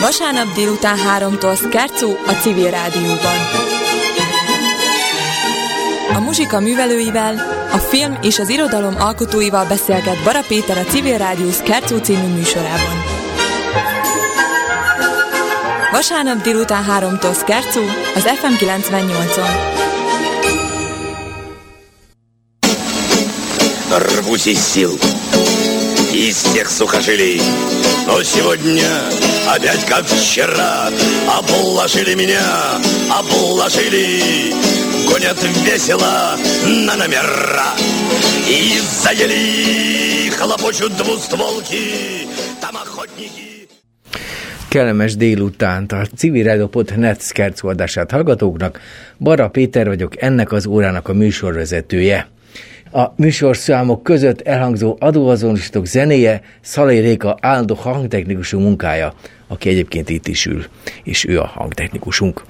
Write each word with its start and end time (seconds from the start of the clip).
Vasárnap 0.00 0.54
délután 0.54 0.98
3-tól 1.18 1.54
Szkercó 1.54 2.16
a 2.26 2.32
Civil 2.32 2.70
Rádióban. 2.70 3.38
A 6.14 6.20
muzsika 6.20 6.60
művelőivel, 6.60 7.34
a 7.72 7.78
film 7.78 8.18
és 8.22 8.38
az 8.38 8.48
irodalom 8.48 8.94
alkotóival 8.98 9.66
beszélget 9.66 10.22
Bara 10.24 10.40
Péter 10.48 10.78
a 10.78 10.90
Civil 10.90 11.18
Rádió 11.18 11.50
Szkercó 11.50 11.96
című 11.96 12.26
műsorában. 12.26 13.02
Vasárnap 15.90 16.42
délután 16.42 16.84
3-tól 16.98 17.32
Szkercó 17.32 17.80
az 18.14 18.22
FM 18.22 18.64
98-on. 18.64 19.82
Рвусь 23.98 24.46
из 24.46 24.72
сил, 24.72 24.90
из 26.19 26.35
всех 26.35 26.69
сухожилий. 26.69 27.41
Но 28.05 28.21
сегодня 28.23 28.87
опять 29.47 29.85
как 29.85 30.05
вчера 30.05 30.89
Обложили 31.27 32.15
меня, 32.15 32.41
обложили 33.09 34.51
Гонят 35.07 35.37
весело 35.63 36.35
на 36.65 36.95
номера 36.95 37.75
И 38.47 38.79
заели, 39.03 40.29
хлопочут 40.31 40.95
двустволки 40.97 42.27
Там 42.61 42.75
охотники 42.75 43.69
Kellemes 44.69 45.15
délutánt 45.17 45.91
a 45.91 46.07
civilrádió.net 46.15 47.21
szkercó 47.21 47.67
adását 47.67 48.11
hallgatóknak. 48.11 48.79
Bara 49.17 49.49
Péter 49.49 49.87
vagyok, 49.87 50.21
ennek 50.21 50.51
az 50.51 50.65
órának 50.65 51.07
a 51.07 51.13
műsorvezetője. 51.13 52.27
A 52.91 53.13
műsorszámok 53.15 54.03
között 54.03 54.41
elhangzó 54.41 54.95
adóazonosítók 54.99 55.85
zenéje 55.85 56.41
Szalai 56.61 56.99
Réka 56.99 57.37
állandó 57.41 57.75
hangtechnikusú 57.75 58.59
munkája, 58.59 59.13
aki 59.47 59.69
egyébként 59.69 60.09
itt 60.09 60.27
is 60.27 60.45
ül, 60.45 60.65
és 61.03 61.25
ő 61.25 61.39
a 61.39 61.45
hangtechnikusunk. 61.45 62.43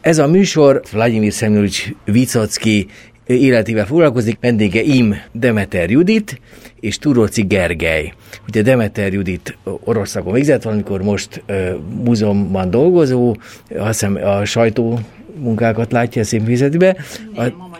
Ez 0.00 0.18
a 0.18 0.26
műsor 0.26 0.82
Vladimir 0.92 1.32
Szemjolics 1.32 1.88
Vicocki 2.04 2.86
életével 3.26 3.86
foglalkozik, 3.86 4.38
vendége 4.40 4.82
Im 4.82 5.14
Demeter 5.32 5.90
Judit 5.90 6.40
és 6.80 6.98
Turóci 6.98 7.42
Gergely. 7.42 8.12
Ugye 8.48 8.62
Demeter 8.62 9.12
Judit 9.12 9.58
Oroszországon 9.64 10.32
végzett 10.32 10.62
valamikor, 10.62 11.02
most 11.02 11.42
uh, 11.48 11.70
múzeumban 12.04 12.70
dolgozó, 12.70 13.36
azt 13.76 14.00
hiszem 14.00 14.18
a 14.24 14.44
sajtó 14.44 14.98
munkákat 15.38 15.92
látja 15.92 16.22
a 16.22 16.24
színművészetibe. 16.24 16.96
Nem, 17.34 17.54
a 17.72 17.73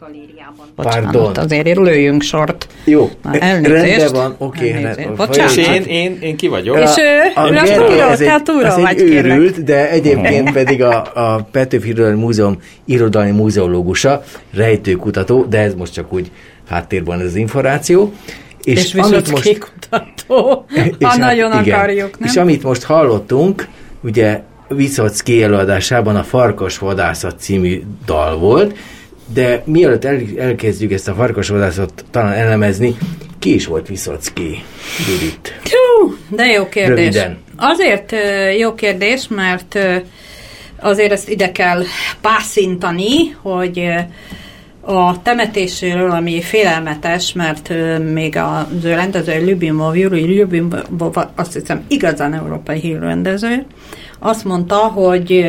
Galériában. 0.00 0.66
Pardon. 0.74 1.12
Bocsánat, 1.12 1.38
azért 1.38 1.76
lőjünk 1.76 2.22
sort. 2.22 2.66
Jó, 2.84 3.10
Na, 3.22 3.38
elnézést. 3.38 3.98
rendben 3.98 4.12
van, 4.12 4.34
oké. 4.38 4.70
Elnézést. 4.72 4.96
rendben. 4.96 5.26
Bocsánat. 5.26 5.56
És 5.56 5.66
én, 5.66 5.82
én, 5.82 6.18
én 6.20 6.36
ki 6.36 6.48
vagyok? 6.48 6.78
És 6.78 6.90
ő, 6.98 7.18
A 7.34 7.50
ő 7.50 7.56
azt 7.56 7.66
Gergely, 7.66 7.86
túra, 7.86 8.10
ez 8.10 8.20
egy, 8.20 8.28
az 8.64 8.76
vagy 8.76 9.00
egy 9.00 9.04
kérlek. 9.04 9.36
őrült, 9.36 9.64
de 9.64 9.90
egyébként 9.90 10.52
pedig 10.52 10.82
a, 10.82 11.10
a 11.14 11.48
Petőfi 11.50 11.92
Múzeum 11.92 12.58
irodalmi 12.84 13.30
múzeológusa, 13.30 14.22
rejtőkutató, 14.54 15.44
de 15.44 15.58
ez 15.58 15.74
most 15.74 15.92
csak 15.92 16.12
úgy 16.12 16.30
háttérben 16.68 17.20
ez 17.20 17.26
az 17.26 17.34
információ. 17.34 18.12
És, 18.62 18.84
és 18.84 18.92
viszont 18.92 19.30
most... 19.30 19.42
kikutató, 19.42 20.64
ha 21.00 21.08
hát 21.08 21.18
nagyon 21.18 21.62
igen. 21.62 21.78
akarjuk, 21.78 22.18
nem? 22.18 22.28
És 22.28 22.36
amit 22.36 22.62
most 22.62 22.82
hallottunk, 22.82 23.68
ugye 24.02 24.40
Viszocki 24.68 25.42
előadásában 25.42 26.16
a 26.16 26.22
Farkas 26.22 26.78
Vadászat 26.78 27.38
című 27.38 27.82
dal 28.06 28.38
volt, 28.38 28.74
de 29.32 29.62
mielőtt 29.64 30.04
el, 30.04 30.20
elkezdjük 30.38 30.92
ezt 30.92 31.08
a 31.08 31.14
Farkas 31.14 31.48
Vadászatot 31.48 32.04
talán 32.10 32.32
elemezni, 32.32 32.96
ki 33.38 33.54
is 33.54 33.66
volt 33.66 33.88
Viszocki, 33.88 34.62
Judit? 35.08 35.60
Hú, 35.62 36.16
de 36.28 36.46
jó 36.46 36.68
kérdés. 36.68 36.96
Röviden. 36.96 37.38
Azért 37.56 38.14
jó 38.58 38.74
kérdés, 38.74 39.28
mert 39.28 39.78
azért 40.80 41.12
ezt 41.12 41.28
ide 41.28 41.52
kell 41.52 41.82
pászintani, 42.20 43.36
hogy 43.42 43.88
a 44.80 45.22
temetéséről, 45.22 46.10
ami 46.10 46.40
félelmetes, 46.42 47.32
mert 47.32 47.68
még 48.12 48.38
ő 48.84 48.94
rendező 48.94 49.44
Lubimov, 49.44 49.96
Yuri 49.96 50.38
Lubimov, 50.38 51.16
azt 51.34 51.52
hiszem 51.52 51.84
igazán 51.88 52.34
európai 52.34 52.78
hírrendező, 52.78 53.66
azt 54.22 54.44
mondta, 54.44 54.76
hogy 54.76 55.44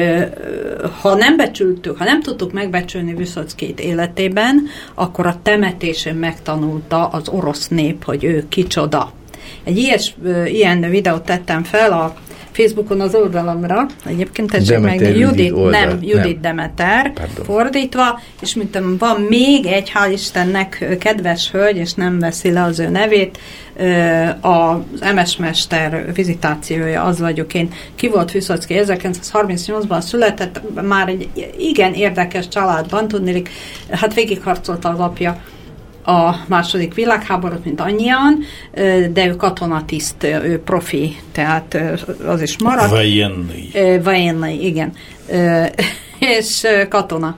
ha 1.01 1.15
nem 1.15 1.37
becsültük, 1.37 1.97
ha 1.97 2.03
nem 2.03 2.21
tudtuk 2.21 2.53
megbecsülni 2.53 3.13
Vyszockét 3.13 3.79
életében, 3.79 4.67
akkor 4.93 5.25
a 5.25 5.39
temetésén 5.43 6.15
megtanulta 6.15 7.07
az 7.07 7.29
orosz 7.29 7.67
nép, 7.67 8.03
hogy 8.03 8.23
ő 8.23 8.45
kicsoda. 8.49 9.11
Egy 9.63 9.77
ilyes, 9.77 10.15
ilyen 10.45 10.89
videót 10.89 11.25
tettem 11.25 11.63
fel 11.63 11.91
a 11.91 12.15
Facebookon 12.51 13.01
az 13.01 13.15
oldalamra, 13.15 13.85
egyébként 14.05 14.51
tessék 14.51 14.79
meg, 14.79 15.17
Judit 15.17 15.51
oldal, 15.51 15.69
nem, 15.69 15.89
Judit 16.01 16.41
nem. 16.41 16.41
Demeter, 16.41 17.13
Pardon. 17.13 17.45
fordítva, 17.45 18.19
és 18.41 18.55
mint 18.55 18.79
van 18.99 19.21
még 19.21 19.65
egy, 19.65 19.91
hál' 19.95 20.11
Istennek, 20.11 20.97
kedves 20.99 21.51
hölgy, 21.51 21.77
és 21.77 21.93
nem 21.93 22.19
veszi 22.19 22.51
le 22.51 22.63
az 22.63 22.79
ő 22.79 22.89
nevét, 22.89 23.39
az 24.41 25.13
MS 25.13 25.37
Mester 25.37 26.13
vizitációja, 26.13 27.03
az 27.03 27.19
vagyok 27.19 27.53
én. 27.53 27.69
Ki 27.95 28.07
volt 28.07 28.31
Viszocki? 28.31 28.75
1938-ban 28.77 30.01
született, 30.01 30.61
már 30.81 31.07
egy 31.07 31.51
igen 31.57 31.93
érdekes 31.93 32.47
családban, 32.47 33.07
tudnélik, 33.07 33.49
hát 33.89 34.13
végigharcolta 34.13 34.89
az 34.89 34.99
apja 34.99 35.41
a 36.05 36.35
második 36.47 36.93
világháborút, 36.93 37.65
mint 37.65 37.81
annyian, 37.81 38.39
de 39.13 39.27
ő 39.27 39.35
katonatiszt, 39.35 40.23
ő 40.23 40.61
profi, 40.65 41.15
tehát 41.31 41.77
az 42.25 42.41
is 42.41 42.57
maradt. 42.63 42.89
Vajenny. 42.89 43.69
Ö, 43.73 43.97
Vajenny, 44.03 44.61
igen. 44.61 44.91
És 46.39 46.67
katona. 46.89 47.37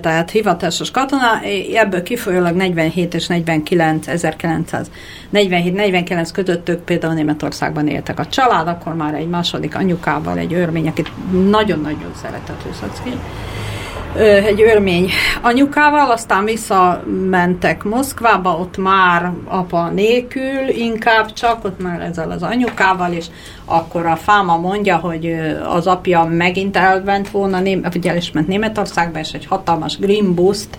Tehát 0.00 0.30
hivatásos 0.30 0.90
katona, 0.90 1.40
ebből 1.74 2.02
kifolyólag 2.02 2.54
47 2.54 3.14
és 3.14 3.26
49, 3.26 4.06
1947-49 4.10 6.28
közöttük 6.32 6.80
például 6.80 7.14
Németországban 7.14 7.88
éltek 7.88 8.18
a 8.18 8.26
család, 8.26 8.68
akkor 8.68 8.94
már 8.94 9.14
egy 9.14 9.28
második 9.28 9.76
anyukával, 9.76 10.38
egy 10.38 10.54
örmény, 10.54 10.88
akit 10.88 11.12
nagyon-nagyon 11.50 12.12
szeretett 12.22 12.62
Viszocki 12.62 13.08
ö, 13.08 13.12
egy 14.18 14.62
örmény 14.62 15.10
anyukával, 15.40 16.10
aztán 16.10 16.44
visszamentek 16.44 17.84
Moszkvába, 17.84 18.58
ott 18.58 18.76
már 18.76 19.32
apa 19.44 19.88
nélkül, 19.88 20.68
inkább 20.68 21.32
csak, 21.32 21.64
ott 21.64 21.82
már 21.82 22.00
ezzel 22.00 22.30
az 22.30 22.42
anyukával, 22.42 23.12
és 23.12 23.26
akkor 23.70 24.06
a 24.06 24.16
fáma 24.16 24.56
mondja, 24.56 24.96
hogy 24.96 25.36
az 25.68 25.86
apja 25.86 26.24
megint 26.24 26.76
elment 26.76 27.30
volna, 27.30 27.62
vagy 27.62 28.06
el 28.06 28.16
is 28.16 28.32
ment 28.32 28.48
Németországba, 28.48 29.18
és 29.18 29.32
egy 29.32 29.46
hatalmas 29.46 29.98
grimbuszt, 29.98 30.78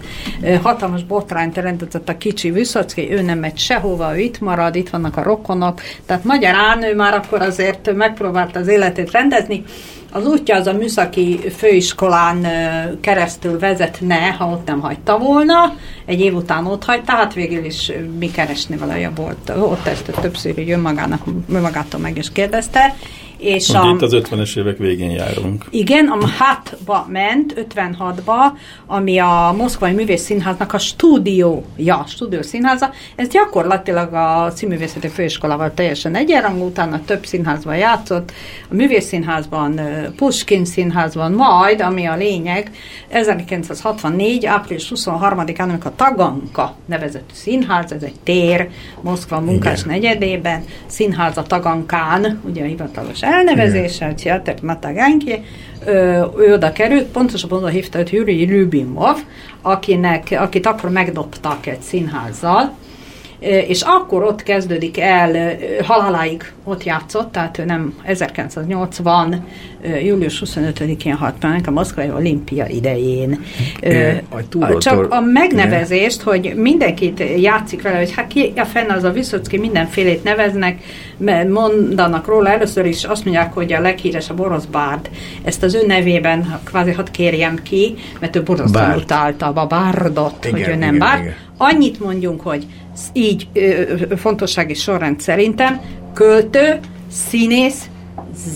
hatalmas 0.62 1.04
botrányt 1.04 1.58
rendezett 1.58 2.10
a 2.10 2.18
kicsi 2.18 2.52
Viszocki, 2.52 3.12
ő 3.14 3.22
nem 3.22 3.40
megy 3.40 3.58
sehova, 3.58 4.16
ő 4.16 4.20
itt 4.20 4.40
marad, 4.40 4.76
itt 4.76 4.90
vannak 4.90 5.18
a 5.18 5.24
rokonok, 5.24 5.82
tehát 6.06 6.24
magyarán 6.24 6.84
ő 6.84 6.96
már 6.96 7.14
akkor 7.14 7.42
azért 7.42 7.96
megpróbálta 7.96 8.60
az 8.60 8.68
életét 8.68 9.12
rendezni, 9.12 9.64
az 10.14 10.26
útja 10.26 10.56
az 10.56 10.68
a 10.68 10.74
műszaki 10.74 11.40
főiskolán 11.58 12.48
keresztül 13.02 13.60
vezetne, 13.60 14.16
ha 14.16 14.46
ott 14.46 14.68
nem 14.68 14.80
hagyta 14.80 15.18
volna. 15.18 15.76
Egy 16.06 16.20
év 16.20 16.36
után 16.36 16.66
ott 16.66 16.84
hagyta, 16.84 17.12
hát 17.12 17.34
végül 17.34 17.66
is 17.66 17.92
mi 18.20 18.32
keresni 18.32 18.76
valaja 18.78 19.12
volt. 19.16 19.52
Ott 19.58 19.86
ezt 19.88 20.12
többször 20.22 20.58
így 20.58 20.72
önmagának, 20.72 21.22
önmagától 21.54 22.00
meg 22.00 22.18
is 22.18 22.32
kérdezte. 22.32 22.81
pasar 22.82 23.21
És 23.42 23.70
a, 23.70 23.92
itt 23.96 24.02
az 24.02 24.16
50-es 24.16 24.58
évek 24.58 24.78
végén 24.78 25.10
járunk. 25.10 25.66
igen, 25.70 26.08
a 26.08 26.28
HAT-ba 26.38 27.08
ment, 27.10 27.68
56-ba, 27.76 28.58
ami 28.86 29.18
a 29.18 29.54
Moszkvai 29.58 29.92
Művész 29.92 30.22
Színháznak 30.22 30.74
a 30.74 30.78
stúdiója, 30.78 32.04
stúdió 32.08 32.42
színháza. 32.42 32.92
Ez 33.16 33.28
gyakorlatilag 33.28 34.14
a 34.14 34.52
színművészeti 34.56 35.08
főiskolával 35.08 35.74
teljesen 35.74 36.16
egyenrangú, 36.16 36.66
utána 36.66 37.02
több 37.06 37.26
színházban 37.26 37.78
játszott, 37.78 38.32
a 38.70 38.74
Művész 38.74 39.06
Színházban, 39.06 39.80
Puskin 40.16 40.66
Színházban, 40.66 41.32
majd, 41.32 41.82
ami 41.82 42.06
a 42.06 42.16
lényeg, 42.16 42.72
1964. 43.08 44.46
április 44.46 44.92
23-án, 44.96 45.70
amikor 45.70 45.92
a 45.92 45.96
Taganka 45.96 46.76
nevezetű 46.86 47.34
színház, 47.34 47.92
ez 47.92 48.04
egy 48.04 48.20
tér, 48.24 48.70
Moszkva 49.02 49.40
munkás 49.40 49.84
Igen. 49.84 49.94
negyedében, 49.94 50.64
színház 50.86 51.38
a 51.38 51.44
Tagankán, 51.44 52.42
ugye 52.46 52.64
a 52.64 52.66
hivatalos 52.66 53.22
elnevezéssel, 53.32 54.16
Teater 54.16 54.56
na 54.62 54.80
Taganki, 54.80 55.44
ö, 55.86 56.26
ő 56.38 56.54
oda 56.54 56.72
került, 56.72 57.06
pontosabban 57.06 57.58
oda 57.58 57.68
hívta 57.68 58.00
őt 58.00 58.10
Yuri 58.10 58.60
Lubimov, 58.60 59.18
akinek, 59.62 60.28
akit 60.32 60.66
akkor 60.66 60.90
megdobtak 60.90 61.66
egy 61.66 61.82
színházzal, 61.82 62.76
és 63.42 63.82
akkor 63.82 64.24
ott 64.24 64.44
kezdődik 64.44 65.00
el, 65.00 65.58
haláláig 65.84 66.52
ott 66.64 66.84
játszott, 66.84 67.32
tehát 67.32 67.58
ő 67.58 67.66
nem 67.66 67.94
1980. 68.04 69.46
július 70.04 70.44
25-én 70.46 71.16
halt 71.16 71.36
meg 71.42 71.64
a 71.66 71.72
Moszkvai 71.72 72.10
Olimpia 72.10 72.66
idején. 72.68 73.44
E, 73.80 74.24
a 74.30 74.78
Csak 74.78 75.12
a 75.12 75.22
megnevezést, 75.22 76.22
igen. 76.22 76.34
hogy 76.34 76.62
mindenkit 76.62 77.24
játszik 77.38 77.82
vele, 77.82 77.98
hogy 77.98 78.14
hát 78.16 78.28
ki 78.28 78.54
a 78.56 78.66
fenn 78.66 78.90
az 78.90 79.04
a 79.04 79.12
Viszocki, 79.12 79.58
mindenfélét 79.58 80.24
neveznek, 80.24 80.84
mondanak 81.50 82.28
róla, 82.28 82.50
először 82.50 82.86
is 82.86 83.04
azt 83.04 83.24
mondják, 83.24 83.54
hogy 83.54 83.74
a 83.74 83.80
leghíresebb 83.80 84.40
orosz 84.40 84.66
bárd. 84.66 85.10
Ezt 85.44 85.64
az 85.64 85.76
ő 85.76 85.86
nevében 85.86 86.60
kvázi 86.64 86.92
hadd 86.92 87.12
kérjem 87.12 87.60
ki, 87.64 87.96
mert 88.20 88.36
ő 88.36 88.44
borzasztóan 88.44 88.96
utálta 88.96 89.48
a 89.48 89.66
bárdot, 89.66 90.46
igen, 90.46 90.60
hogy 90.60 90.68
ő 90.68 90.76
nem 90.76 90.96
igen, 90.96 90.98
bárd. 90.98 91.22
Igen. 91.22 91.36
Annyit 91.58 92.00
mondjunk, 92.00 92.42
hogy 92.42 92.66
így 93.14 93.48
fontossági 94.16 94.74
sorrend 94.74 95.20
szerintem 95.20 95.82
költő, 96.14 96.80
színész, 97.12 97.90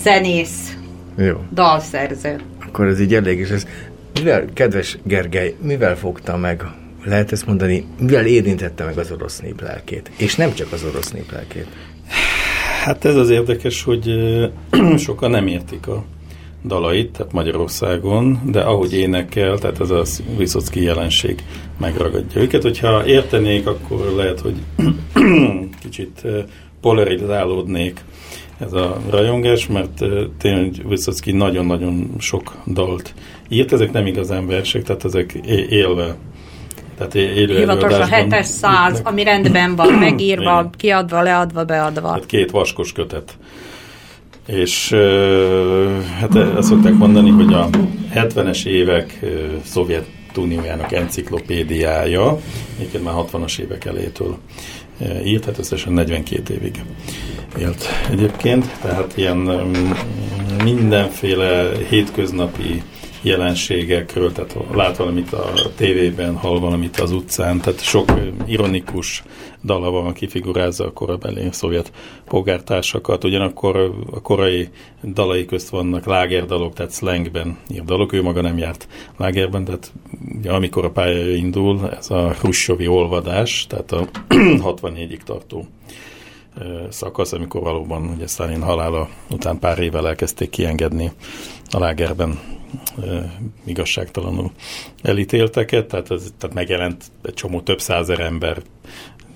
zenész, 0.04 0.78
Jó. 1.18 1.44
dalszerző. 1.54 2.40
Akkor 2.68 2.88
ez 2.88 3.00
így 3.00 3.14
elég, 3.14 3.40
és 3.40 3.50
ez 3.50 3.66
mivel, 4.14 4.46
kedves 4.54 4.98
Gergely, 5.04 5.56
mivel 5.62 5.98
fogta 5.98 6.38
meg, 6.38 6.64
lehet 7.06 7.32
ezt 7.32 7.46
mondani, 7.46 7.86
mivel 8.00 8.26
érintette 8.26 8.84
meg 8.84 8.98
az 8.98 9.12
orosz 9.12 9.40
nép 9.40 9.62
lelkét? 9.62 10.12
És 10.18 10.36
nem 10.36 10.54
csak 10.54 10.72
az 10.72 10.84
orosz 10.84 11.12
nép 11.12 11.31
lelkét. 11.31 11.68
Hát 12.84 13.06
ez 13.06 13.16
az 13.16 13.30
érdekes, 13.30 13.84
hogy 13.84 14.10
sokan 14.98 15.31
nem 15.31 15.48
értik 15.48 15.88
a 15.88 16.04
dalait, 16.68 17.12
tehát 17.12 17.32
Magyarországon, 17.32 18.40
de 18.46 18.62
ahogy 18.62 18.94
énekel, 18.94 19.58
tehát 19.58 19.80
ez 19.80 19.90
a 19.90 20.04
Viszocki 20.38 20.84
jelenség 20.84 21.44
megragadja 21.80 22.42
őket. 22.42 22.62
Hogyha 22.62 23.06
értenék, 23.06 23.68
akkor 23.68 24.14
lehet, 24.16 24.40
hogy 24.40 24.56
kicsit 25.84 26.22
polarizálódnék 26.82 28.04
ez 28.60 28.74
a 28.74 29.02
rajongás, 29.10 29.68
mert 29.68 30.04
tényleg 30.38 30.88
Viszocki 30.88 31.32
nagyon-nagyon 31.32 32.10
sok 32.20 32.56
dalt 32.68 33.14
írt, 33.50 33.74
ezek 33.74 33.92
nem 33.92 34.06
igazán 34.06 34.48
versek, 34.48 34.84
tehát 34.84 35.06
ezek 35.06 35.34
élve 35.70 36.16
tehát 36.98 37.16
élő 37.16 37.58
Hivatalos 37.58 38.00
a 38.00 38.16
700, 38.16 39.02
ami 39.04 39.24
rendben 39.24 39.76
van, 39.76 39.94
megírva, 39.94 40.70
kiadva, 40.78 41.22
leadva, 41.22 41.66
beadva. 41.66 42.08
Tehát 42.08 42.26
két 42.26 42.52
vaskos 42.52 42.92
kötet 42.92 43.38
és 44.47 44.89
hát 46.19 46.36
azt 46.36 46.68
szokták 46.68 46.94
mondani, 46.94 47.30
hogy 47.30 47.53
a 47.53 47.69
70-es 48.13 48.65
évek 48.65 49.19
Szovjetuniójának 49.63 50.92
enciklopédiája, 50.92 52.39
egyébként 52.77 53.03
már 53.03 53.13
60-as 53.18 53.59
évek 53.59 53.86
elétől 53.86 54.38
írt, 55.25 55.45
hát 55.45 55.57
összesen 55.57 55.94
42 55.94 56.53
évig 56.53 56.83
élt 57.59 57.86
egyébként, 58.12 58.65
tehát 58.81 59.18
ilyen 59.18 59.38
mindenféle 60.63 61.71
hétköznapi 61.89 62.81
jelenségekről, 63.21 64.31
tehát 64.31 64.57
lát 64.74 64.97
valamit 64.97 65.33
a 65.33 65.53
tévében, 65.75 66.36
hall 66.36 66.59
valamit 66.59 67.00
az 67.00 67.12
utcán, 67.12 67.59
tehát 67.59 67.81
sok 67.81 68.12
ironikus 68.45 69.24
dala 69.66 69.90
van, 69.90 70.14
kifigurázza 70.14 70.86
a 70.86 70.94
korabeli 70.94 71.48
szovjet 71.52 71.92
polgártársakat, 72.26 73.24
ugyanakkor 73.24 73.94
a 74.12 74.22
korai 74.22 74.70
dalai 75.04 75.46
közt 75.46 75.70
vannak 75.70 76.06
lágerdalok, 76.06 76.74
tehát 76.74 76.94
slangben 76.94 77.58
ír 77.74 77.84
dalok, 77.84 78.14
ő 78.14 78.22
maga 78.22 78.42
nem 78.42 78.58
járt 78.58 78.88
lágerben, 79.18 79.66
tehát 79.66 79.94
ugye, 80.38 80.52
amikor 80.52 80.86
a 80.86 80.92
pálya 80.92 81.36
indul, 81.36 81.90
ez 81.90 82.10
a 82.10 82.32
Hrussovi 82.32 82.88
olvadás, 82.88 83.66
tehát 83.70 83.92
a 83.92 84.08
64-ig 84.70 85.20
tartó 85.24 85.68
szakasz, 86.90 87.32
amikor 87.32 87.62
valóban 87.62 88.14
ugye 88.16 88.28
Stalin 88.28 88.62
halála 88.62 89.10
után 89.30 89.60
pár 89.60 89.80
évvel 89.80 90.08
elkezdték 90.08 90.50
kiengedni 90.50 91.12
a 91.72 91.80
lágerben 91.80 92.40
igazságtalanul 93.66 94.52
elítélteket, 95.02 95.88
tehát, 95.88 96.12
ez, 96.12 96.34
tehát 96.38 96.56
megjelent 96.56 97.04
egy 97.24 97.34
csomó 97.34 97.62
több 97.62 97.80
százer 97.80 98.20
ember 98.20 98.62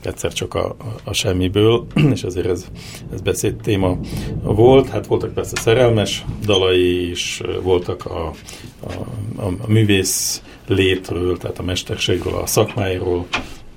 egyszer 0.01 0.33
csak 0.33 0.53
a, 0.53 0.75
a 1.03 1.13
semmiből, 1.13 1.85
és 2.13 2.23
azért 2.23 2.47
ez, 2.47 2.65
ez 3.13 3.21
beszéd 3.21 3.55
téma 3.55 3.97
volt. 4.43 4.89
Hát 4.89 5.05
voltak 5.05 5.33
persze 5.33 5.55
szerelmes 5.55 6.25
dalai 6.45 7.09
is, 7.09 7.41
voltak 7.61 8.05
a, 8.05 8.33
a, 8.79 8.91
a, 9.35 9.67
művész 9.67 10.43
létről, 10.67 11.37
tehát 11.37 11.59
a 11.59 11.63
mesterségről, 11.63 12.35
a 12.35 12.45
szakmáiról, 12.45 13.27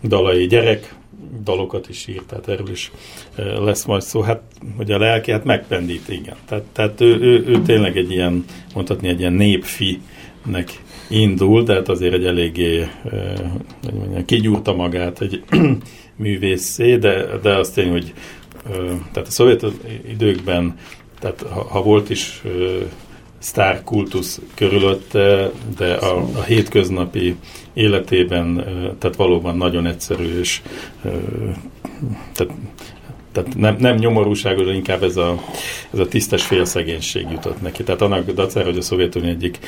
dalai 0.03 0.47
gyerek 0.47 0.95
dalokat 1.45 1.89
is 1.89 2.07
írt, 2.07 2.25
tehát 2.25 2.49
erről 2.49 2.71
is 2.71 2.93
lesz 3.37 3.85
majd 3.85 4.03
szó. 4.03 4.21
Hát, 4.21 4.43
hogy 4.77 4.93
a 4.93 4.99
lelki, 4.99 5.31
hát 5.31 5.45
megpendít, 5.45 6.09
igen. 6.09 6.37
Tehát, 6.49 6.65
tehát 6.65 7.01
ő, 7.01 7.21
ő, 7.21 7.45
ő 7.47 7.63
tényleg 7.63 7.97
egy 7.97 8.11
ilyen, 8.11 8.45
mondhatni, 8.75 9.09
egy 9.09 9.21
ilyen 9.21 9.33
népfinek 9.33 10.83
indul, 11.13 11.65
tehát 11.65 11.89
azért 11.89 12.15
egy 12.15 12.25
eléggé 12.25 12.89
hogy 13.83 13.95
mondjam, 13.95 14.25
kigyúrta 14.25 14.75
magát 14.75 15.21
egy 15.21 15.43
művészé, 16.17 16.97
de, 16.97 17.27
de 17.43 17.57
azt 17.57 17.75
tény, 17.75 17.91
hogy 17.91 18.13
tehát 19.13 19.29
a 19.29 19.31
szovjet 19.31 19.67
időkben, 20.11 20.79
tehát 21.21 21.43
ha, 21.43 21.63
ha 21.63 21.83
volt 21.83 22.11
is 22.11 22.43
sztár 23.39 23.83
kultusz 23.85 24.41
körülötte, 24.55 25.51
de 25.77 25.95
a, 25.95 26.17
a 26.17 26.43
hétköznapi 26.43 27.37
életében, 27.75 28.55
tehát 28.99 29.17
valóban 29.17 29.57
nagyon 29.57 29.87
egyszerű, 29.87 30.39
és 30.39 30.63
tehát, 32.33 32.53
tehát 33.33 33.55
nem, 33.57 33.77
nem 33.79 33.97
nyomorúságos, 33.97 34.67
de 34.67 34.73
inkább 34.73 35.03
ez 35.03 35.17
a, 35.17 35.43
ez 35.93 35.99
a 35.99 36.09
tisztes 36.09 36.43
félszegénység 36.43 37.27
jutott 37.31 37.63
neki. 37.63 37.83
Tehát 37.83 38.01
annak 38.01 38.31
dacára, 38.31 38.67
hogy 38.67 38.79
a 38.79 38.83
Szovjetunió 38.83 39.29
egyik 39.31 39.59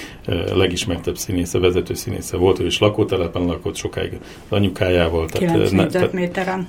legismertebb 0.54 1.16
színésze, 1.16 1.58
vezető 1.58 1.94
színésze 1.94 2.36
volt, 2.36 2.58
ő 2.58 2.66
is 2.66 2.78
lakótelepen 2.78 3.44
lakott 3.44 3.76
sokáig 3.76 4.12
az 4.48 4.56
anyukájával. 4.56 5.26
9 5.26 5.70
négyzetméteren. 5.70 6.68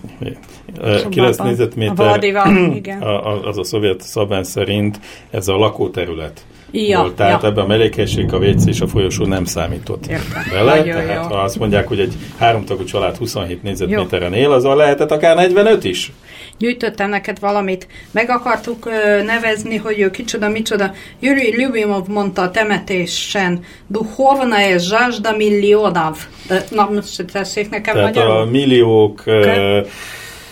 9 1.09 1.37
négyzetméter, 1.37 2.19
az 3.49 3.57
a 3.57 3.63
szovjet 3.63 4.01
szabály 4.01 4.43
szerint 4.43 4.99
ez 5.29 5.47
a 5.47 5.57
lakóterület 5.57 6.45
ja, 6.71 6.99
volt. 6.99 7.15
Tehát 7.15 7.41
ja. 7.41 7.47
ebben 7.47 7.63
a 7.63 7.67
mellékhelyiség, 7.67 8.33
a 8.33 8.37
WC 8.37 8.65
és 8.65 8.81
a 8.81 8.87
folyosó 8.87 9.25
nem 9.25 9.45
számított 9.45 10.07
Értem. 10.07 10.43
bele. 10.51 10.75
Nagyon 10.75 10.95
Tehát 10.95 11.29
jó. 11.29 11.35
ha 11.35 11.41
azt 11.41 11.59
mondják, 11.59 11.87
hogy 11.87 11.99
egy 11.99 12.13
háromtagú 12.37 12.83
család 12.83 13.15
27 13.17 13.63
négyzetméteren 13.63 14.33
él, 14.33 14.51
az 14.51 14.63
a 14.63 14.75
lehetett 14.75 15.11
akár 15.11 15.35
45 15.35 15.83
is. 15.83 16.11
Gyűjtöttem 16.57 17.09
neked 17.09 17.39
valamit. 17.39 17.87
Meg 18.11 18.29
akartuk 18.29 18.85
ö, 18.85 19.23
nevezni, 19.23 19.75
hogy 19.75 19.99
ő 19.99 20.11
kicsoda, 20.11 20.49
micsoda. 20.49 20.91
Yuri 21.19 21.55
Lyubimov 21.57 22.07
mondta 22.07 22.41
a 22.41 22.51
temetésen, 22.51 23.63
duhovna 23.87 24.67
és 24.67 24.87
zsásda 24.87 25.35
millionav. 25.35 26.17
De, 26.47 26.63
na, 26.71 26.89
most 26.93 27.25
tessék 27.31 27.69
nekem 27.69 27.93
Tehát 27.93 28.13
magyarul. 28.13 28.37
a 28.37 28.45
milliók... 28.45 29.21
Okay. 29.25 29.83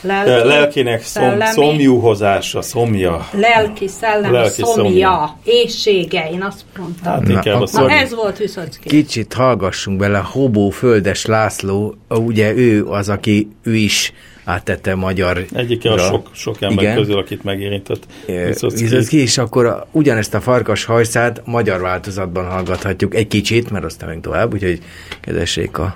Lelki, 0.04 0.48
lelkének 0.48 1.04
szom, 1.04 1.40
szomjúhozása, 1.40 2.62
szomja. 2.62 3.28
Lelki, 3.32 3.88
szellem, 3.88 4.32
lelki 4.32 4.62
szomja, 4.62 4.84
szomja, 4.84 5.38
éjsége, 5.44 6.30
én 6.32 6.42
azt 6.42 6.62
mondtam. 6.78 7.12
Hát 7.12 7.30
inkább 7.30 7.70
na, 7.72 7.82
na 7.82 7.92
ez 7.92 8.16
volt 8.16 8.38
Viszocki. 8.38 8.90
Kicsit 8.90 9.34
hallgassunk 9.34 9.98
bele, 10.00 10.18
Hobó 10.18 10.70
Földes 10.70 11.26
László, 11.26 11.96
ugye 12.10 12.54
ő 12.54 12.86
az, 12.86 13.10
aki 13.10 13.48
ő 13.64 13.76
is 13.76 14.14
áttette 14.44 14.96
magyar. 14.96 15.46
Egyike 15.54 15.92
a 15.92 15.98
sok, 15.98 16.30
sok 16.34 16.62
ember 16.62 16.84
Igen. 16.84 16.96
közül, 16.96 17.18
akit 17.18 17.44
megérintett. 17.44 18.04
Viszocki, 18.26 19.18
és 19.18 19.38
akkor 19.38 19.86
ugyanezt 19.92 20.34
a 20.34 20.42
farkas 20.42 20.86
hajszát 20.86 21.42
magyar 21.46 21.82
változatban 21.82 22.46
hallgathatjuk 22.46 23.16
egy 23.16 23.28
kicsit, 23.28 23.70
mert 23.70 23.86
aztán 23.86 24.10
meg 24.10 24.22
tovább, 24.22 24.54
úgyhogy 24.54 24.80
kedvessék 25.22 25.78
a 25.78 25.96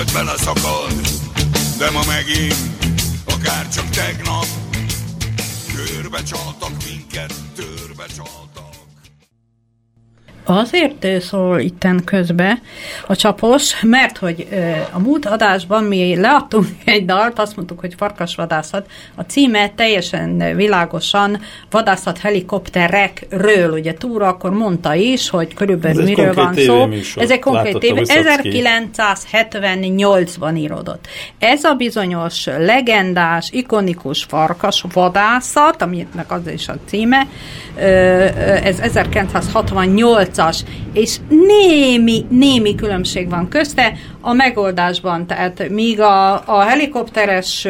majd 0.00 0.12
beleszakad 0.12 0.92
De 1.78 1.90
ma 1.90 2.00
megint, 2.06 2.54
akár 3.24 3.68
csak 3.68 3.90
tegnap 3.90 4.46
Körbe 5.74 6.22
csaltak 6.22 6.72
minket, 6.86 7.34
törbe 7.54 8.06
csaltak 8.16 8.39
Azért 10.50 11.06
szól 11.20 11.60
itten 11.60 12.04
közbe 12.04 12.60
a 13.06 13.16
csapos, 13.16 13.82
mert 13.82 14.18
hogy 14.18 14.46
a 14.92 14.98
múlt 14.98 15.26
adásban 15.26 15.84
mi 15.84 16.16
leadtunk 16.16 16.66
egy 16.84 17.04
dalt, 17.04 17.38
azt 17.38 17.56
mondtuk, 17.56 17.80
hogy 17.80 17.94
farkasvadászat. 17.96 18.90
A 19.14 19.22
címe 19.22 19.70
teljesen 19.70 20.56
világosan 20.56 21.40
vadászat 21.70 22.18
helikopterekről. 22.18 23.70
Ugye 23.70 23.94
túra 23.94 24.26
akkor 24.26 24.50
mondta 24.50 24.94
is, 24.94 25.30
hogy 25.30 25.54
körülbelül 25.54 26.02
Ez 26.02 26.08
miről 26.08 26.34
van 26.34 26.54
szó. 26.54 26.88
Ez 27.16 27.30
egy 27.30 27.38
konkrét 27.38 27.82
év. 27.82 27.94
1978-ban 27.94 30.56
írodott. 30.56 31.06
Ez 31.38 31.64
a 31.64 31.74
bizonyos 31.74 32.46
legendás, 32.46 33.48
ikonikus 33.52 34.22
farkas 34.22 34.84
vadászat, 34.92 35.82
aminek 35.82 36.26
az 36.28 36.46
is 36.46 36.68
a 36.68 36.74
címe, 36.86 37.26
ez 38.62 38.78
1968 38.78 40.39
harcas, 40.40 40.64
és 40.92 41.16
némi, 41.28 42.26
némi 42.28 42.74
különbség 42.74 43.28
van 43.28 43.48
közte 43.48 43.92
a 44.20 44.32
megoldásban. 44.32 45.26
Tehát 45.26 45.68
míg 45.68 46.00
a, 46.00 46.32
a 46.46 46.60
helikopteres 46.60 47.68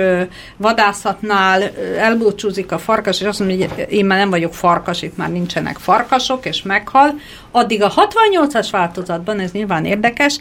vadászatnál 0.57 1.63
elbúcsúzik 1.99 2.73
a 2.73 2.79
farkas, 2.79 3.21
és 3.21 3.27
azt 3.27 3.39
mondja, 3.39 3.69
hogy 3.69 3.87
én 3.91 4.05
már 4.05 4.19
nem 4.19 4.31
vagyok 4.31 4.55
farkas, 4.55 5.03
itt 5.03 5.17
már 5.17 5.31
nincsenek 5.31 5.77
farkasok, 5.79 6.47
és 6.47 6.63
meghal, 6.63 7.15
addig 7.51 7.83
a 7.83 7.93
68-as 7.93 8.69
változatban, 8.71 9.39
ez 9.39 9.53
nyilván 9.53 9.85
érdekes, 9.85 10.39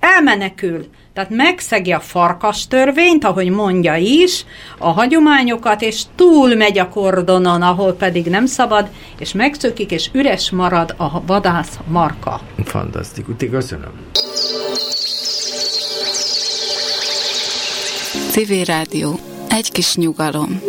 elmenekül 0.00 0.86
tehát 1.20 1.34
megszegi 1.36 1.92
a 1.92 2.00
farkas 2.00 2.66
törvényt, 2.66 3.24
ahogy 3.24 3.50
mondja 3.50 3.96
is, 3.96 4.44
a 4.78 4.90
hagyományokat, 4.90 5.82
és 5.82 6.02
túl 6.14 6.54
megy 6.54 6.78
a 6.78 6.88
kordonon, 6.88 7.62
ahol 7.62 7.92
pedig 7.92 8.26
nem 8.26 8.46
szabad, 8.46 8.88
és 9.18 9.32
megszökik, 9.32 9.90
és 9.90 10.10
üres 10.12 10.50
marad 10.50 10.94
a 10.96 11.24
vadász 11.26 11.78
marka. 11.88 12.40
Fantasztikus, 12.64 13.34
köszönöm. 13.50 13.92
Civil 18.30 18.64
Rádió. 18.64 19.18
Egy 19.48 19.72
kis 19.72 19.96
nyugalom. 19.96 20.60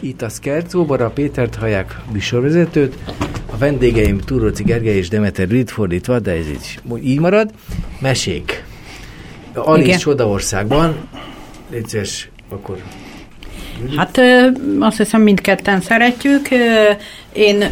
Itt 0.00 0.22
a 0.22 0.28
Skercóban 0.28 1.00
a 1.00 1.08
Pétert 1.08 1.54
hallják 1.54 1.96
műsorvezetőt, 2.12 2.94
a 3.50 3.56
vendégeim 3.56 4.18
Túróci 4.18 4.62
Gergely 4.62 4.96
és 4.96 5.08
Demeter 5.08 5.48
Brit 5.48 5.70
fordítva, 5.70 6.18
de 6.18 6.30
ez 6.30 6.48
így, 6.48 6.80
így 7.02 7.20
marad. 7.20 7.50
Mesék. 8.00 8.64
Alice 9.54 9.98
Csodaországban. 9.98 11.08
Légy 11.70 12.28
akkor 12.48 12.82
Hát 13.96 14.20
azt 14.80 14.96
hiszem 14.96 15.22
mindketten 15.22 15.80
szeretjük. 15.80 16.48
Én 17.36 17.64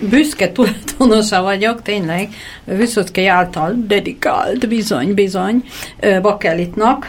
büszke 0.00 0.52
tulajdonosa 0.52 1.42
vagyok, 1.42 1.82
tényleg, 1.82 2.28
Viszocki 2.64 3.26
által 3.26 3.74
dedikált, 3.86 4.68
bizony, 4.68 5.14
bizony, 5.14 5.64
Bakelitnak, 6.22 7.08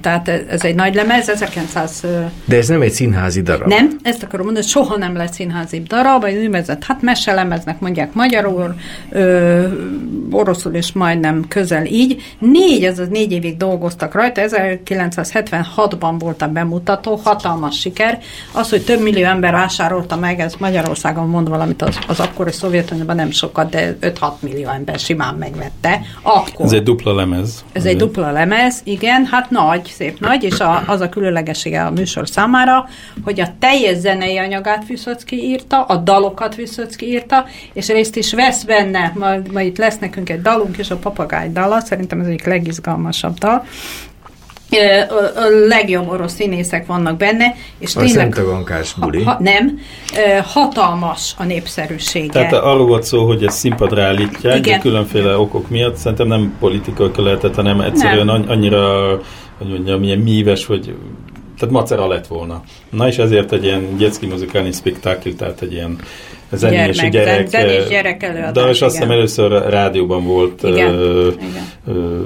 tehát 0.00 0.28
ez 0.28 0.64
egy 0.64 0.74
nagy 0.74 0.94
lemez, 0.94 1.28
1900... 1.28 2.04
De 2.44 2.56
ez 2.56 2.68
nem 2.68 2.82
egy 2.82 2.92
színházi 2.92 3.42
darab. 3.42 3.68
Nem, 3.68 3.96
ezt 4.02 4.22
akarom 4.22 4.44
mondani, 4.44 4.66
soha 4.66 4.96
nem 4.96 5.16
lett 5.16 5.32
színházi 5.32 5.82
darab, 5.86 6.24
egy 6.24 6.36
úgynevezett, 6.36 6.84
hát 6.84 7.02
meselemeznek 7.02 7.80
mondják 7.80 8.12
magyarul, 8.12 8.74
ö, 9.10 9.66
oroszul 10.30 10.74
is 10.74 10.92
majdnem 10.92 11.44
közel 11.48 11.84
így. 11.84 12.22
Négy, 12.38 12.84
ez 12.84 12.98
az 12.98 13.08
négy 13.08 13.32
évig 13.32 13.56
dolgoztak 13.56 14.14
rajta, 14.14 14.42
1976-ban 14.44 16.14
volt 16.18 16.42
a 16.42 16.48
bemutató, 16.48 17.20
hatalmas 17.24 17.78
siker. 17.80 18.18
Az, 18.52 18.70
hogy 18.70 18.84
több 18.84 19.00
millió 19.00 19.24
ember 19.24 19.52
vásárolta 19.52 20.16
meg, 20.16 20.40
ez 20.40 20.54
Magyarországon 21.10 21.28
mond 21.28 21.48
valamit, 21.48 21.82
az, 21.82 21.98
az 22.08 22.20
akkori 22.20 22.52
Szovjetunióban 22.52 23.16
nem 23.16 23.30
sokat, 23.30 23.70
de 23.70 23.96
5-6 24.00 24.32
millió 24.40 24.68
ember 24.68 24.98
simán 24.98 25.34
megvette. 25.34 26.00
Akkor. 26.22 26.64
Ez 26.64 26.72
egy 26.72 26.82
dupla 26.82 27.14
lemez. 27.14 27.64
Ez 27.72 27.84
egy 27.84 27.96
dupla 27.96 28.30
lemez, 28.30 28.80
igen, 28.84 29.24
hát 29.24 29.50
nagy, 29.50 29.84
szép 29.84 30.20
nagy, 30.20 30.44
és 30.44 30.60
a, 30.60 30.82
az 30.86 31.00
a 31.00 31.08
különlegessége 31.08 31.84
a 31.84 31.90
műsor 31.90 32.28
számára, 32.28 32.88
hogy 33.24 33.40
a 33.40 33.48
teljes 33.58 33.96
zenei 33.96 34.38
anyagát 34.38 34.86
Viszocki 34.86 35.36
írta, 35.36 35.84
a 35.84 35.96
dalokat 35.96 36.54
Viszocki 36.54 37.06
írta, 37.06 37.44
és 37.72 37.88
részt 37.88 38.16
is 38.16 38.34
vesz 38.34 38.62
benne, 38.62 39.12
majd, 39.14 39.52
majd 39.52 39.66
itt 39.66 39.78
lesz 39.78 39.98
nekünk 39.98 40.30
egy 40.30 40.40
dalunk, 40.40 40.76
és 40.76 40.90
a 40.90 40.96
papagáj 40.96 41.50
dala, 41.52 41.80
szerintem 41.80 42.20
ez 42.20 42.26
egyik 42.26 42.46
legizgalmasabb 42.46 43.38
dal, 43.38 43.64
a 45.34 45.66
legjobb 45.68 46.08
orosz 46.08 46.32
színészek 46.32 46.86
vannak 46.86 47.16
benne, 47.16 47.54
és 47.78 47.96
a 47.96 48.00
tényleg... 48.00 48.36
buli. 49.00 49.22
Ha, 49.22 49.36
nem, 49.40 49.80
hatalmas 50.42 51.34
a 51.38 51.44
népszerűsége. 51.44 52.32
Tehát 52.32 52.52
arról 52.52 52.86
volt 52.86 53.02
szó, 53.02 53.26
hogy 53.26 53.44
ezt 53.44 53.58
színpadra 53.58 54.02
állítják, 54.02 54.58
Igen. 54.58 54.76
de 54.76 54.78
különféle 54.78 55.38
okok 55.38 55.68
miatt, 55.68 55.96
szerintem 55.96 56.26
nem 56.26 56.56
politikai 56.60 57.10
lehetett, 57.16 57.54
hanem 57.54 57.80
egyszerűen 57.80 58.26
nem. 58.26 58.44
annyira, 58.48 59.08
hogy 59.58 59.68
mondjam, 59.68 60.00
milyen 60.00 60.18
míves, 60.18 60.66
hogy 60.66 60.94
tehát 61.58 61.74
macera 61.74 62.06
lett 62.06 62.26
volna. 62.26 62.62
Na 62.90 63.06
és 63.06 63.18
ezért 63.18 63.52
egy 63.52 63.64
ilyen 63.64 63.96
gyecki 63.96 64.26
muzikálni 64.26 64.72
spektákl, 64.72 65.28
tehát 65.28 65.62
egy 65.62 65.72
ilyen 65.72 65.98
zenés 66.52 66.96
gyermek, 66.96 67.12
gyerek, 67.12 67.48
zenés 67.48 67.88
gyerek 67.88 68.22
előadás. 68.22 68.64
De 68.64 68.70
és 68.70 68.82
azt 68.82 68.94
hiszem 68.94 69.10
először 69.10 69.68
rádióban 69.68 70.24
volt 70.24 70.62
igen, 70.62 70.94
ö, 70.94 71.28
igen. 71.28 71.64
Ö, 71.86 72.20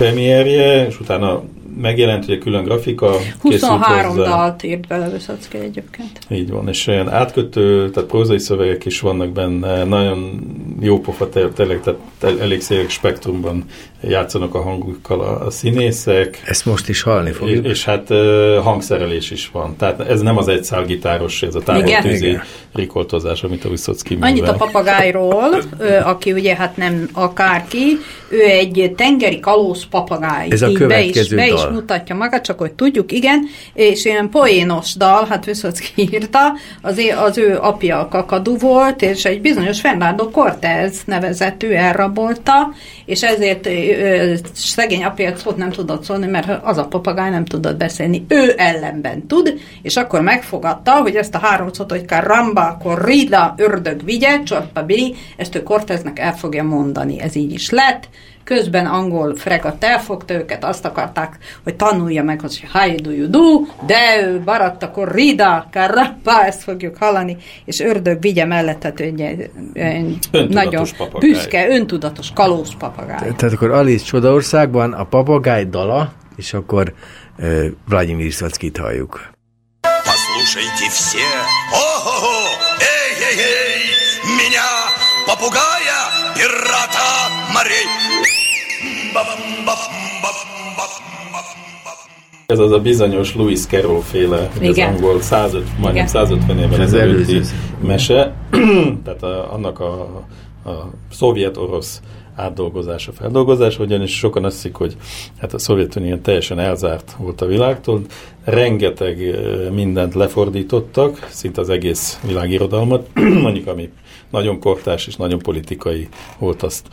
premierje, 0.00 0.86
és 0.86 1.00
utána 1.00 1.42
megjelent 1.80 2.28
egy 2.28 2.38
külön 2.38 2.64
grafika. 2.64 3.12
23 3.40 4.16
dalt 4.16 4.62
írt 4.62 4.86
bele 4.86 5.08
Vyszacki 5.08 5.58
egyébként. 5.58 6.18
Így 6.30 6.50
van, 6.50 6.68
és 6.68 6.86
olyan 6.86 7.08
átkötő, 7.08 7.90
tehát 7.90 8.08
prózai 8.08 8.38
szövegek 8.38 8.84
is 8.84 9.00
vannak 9.00 9.32
benne, 9.32 9.84
nagyon 9.84 10.40
jó 10.80 11.00
pofa, 11.00 11.28
tényleg, 11.28 11.80
tehát 11.80 12.40
elég 12.40 12.60
széles 12.60 12.92
spektrumban 12.92 13.64
játszanak 14.02 14.54
a 14.54 14.62
hangukkal 14.62 15.20
a, 15.20 15.46
a 15.46 15.50
színészek. 15.50 16.42
Ezt 16.44 16.66
most 16.66 16.88
is 16.88 17.02
hallni 17.02 17.32
fogjuk. 17.32 17.64
És, 17.64 17.70
és 17.70 17.84
hát 17.84 18.10
uh, 18.10 18.56
hangszerelés 18.62 19.30
is 19.30 19.50
van. 19.52 19.76
Tehát 19.76 20.00
ez 20.00 20.20
nem 20.20 20.36
az 20.36 20.48
egy 20.48 20.68
gitáros, 20.86 21.42
ez 21.42 21.54
a 21.54 21.60
távoltűzi 21.60 22.38
rikoltozás, 22.74 23.42
amit 23.42 23.64
a 23.64 23.68
Viszocki 23.68 24.18
Annyit 24.20 24.48
a 24.48 24.54
papagájról, 24.54 25.62
aki 26.04 26.32
ugye 26.32 26.54
hát 26.54 26.76
nem 26.76 27.08
akárki, 27.12 27.98
ő 28.28 28.40
egy 28.40 28.92
tengeri 28.96 29.40
kalóz 29.40 29.86
papagáj. 29.90 30.48
Ez 30.50 30.62
a 30.62 30.72
következő 30.72 31.36
be 31.36 31.46
is, 31.46 31.50
be 31.50 31.56
dal. 31.56 31.68
is 31.68 31.74
mutatja 31.74 32.14
magát, 32.14 32.44
csak 32.44 32.58
hogy 32.58 32.72
tudjuk, 32.72 33.12
igen, 33.12 33.44
és 33.74 34.04
ilyen 34.04 34.28
poénos 34.28 34.94
dal, 34.94 35.26
hát 35.26 35.44
Viszocki 35.44 35.92
írta, 36.10 36.52
az, 36.82 37.00
az 37.24 37.38
ő 37.38 37.58
apja 37.60 37.98
a 37.98 38.08
kakadú 38.08 38.58
volt, 38.58 39.02
és 39.02 39.24
egy 39.24 39.40
bizonyos 39.40 39.80
Fernando 39.80 40.30
Cortez 40.70 41.02
nevezetű 41.06 41.68
elrabolta, 41.70 42.72
és 43.04 43.22
ezért 43.22 43.68
szegény 44.52 45.04
apja 45.04 45.36
szót 45.36 45.56
nem 45.56 45.70
tudott 45.70 46.04
szólni, 46.04 46.26
mert 46.26 46.62
az 46.62 46.78
a 46.78 46.86
papagáj 46.86 47.30
nem 47.30 47.44
tudott 47.44 47.76
beszélni. 47.76 48.24
Ő 48.28 48.54
ellenben 48.56 49.26
tud, 49.26 49.60
és 49.82 49.96
akkor 49.96 50.20
megfogadta, 50.20 50.92
hogy 50.92 51.16
ezt 51.16 51.34
a 51.34 51.38
három 51.38 51.72
szót, 51.72 51.90
hogy 51.90 52.04
karamba, 52.04 52.76
corrida, 52.82 53.54
ördög 53.56 54.04
vigye, 54.04 54.42
csorpa 54.42 54.82
bili, 54.82 55.14
ezt 55.36 55.54
ő 55.54 55.62
Corteznek 55.62 56.18
el 56.18 56.36
fogja 56.36 56.64
mondani. 56.64 57.20
Ez 57.20 57.36
így 57.36 57.52
is 57.52 57.70
lett 57.70 58.08
közben 58.49 58.85
angol 58.85 59.35
fregat 59.35 59.83
elfogta 59.83 60.33
őket, 60.33 60.63
azt 60.63 60.85
akarták, 60.85 61.37
hogy 61.63 61.75
tanulja 61.75 62.23
meg, 62.23 62.41
hogy 62.41 62.63
how 62.71 62.95
do 62.95 63.11
you 63.11 63.29
do, 63.29 63.61
de 63.85 64.21
ő 64.21 64.41
maradt, 64.45 64.83
akkor 64.83 65.11
rida, 65.11 65.67
karappa, 65.71 66.45
ezt 66.45 66.63
fogjuk 66.63 66.97
hallani, 66.97 67.37
és 67.65 67.79
ördög 67.79 68.21
vigye 68.21 68.45
mellett, 68.45 68.99
egy, 68.99 69.21
egy 69.73 70.19
nagyon 70.49 70.87
papagáj. 70.97 71.29
büszke, 71.29 71.67
öntudatos 71.69 72.31
kalóz 72.33 72.69
papagáj. 72.79 73.17
Tehát 73.35 73.53
akkor 73.53 73.71
Alice 73.71 74.05
Csodaországban 74.05 74.93
a 74.93 75.03
papagáj 75.03 75.65
dala, 75.65 76.13
és 76.35 76.53
akkor 76.53 76.93
uh, 77.37 77.65
Vladimir 77.87 78.31
Szackit 78.31 78.77
halljuk. 78.77 79.33
Послушайте 80.03 80.89
все, 80.89 81.27
о-хо-хо, 81.71 82.37
эй-эй-эй, 82.95 83.81
меня, 84.37 84.69
попугая, 85.27 85.99
пирата 86.35 87.07
морей. 87.53 88.38
Ez 92.46 92.58
az 92.58 92.72
a 92.72 92.78
bizonyos 92.78 93.34
Louis 93.34 93.66
Carroll 93.66 94.00
féle, 94.00 94.50
az 94.60 94.78
angol 94.78 95.20
150, 95.20 95.80
majdnem 95.80 96.06
150 96.06 96.58
évvel 96.58 96.80
ezelőtti 96.80 97.40
mese, 97.82 98.34
tehát 99.04 99.22
a, 99.22 99.52
annak 99.52 99.80
a, 99.80 100.00
a 100.64 100.90
szovjet-orosz 101.10 102.00
átdolgozása, 102.34 103.12
feldolgozása, 103.12 103.82
ugyanis 103.82 104.16
sokan 104.16 104.44
azt 104.44 104.54
hiszik, 104.54 104.74
hogy 104.74 104.96
hát 105.38 105.54
a 105.54 105.58
Szovjetunió 105.58 106.16
teljesen 106.16 106.58
elzárt 106.58 107.14
volt 107.18 107.40
a 107.40 107.46
világtól, 107.46 108.00
rengeteg 108.44 109.38
mindent 109.72 110.14
lefordítottak, 110.14 111.28
szinte 111.30 111.60
az 111.60 111.68
egész 111.68 112.20
világirodalmat, 112.26 113.08
mondjuk 113.42 113.66
ami 113.66 113.90
nagyon 114.30 114.60
kortás 114.60 115.06
és 115.06 115.16
nagyon 115.16 115.38
politikai 115.38 116.08
volt 116.38 116.62
azt 116.62 116.86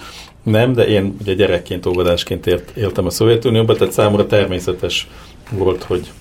nem, 0.48 0.74
de 0.74 0.88
én 0.88 1.16
ugye 1.22 1.34
gyerekként, 1.34 1.86
óvodásként 1.86 2.48
ért, 2.48 2.78
éltem 2.78 3.06
a 3.06 3.10
Szovjetunióban, 3.10 3.78
tehát 3.78 3.94
számomra 3.94 4.26
természetes 4.26 5.08
volt, 5.52 5.84
hogy 5.84 6.12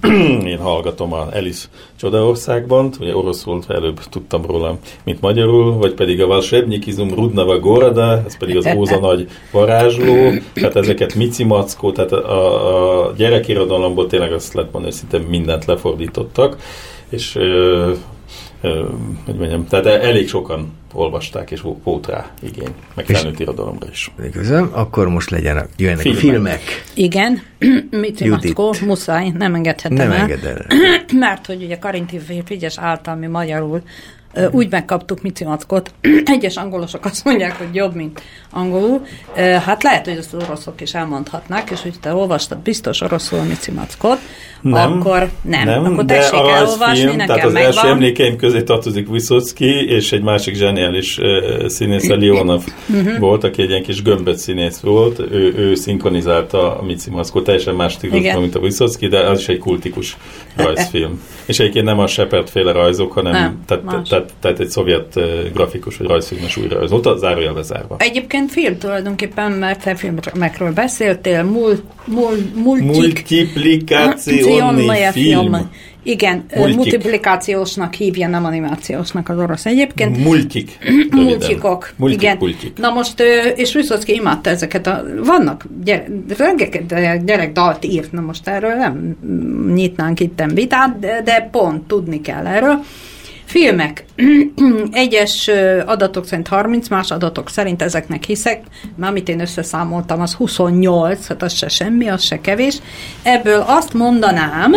én 0.52 0.58
hallgatom 0.58 1.12
a 1.12 1.28
Elis 1.32 1.68
Csodaországban, 1.96 2.92
ugye 3.00 3.16
oroszul 3.16 3.62
előbb 3.68 4.00
tudtam 4.10 4.46
róla, 4.46 4.78
mint 5.04 5.20
magyarul, 5.20 5.76
vagy 5.76 5.94
pedig 5.94 6.22
a 6.22 6.26
Valsebnyikizum 6.26 7.14
Rudnava 7.14 7.58
Gorada, 7.58 8.22
ez 8.26 8.38
pedig 8.38 8.56
az 8.56 8.68
Óza 8.76 8.98
nagy 8.98 9.28
varázsló, 9.52 10.32
tehát 10.54 10.76
ezeket 10.76 11.14
Mici 11.14 11.44
Mackó, 11.44 11.92
tehát 11.92 12.12
a, 12.12 13.06
a 13.06 13.12
gyerekirodalomból 13.16 14.06
tényleg 14.06 14.32
azt 14.32 14.54
lehet 14.54 14.72
mondani, 14.72 14.94
hogy 14.94 15.08
szinte 15.10 15.28
mindent 15.28 15.64
lefordítottak, 15.64 16.56
és 17.08 17.38
hogy 19.24 19.34
mondjam, 19.34 19.66
tehát 19.66 19.86
elég 19.86 20.28
sokan 20.28 20.72
olvasták, 20.92 21.50
és 21.50 21.60
volt 21.82 22.06
rá 22.06 22.30
igény, 22.42 22.74
meg 22.94 23.06
felnőtt 23.06 23.38
irodalomra 23.38 23.86
is. 23.90 24.10
Köszönöm, 24.32 24.70
akkor 24.72 25.08
most 25.08 25.30
legyenek, 25.30 25.68
jöjjenek 25.76 26.02
filmek. 26.02 26.18
a 26.18 26.20
filmek. 26.20 26.60
Igen, 26.94 27.42
mit 27.90 28.28
Mackó, 28.28 28.74
muszáj, 28.84 29.28
nem 29.28 29.54
engedhetem 29.54 29.96
nem 29.96 30.10
el. 30.10 30.20
Enged 30.20 30.44
el. 30.44 30.66
Mert 31.14 31.46
hogy 31.46 31.62
ugye 31.62 31.78
Karinti 31.78 32.20
Frigyes 32.44 32.78
által 32.78 33.14
mi 33.14 33.26
magyarul 33.26 33.82
úgy 34.50 34.70
megkaptuk 34.70 35.22
Mici 35.22 35.44
Mackot. 35.44 35.92
Egyes 36.24 36.56
angolosok 36.56 37.04
azt 37.04 37.24
mondják, 37.24 37.58
hogy 37.58 37.74
jobb, 37.74 37.94
mint 37.94 38.22
angolul. 38.50 39.06
Hát 39.36 39.82
lehet, 39.82 40.06
hogy 40.06 40.16
ezt 40.16 40.34
az 40.34 40.42
oroszok 40.42 40.80
is 40.80 40.94
elmondhatnák, 40.94 41.70
és 41.70 41.82
hogy 41.82 41.94
te 42.00 42.14
olvastad 42.14 42.58
biztos 42.58 43.00
oroszul 43.00 43.42
Mici 43.42 43.70
Mackot, 43.70 44.18
nem, 44.60 44.92
akkor 44.92 45.30
nem. 45.42 45.64
nem 45.64 45.84
akkor 45.84 46.04
tessék 46.04 46.40
de 46.40 46.54
elolvasni, 46.54 47.02
film, 47.02 47.16
nekem 47.16 47.26
tehát 47.26 47.44
az 47.44 47.52
megvan. 47.52 47.72
első 47.72 47.88
emlékeim 47.88 48.36
közé 48.36 48.62
tartozik 48.62 49.08
Vysotsky, 49.08 49.84
és 49.88 50.12
egy 50.12 50.22
másik 50.22 50.54
zseniális 50.54 51.18
uh, 51.18 51.66
színész, 51.66 52.08
Leonov 52.08 52.64
uh-huh. 52.88 53.18
volt, 53.18 53.44
aki 53.44 53.62
egy 53.62 53.68
ilyen 53.70 53.82
kis 53.82 54.02
gömböt 54.02 54.38
színész 54.38 54.80
volt, 54.80 55.18
ő, 55.18 55.54
ő 55.56 55.74
szinkronizálta 55.74 56.78
a 56.78 56.82
Mici 56.82 57.10
Mackot, 57.10 57.44
teljesen 57.44 57.74
más 57.74 57.92
stílusban, 57.92 58.40
mint 58.40 58.54
a 58.54 58.60
Vysotsky, 58.60 59.08
de 59.08 59.18
az 59.20 59.38
is 59.38 59.48
egy 59.48 59.58
kultikus 59.58 60.16
rajzfilm. 60.56 61.22
és 61.46 61.58
egyébként 61.58 61.84
nem 61.84 61.98
a 61.98 62.06
Shepard 62.06 62.48
féle 62.48 62.72
rajzok, 62.72 63.12
hanem 63.12 63.32
nem, 63.32 63.60
tehát, 63.66 63.84
tehát, 64.08 64.19
tehát, 64.40 64.60
egy 64.60 64.68
szovjet 64.68 65.18
grafikus 65.52 65.96
vagy 65.96 66.06
rajzfilmes 66.06 66.56
újra 66.56 66.78
rajzolt, 66.78 67.18
zárójel 67.18 67.52
bezárva. 67.52 67.96
Egyébként 67.98 68.50
film 68.50 68.78
tulajdonképpen, 68.78 69.52
mert 69.52 69.82
te 69.82 69.94
filmekről 69.94 70.72
beszéltél, 70.72 71.42
mul, 71.42 71.80
mul, 72.04 72.36
multik, 72.54 72.86
multiplikáció 72.86 74.46
film. 74.46 75.12
film. 75.12 75.70
Igen, 76.02 76.44
Multik. 76.56 76.76
multiplikációsnak 76.76 77.94
hívja, 77.94 78.28
nem 78.28 78.44
animációsnak 78.44 79.28
az 79.28 79.38
orosz 79.38 79.66
egyébként. 79.66 80.24
Multik. 80.24 80.78
Multikok. 81.10 81.92
Multik, 81.96 82.22
igen. 82.22 82.36
Multik. 82.38 82.78
Na 82.78 82.90
most, 82.90 83.22
és 83.54 83.72
Vysotsky 83.72 84.14
imádta 84.14 84.50
ezeket 84.50 84.86
a... 84.86 85.04
Vannak, 85.24 85.64
gyere, 85.84 86.06
rengeteg 86.38 87.24
gyerek 87.24 87.52
dalt 87.52 87.84
írt, 87.84 88.12
na 88.12 88.20
most 88.20 88.48
erről 88.48 88.74
nem 88.74 89.16
nyitnánk 89.74 90.20
itten 90.20 90.54
vitát, 90.54 90.98
de, 90.98 91.22
de 91.24 91.48
pont 91.52 91.86
tudni 91.86 92.20
kell 92.20 92.46
erről. 92.46 92.84
Filmek. 93.50 94.04
Egyes 94.92 95.50
adatok 95.86 96.26
szerint 96.26 96.48
30, 96.48 96.88
más 96.88 97.10
adatok 97.10 97.50
szerint 97.50 97.82
ezeknek 97.82 98.24
hiszek, 98.24 98.62
már 98.96 99.10
amit 99.10 99.28
én 99.28 99.40
összeszámoltam, 99.40 100.20
az 100.20 100.34
28, 100.34 101.26
hát 101.26 101.42
az 101.42 101.52
se 101.52 101.68
semmi, 101.68 102.08
az 102.08 102.22
se 102.22 102.40
kevés. 102.40 102.78
Ebből 103.22 103.64
azt 103.66 103.92
mondanám, 103.92 104.72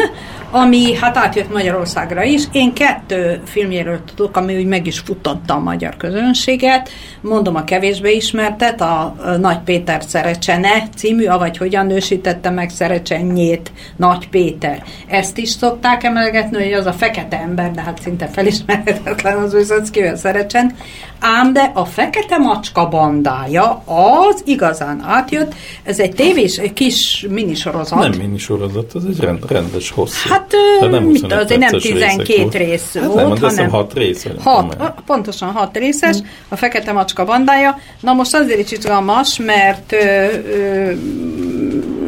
ami 0.54 0.96
hát 0.96 1.18
átjött 1.18 1.54
Magyarországra 1.54 2.24
is. 2.24 2.44
Én 2.52 2.74
kettő 2.74 3.42
filmjéről 3.46 4.00
tudok, 4.16 4.38
ami 4.38 4.58
úgy 4.58 4.66
meg 4.66 4.88
is 4.88 5.00
futotta 5.00 5.54
a 5.54 5.60
magyar 5.60 5.98
közönséget. 5.98 6.90
Mondom 7.22 7.56
a 7.56 7.64
kevésbé 7.64 8.16
ismertet, 8.16 8.82
a 8.82 9.16
Nagy 9.40 9.60
Péter 9.60 10.04
Szerecsene 10.04 10.90
című, 10.96 11.26
avagy 11.26 11.58
hogyan 11.58 11.86
nősítette 11.86 12.50
meg 12.50 12.70
Szerecsenyét 12.70 13.72
Nagy 13.96 14.30
Péter. 14.30 14.84
Ezt 15.08 15.38
is 15.38 15.50
szokták 15.50 16.04
emelegetni, 16.04 16.64
hogy 16.64 16.74
az 16.74 16.86
a 16.86 16.94
fekete 16.94 17.40
ember, 17.40 17.72
de 17.72 17.82
hát 17.82 18.02
szinte 18.02 18.28
felismerhetetlen 18.66 19.38
az 19.38 19.54
Vysockivel 19.54 20.16
Szerecsen. 20.16 20.76
Ám 21.20 21.54
de 21.54 21.72
a 21.74 21.86
fekete 21.86 22.38
macska 22.38 22.90
bandája 22.90 23.84
az 23.86 24.42
igazán 24.46 25.04
átjött. 25.08 25.54
Ez 25.84 26.00
egy 26.00 26.16
tévés, 26.16 26.58
egy 26.58 26.74
kis 26.74 27.26
minisorozat. 27.30 28.00
Nem 28.00 28.12
minisorozat, 28.12 28.94
az 28.94 29.06
egy 29.06 29.20
rend, 29.20 29.52
rendes 29.52 29.92
hosszú. 29.92 30.30
Hát 30.30 30.54
Hát 30.80 30.90
nem 30.90 31.04
mit, 31.04 31.34
azért 31.34 31.60
nem 31.60 31.80
12 31.80 32.58
rész 32.58 32.94
hát 32.94 33.06
volt, 33.06 33.40
nem, 33.42 33.50
hanem 33.50 33.70
6 33.70 33.94
rész. 33.94 34.28
Hat, 34.44 34.78
pontosan 35.06 35.52
6 35.52 35.78
részes, 35.78 36.18
hmm. 36.18 36.28
a 36.48 36.56
Fekete 36.56 36.92
Macska 36.92 37.26
bandája. 37.26 37.80
Na 38.00 38.14
most 38.14 38.36
azért 38.36 38.60
is 38.60 38.72
izgalmas, 38.72 39.38
mert 39.38 39.92
ö, 39.92 40.28
ö, 40.48 40.92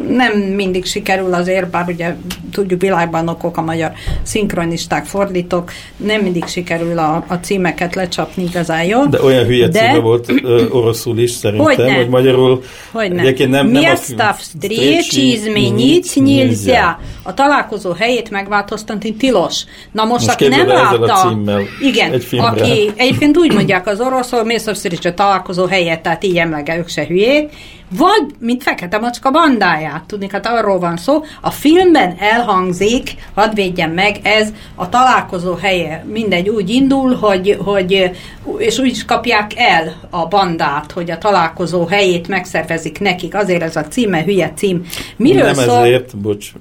nem 0.08 0.32
mindig 0.32 0.84
sikerül 0.84 1.34
azért, 1.34 1.70
bár 1.70 1.88
ugye 1.88 2.14
tudjuk 2.55 2.81
világbajnokok 2.81 3.57
a 3.57 3.61
magyar 3.61 3.91
szinkronisták, 4.23 5.05
fordítók, 5.05 5.71
nem 5.97 6.21
mindig 6.21 6.45
sikerül 6.45 6.97
a, 6.97 7.23
a 7.27 7.33
címeket 7.33 7.95
lecsapni 7.95 8.43
igazán 8.43 8.83
jó. 8.83 9.05
De 9.05 9.21
olyan 9.21 9.45
hülye 9.45 9.67
de... 9.67 9.79
címe 9.79 9.99
volt 9.99 10.31
ö, 10.43 10.67
oroszul 10.69 11.17
is 11.17 11.31
szerintem, 11.31 11.85
hogy, 11.85 11.95
hogy 11.95 12.09
magyarul 12.09 12.63
hogy 12.91 13.11
nem. 13.11 13.33
nem, 13.37 13.67
nem 13.67 13.67
Места 13.67 14.33
встречи 14.33 15.31
изменить 15.31 16.15
nyiljá. 16.15 16.99
A 17.23 17.33
találkozó 17.33 17.91
helyét 17.91 18.29
megváltoztatni 18.29 19.13
tilos. 19.13 19.63
Na 19.91 20.03
most, 20.03 20.25
most 20.25 20.41
aki 20.41 20.47
nem 20.47 20.67
látta, 20.67 21.37
igen, 21.81 22.11
egy 22.11 22.27
aki 22.37 22.91
egyébként 22.95 23.37
úgy 23.37 23.53
mondják 23.53 23.87
az 23.87 23.99
oroszul, 23.99 24.43
mész 24.43 24.67
a 24.67 25.13
találkozó 25.15 25.65
helyet, 25.65 26.01
tehát 26.01 26.23
így 26.23 26.37
emlege, 26.37 26.77
ők 26.77 26.87
se 26.87 27.05
hülyék, 27.05 27.49
vagy, 27.97 28.25
mint 28.39 28.63
Fekete 28.63 28.97
Macska 28.97 29.31
bandáját, 29.31 30.03
tudni, 30.07 30.27
hát 30.31 30.45
arról 30.45 30.79
van 30.79 30.97
szó, 30.97 31.23
a 31.41 31.51
filmben 31.51 32.15
elhangzik, 32.46 33.14
hadd 33.34 33.54
védjem 33.54 33.92
meg, 33.92 34.20
ez 34.22 34.52
a 34.74 34.88
találkozó 34.88 35.54
helye, 35.54 36.04
mindegy, 36.12 36.48
úgy 36.48 36.70
indul, 36.70 37.14
hogy, 37.14 37.56
hogy 37.58 38.10
és 38.58 38.78
úgy 38.78 38.90
is 38.90 39.04
kapják 39.04 39.52
el 39.56 39.94
a 40.10 40.26
bandát, 40.26 40.92
hogy 40.92 41.10
a 41.10 41.18
találkozó 41.18 41.86
helyét 41.86 42.28
megszervezik 42.28 43.00
nekik, 43.00 43.34
azért 43.34 43.62
ez 43.62 43.76
a 43.76 43.82
címe, 43.82 44.22
hülye 44.22 44.52
cím. 44.56 44.86
Miről 45.16 45.44
Nem 45.44 45.54
szól? 45.54 45.78
ezért, 45.78 46.16
bocs, 46.16 46.52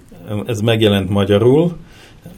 ez 0.46 0.60
megjelent 0.60 1.10
magyarul, 1.10 1.78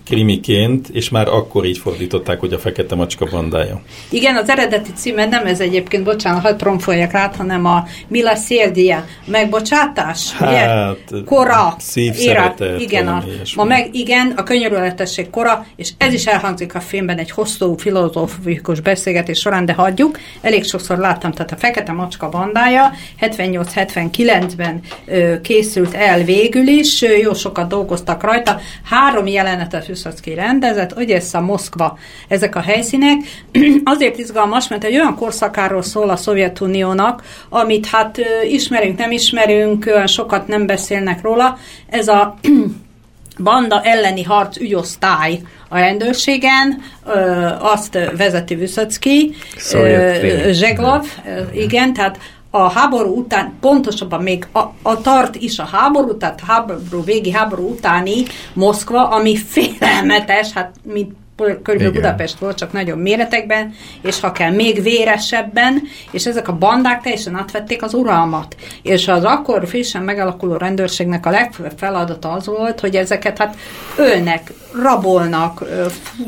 krimiként, 0.08 0.90
és 0.90 1.10
már 1.10 1.28
akkor 1.28 1.66
így 1.66 1.78
fordították, 1.78 2.40
hogy 2.40 2.54
a 2.54 2.60
Fekete 2.60 2.96
Macska 2.96 3.26
bandája. 3.32 3.82
Igen, 4.10 4.36
az 4.36 4.50
eredeti 4.50 4.92
címe 4.96 5.26
nem 5.26 5.46
ez 5.46 5.60
egyébként, 5.60 6.04
bocsánat, 6.04 6.42
hadd 6.42 6.58
tromfoljak 6.58 7.12
rá, 7.12 7.32
hanem 7.38 7.66
a 7.66 7.84
Mila 8.08 8.36
Szérdia 8.36 9.06
megbocsátás, 9.26 10.34
hát, 10.34 11.04
ugye? 11.10 11.24
Kora, 11.24 11.76
érat, 12.20 12.64
igen, 12.80 13.08
a, 13.08 13.24
ma 13.56 13.64
meg, 13.64 13.90
igen, 13.92 14.34
a 14.36 14.44
könyörületesség 14.44 15.30
kora, 15.30 15.66
és 15.76 15.92
ez 15.98 16.14
is 16.14 16.26
elhangzik 16.26 16.76
a 16.76 16.80
filmben 16.80 17.18
egy 17.18 17.32
hosszú 17.32 17.78
filozófikus 17.78 18.80
beszélgetés 18.80 19.40
során, 19.40 19.66
de 19.66 19.74
hagyjuk. 19.74 20.20
Elég 20.42 20.64
sokszor 20.64 20.98
láttam, 20.98 21.32
tehát 21.32 21.52
a 21.52 21.56
Fekete 21.56 21.92
Macska 21.92 22.30
bandája 22.30 22.92
78-79-ben 23.22 24.82
készült 25.42 25.94
el 25.94 26.24
végül 26.24 26.68
is, 26.68 27.02
jó 27.02 27.34
sokat 27.34 27.68
dolgoztak 27.68 28.24
rajta, 28.24 28.60
három 28.84 29.28
jelenetet 29.28 29.88
Vysotsky 29.98 30.34
rendezett, 30.34 30.98
Ogyessa, 30.98 31.42
Moszkva, 31.42 31.98
ezek 32.28 32.56
a 32.56 32.60
helyszínek. 32.60 33.18
Azért 33.84 34.18
izgalmas, 34.18 34.68
mert 34.68 34.84
egy 34.84 34.94
olyan 34.94 35.16
korszakáról 35.16 35.82
szól 35.82 36.10
a 36.10 36.16
Szovjetuniónak, 36.16 37.24
amit 37.50 37.86
hát 37.86 38.20
ismerünk, 38.48 38.98
nem 38.98 39.12
ismerünk, 39.12 39.86
olyan 39.86 40.08
sokat 40.08 40.48
nem 40.48 40.66
beszélnek 40.66 41.22
róla. 41.22 41.58
Ez 41.90 42.08
a 42.08 42.38
banda 43.44 43.82
elleni 43.84 44.24
harc 44.24 44.58
ügyosztály 44.58 45.40
a 45.70 45.78
rendőrségen, 45.78 46.82
azt 47.60 47.98
vezeti 48.18 48.56
Vysotsky, 48.56 49.36
Zseglov, 50.52 51.06
igen, 51.54 51.94
tehát 51.94 52.18
a 52.50 52.72
háború 52.72 53.18
után, 53.18 53.54
pontosabban 53.62 54.24
még 54.24 54.48
a, 54.52 54.60
a 54.82 55.02
tart 55.02 55.36
is 55.36 55.60
a 55.60 55.70
háború, 55.72 56.18
tehát 56.18 56.42
háború, 56.48 57.04
végi 57.04 57.32
háború 57.32 57.70
utáni 57.70 58.24
Moszkva, 58.54 59.10
ami 59.10 59.38
félelmetes, 59.38 60.52
hát 60.52 60.76
mint 60.84 61.12
körülbelül 61.46 61.92
Budapest 61.92 62.40
volt, 62.40 62.58
csak 62.58 62.72
nagyobb 62.72 63.00
méretekben, 63.00 63.74
és 64.02 64.20
ha 64.20 64.32
kell, 64.32 64.52
még 64.52 64.82
véresebben, 64.82 65.82
és 66.12 66.26
ezek 66.26 66.48
a 66.48 66.58
bandák 66.58 67.02
teljesen 67.02 67.36
átvették 67.36 67.84
az 67.84 67.94
uralmat. 67.94 68.56
És 68.82 69.08
az 69.08 69.24
akkor 69.24 69.68
frissen 69.68 70.02
megalakuló 70.02 70.56
rendőrségnek 70.56 71.26
a 71.26 71.30
legfőbb 71.30 71.74
feladata 71.78 72.32
az 72.32 72.46
volt, 72.46 72.80
hogy 72.80 72.96
ezeket 72.96 73.38
hát 73.38 73.56
ölnek, 73.98 74.54
rabolnak, 74.82 75.64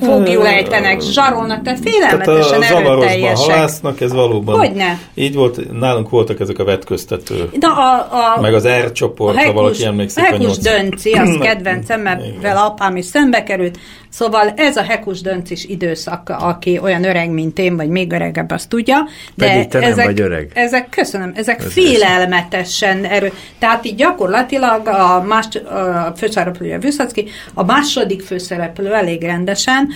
fogjul 0.02 0.48
ejtenek, 0.48 1.02
zsarolnak, 1.02 1.62
tehát 1.62 1.80
félelmetesen 1.80 2.60
tehát 2.60 2.86
a 2.86 2.92
erőteljesek. 2.92 3.38
halásznak, 3.38 4.02
ez 4.02 4.14
valóban. 4.14 4.58
Hogyne? 4.58 5.00
Így 5.14 5.36
volt, 5.36 5.80
nálunk 5.80 6.10
voltak 6.10 6.40
ezek 6.40 6.60
a 6.60 6.64
vetköztető. 6.64 7.50
De 7.54 7.68
a, 7.68 7.94
a, 8.36 8.42
meg 8.42 8.54
az 8.54 8.68
R 8.68 8.92
csoport, 8.92 9.44
ha 9.44 9.54
valaki 9.54 9.86
emlékszik. 9.86 10.24
A 10.24 10.26
Hekus 10.26 10.58
Dönci, 10.58 11.12
az 11.12 11.38
kedvencem, 11.48 12.02
mert 12.02 12.22
vele 12.42 12.60
apám 12.60 12.96
is 12.96 13.06
szembe 13.06 13.44
került, 13.44 13.78
Szóval 14.10 14.54
ez 14.56 14.78
a 14.78 14.82
hekus 14.82 15.22
döntés 15.22 15.66
időszak, 15.66 16.30
aki 16.40 16.80
olyan 16.82 17.04
öreg, 17.04 17.30
mint 17.30 17.60
én, 17.60 17.76
vagy 17.76 17.90
még 17.90 18.12
öregebb, 18.12 18.52
azt 18.52 18.70
tudja. 18.70 19.08
De 19.36 19.48
Pedig 19.48 19.68
te 19.68 19.80
ezek, 19.80 19.96
nem 19.96 20.06
vagy 20.06 20.22
öreg. 20.22 20.52
Ezek, 20.54 20.90
köszönöm, 20.90 21.32
ezek 21.36 21.60
ez 21.60 21.72
félelmetesen 21.72 23.06
erő. 23.06 23.32
Tehát 23.60 23.86
így 23.86 23.96
gyakorlatilag 23.96 24.88
a, 24.88 25.24
más, 25.28 25.46
a 25.56 26.14
főszereplője 26.18 26.80
Vyszacki, 26.80 27.28
a 27.54 27.64
második 27.64 28.22
főszereplő 28.40 28.94
elég 28.94 29.22
rendesen, 29.22 29.90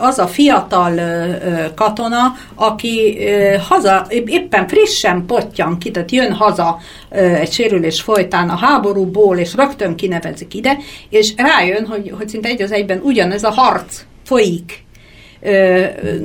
az 0.00 0.18
a 0.18 0.26
fiatal 0.26 1.00
katona, 1.74 2.34
aki 2.54 3.18
haza, 3.68 4.06
éppen 4.26 4.68
frissen 4.68 5.26
potyan 5.26 5.78
ki, 5.78 5.90
tehát 5.90 6.10
jön 6.10 6.32
haza 6.32 6.78
egy 7.10 7.52
sérülés 7.52 8.00
folytán 8.00 8.48
a 8.48 8.56
háborúból, 8.56 9.38
és 9.38 9.54
rögtön 9.54 9.96
kinevezik 9.96 10.54
ide, 10.54 10.76
és 11.08 11.34
rájön, 11.36 11.86
hogy, 11.86 12.12
hogy 12.18 12.28
szinte 12.28 12.48
egy 12.48 12.62
az 12.62 12.72
egyben 12.72 13.00
ugyanez 13.02 13.44
a 13.44 13.50
harc 13.50 14.02
folyik 14.24 14.84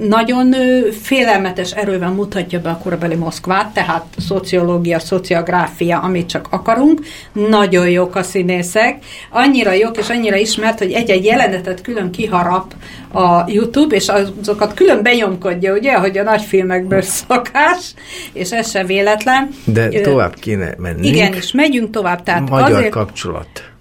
nagyon 0.08 0.56
félelmetes 1.01 1.71
erővel 1.71 2.12
mutatja 2.12 2.60
be 2.60 2.69
a 2.69 2.78
korabeli 2.78 3.15
Moszkvát, 3.15 3.73
tehát 3.73 4.06
szociológia, 4.17 4.99
szociográfia, 4.99 5.99
amit 5.99 6.30
csak 6.30 6.47
akarunk. 6.49 7.01
Nagyon 7.32 7.89
jók 7.89 8.15
a 8.15 8.23
színészek, 8.23 8.97
annyira 9.30 9.71
jók 9.71 9.97
és 9.97 10.10
annyira 10.10 10.36
ismert, 10.36 10.78
hogy 10.78 10.91
egy-egy 10.91 11.25
jelenetet 11.25 11.82
külön 11.82 12.12
kiharap 12.12 12.73
a 13.12 13.51
YouTube, 13.51 13.95
és 13.95 14.08
azokat 14.08 14.73
külön 14.73 15.04
benyomkodja, 15.04 15.73
ugye, 15.73 15.91
ahogy 15.91 16.17
a 16.17 16.23
nagy 16.23 16.41
filmekből 16.41 17.01
szokás, 17.28 17.93
és 18.34 18.51
ez 18.51 18.69
se 18.69 18.84
véletlen. 18.84 19.49
De 19.65 19.89
tovább 19.89 20.34
kéne 20.34 20.73
menni. 20.78 21.08
Igen, 21.08 21.34
és 21.34 21.51
megyünk 21.51 21.89
tovább. 21.89 22.23
Tehát 22.23 22.49
Magyar 22.49 22.71
azért, 22.71 22.91
kapcsolat. 22.91 23.73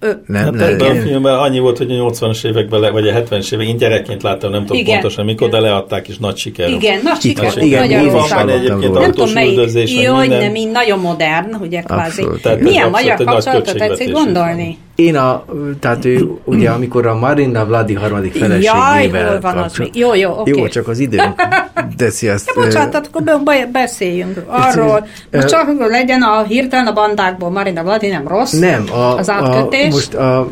Ö, 0.00 0.10
Nem, 0.26 0.42
Hát 0.42 0.52
nem, 0.52 0.68
ebben 0.68 0.96
a 0.96 1.00
filmben 1.00 1.34
annyi 1.38 1.58
volt, 1.58 1.78
hogy 1.78 1.90
a 1.90 1.94
80-as 1.94 2.44
években, 2.46 2.92
vagy 2.92 3.08
a 3.08 3.12
70-es 3.12 3.52
években, 3.52 3.66
én 3.66 3.76
gyerekként 3.76 4.22
láttam, 4.22 4.50
nem 4.50 4.60
tudom 4.60 4.76
Igen. 4.76 4.92
pontosan 4.92 5.24
mikor, 5.24 5.48
de 5.48 5.60
leadták, 5.60 6.08
és 6.08 6.18
nagy 6.18 6.36
siker. 6.36 6.68
Igen, 6.70 7.00
nagy 7.02 7.20
siker 7.20 7.52
igen, 7.56 8.04
Úgy 8.04 8.10
van 8.34 8.48
egyébként 8.48 8.92
Nem 8.92 9.10
tudom 9.10 9.30
melyik, 9.32 10.02
jó, 10.02 10.16
nem, 10.22 10.54
így 10.54 10.70
nagyon 10.70 10.98
modern, 10.98 11.54
ugye 11.60 11.80
kvázi. 11.80 12.26
Tehát 12.42 12.60
Milyen 12.60 12.90
magyar 12.90 13.16
kapcsolatot 13.24 13.76
tetszik 13.76 14.06
is 14.06 14.12
gondolni? 14.12 14.78
Én 14.94 15.16
a, 15.16 15.44
tehát 15.80 16.04
ő, 16.04 16.30
ugye 16.44 16.70
amikor 16.70 17.06
a 17.06 17.14
Marina 17.14 17.64
Vladi 17.66 17.94
harmadik 17.94 18.34
Jaj, 18.38 18.48
feleségével 18.48 19.28
hol 19.30 19.40
van 19.40 19.56
az 19.56 19.62
kapcsol- 19.62 19.86
még? 19.92 19.96
Jó, 20.02 20.14
jó, 20.14 20.30
oké. 20.38 20.50
Jó, 20.50 20.68
csak 20.68 20.88
az 20.88 20.98
időnk 20.98 21.34
teszi 21.96 22.28
azt. 22.28 22.52
Ja, 22.54 22.62
bocsánat, 22.62 22.90
tehát 22.90 23.06
akkor 23.06 23.22
be- 23.22 23.40
be- 23.44 23.68
beszéljünk 23.72 24.44
arról. 24.46 25.06
Most 25.32 25.48
csak 25.48 25.88
legyen 25.88 26.22
a 26.22 26.42
hirtelen 26.42 26.86
a 26.86 26.92
bandákból 26.92 27.50
Marina 27.50 27.82
Vladi 27.82 28.08
nem 28.08 28.28
rossz. 28.28 28.52
Nem, 28.52 28.84
a, 28.92 29.16
Az 29.16 29.28
a, 29.28 29.68
átkötés. 29.88 30.12
most 30.12 30.14
a, 30.14 30.50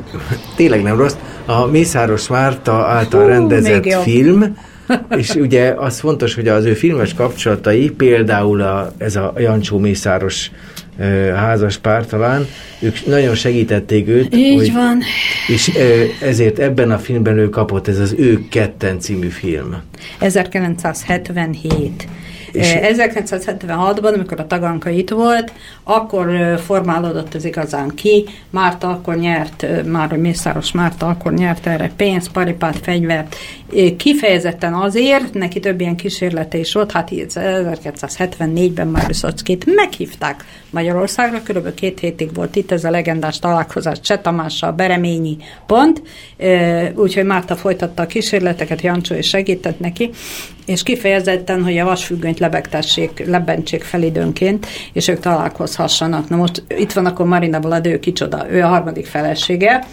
tényleg 0.56 0.82
nem 0.82 0.96
rossz, 0.96 1.16
a 1.46 1.66
Mészáros 1.66 2.28
Márta 2.28 2.72
által 2.72 3.22
Hú, 3.22 3.28
rendezett 3.28 4.02
film, 4.02 4.56
és 5.18 5.34
ugye 5.34 5.74
az 5.76 6.00
fontos, 6.00 6.34
hogy 6.34 6.48
az 6.48 6.64
ő 6.64 6.74
filmes 6.74 7.14
kapcsolatai, 7.14 7.90
például 7.90 8.60
a, 8.60 8.92
ez 8.98 9.16
a 9.16 9.32
Jancsó 9.38 9.78
Mészáros 9.78 10.50
ö, 10.98 11.04
házas 11.34 11.76
pár 11.76 12.06
talán, 12.06 12.46
ők 12.80 13.06
nagyon 13.06 13.34
segítették 13.34 14.08
őt, 14.08 14.34
Így 14.36 14.56
hogy, 14.56 14.72
van. 14.72 15.02
és 15.48 15.76
ö, 15.76 16.02
ezért 16.20 16.58
ebben 16.58 16.90
a 16.90 16.98
filmben 16.98 17.38
ő 17.38 17.48
kapott, 17.48 17.88
ez 17.88 17.98
az 17.98 18.14
Ők 18.18 18.48
ketten 18.48 19.00
című 19.00 19.28
film. 19.28 19.76
1977. 20.18 22.06
És- 22.52 22.74
Eh, 22.74 22.88
1976-ban, 22.88 24.14
amikor 24.14 24.40
a 24.40 24.46
Taganka 24.46 24.90
itt 24.90 25.10
volt, 25.10 25.52
akkor 25.84 26.28
eh, 26.34 26.56
formálódott 26.58 27.34
ez 27.34 27.44
igazán 27.44 27.88
ki. 27.94 28.24
Márta 28.50 28.88
akkor 28.88 29.16
nyert, 29.16 29.62
eh, 29.62 29.82
már 29.84 30.12
Mészáros 30.16 30.72
Márta 30.72 31.06
akkor 31.08 31.32
nyert 31.32 31.66
erre 31.66 31.90
pénzt, 31.96 32.30
paripát, 32.30 32.76
fegyvert. 32.82 33.36
Kifejezetten 33.96 34.74
azért, 34.74 35.34
neki 35.34 35.60
több 35.60 35.80
ilyen 35.80 35.96
kísérlete 35.96 36.58
is 36.58 36.72
volt, 36.72 36.92
hát 36.92 37.10
így 37.10 37.26
1974-ben 37.34 38.86
már 38.86 39.06
Vyszockit 39.06 39.74
meghívták 39.74 40.44
Magyarországra, 40.70 41.42
körülbelül 41.42 41.76
két 41.76 42.00
hétig 42.00 42.34
volt 42.34 42.56
itt 42.56 42.72
ez 42.72 42.84
a 42.84 42.90
legendás 42.90 43.38
találkozás 43.38 44.00
Cseh 44.00 44.20
Tamással, 44.22 44.72
Bereményi 44.72 45.36
pont, 45.66 46.02
úgyhogy 46.94 47.24
Márta 47.24 47.56
folytatta 47.56 48.02
a 48.02 48.06
kísérleteket, 48.06 48.80
Jancsó 48.80 49.14
is 49.14 49.28
segített 49.28 49.80
neki, 49.80 50.10
és 50.66 50.82
kifejezetten, 50.82 51.64
hogy 51.64 51.78
a 51.78 51.84
vasfüggönyt 51.84 52.38
lebegtessék, 52.38 53.26
lebentsék 53.26 53.82
fel 53.82 54.02
időnként, 54.02 54.66
és 54.92 55.08
ők 55.08 55.20
találkozhassanak. 55.20 56.28
Na 56.28 56.36
most 56.36 56.62
itt 56.68 56.92
van 56.92 57.06
akkor 57.06 57.26
Marina 57.26 57.60
Vlad, 57.60 57.86
ő 57.86 57.98
kicsoda, 57.98 58.50
ő 58.50 58.62
a 58.62 58.66
harmadik 58.66 59.06
felesége, 59.06 59.86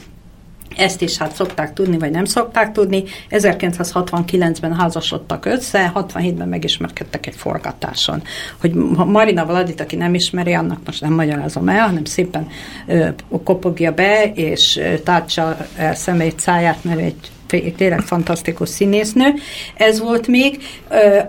ezt 0.77 1.01
is 1.01 1.17
hát 1.17 1.35
szokták 1.35 1.73
tudni, 1.73 1.97
vagy 1.97 2.11
nem 2.11 2.25
szokták 2.25 2.71
tudni. 2.71 3.03
1969-ben 3.29 4.75
házasodtak 4.75 5.45
össze, 5.45 5.91
67-ben 5.95 6.47
megismerkedtek 6.47 7.27
egy 7.27 7.35
forgatáson. 7.35 8.23
Hogy 8.61 8.73
Marina 9.05 9.45
Vladit, 9.45 9.81
aki 9.81 9.95
nem 9.95 10.13
ismeri, 10.13 10.53
annak 10.53 10.79
most 10.85 11.01
nem 11.01 11.13
magyarázom 11.13 11.69
el, 11.69 11.85
hanem 11.85 12.05
szépen 12.05 12.47
ö, 12.87 13.07
kopogja 13.43 13.91
be, 13.91 14.31
és 14.33 14.81
tártsa 15.03 15.57
el 15.75 15.95
szemét 15.95 16.39
száját, 16.39 16.83
mert 16.83 16.99
egy 16.99 17.31
tényleg 17.77 17.99
fantasztikus 18.01 18.69
színésznő. 18.69 19.33
Ez 19.77 19.99
volt 19.99 20.27
még. 20.27 20.57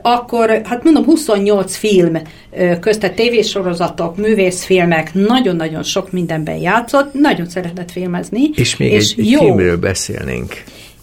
Akkor, 0.03 0.61
hát 0.65 0.85
mondom, 0.85 1.05
28 1.05 1.77
film 1.77 2.17
közte 2.81 3.11
tévésorozatok, 3.11 4.17
művészfilmek, 4.17 5.15
nagyon-nagyon 5.15 5.83
sok 5.83 6.13
mindenben 6.13 6.57
játszott, 6.57 7.13
nagyon 7.13 7.49
szeretett 7.49 7.91
filmezni. 7.91 8.51
És 8.55 8.77
még 8.77 8.93
egy, 8.93 9.15
egy 9.17 9.31
jó, 9.31 9.39
filmről 9.41 9.77
beszélnénk. 9.77 10.53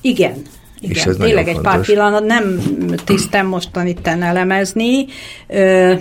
igen. 0.02 0.42
Igen, 0.84 0.96
És 0.96 1.06
ez 1.06 1.16
tényleg 1.20 1.48
egy 1.48 1.60
pár 1.60 1.72
fontos. 1.74 1.88
pillanat, 1.88 2.26
nem 2.26 2.62
tisztem 3.06 3.48
mostan 3.48 3.88
itten 3.88 4.24
elemezni. 4.24 5.06
Ö, 5.48 5.94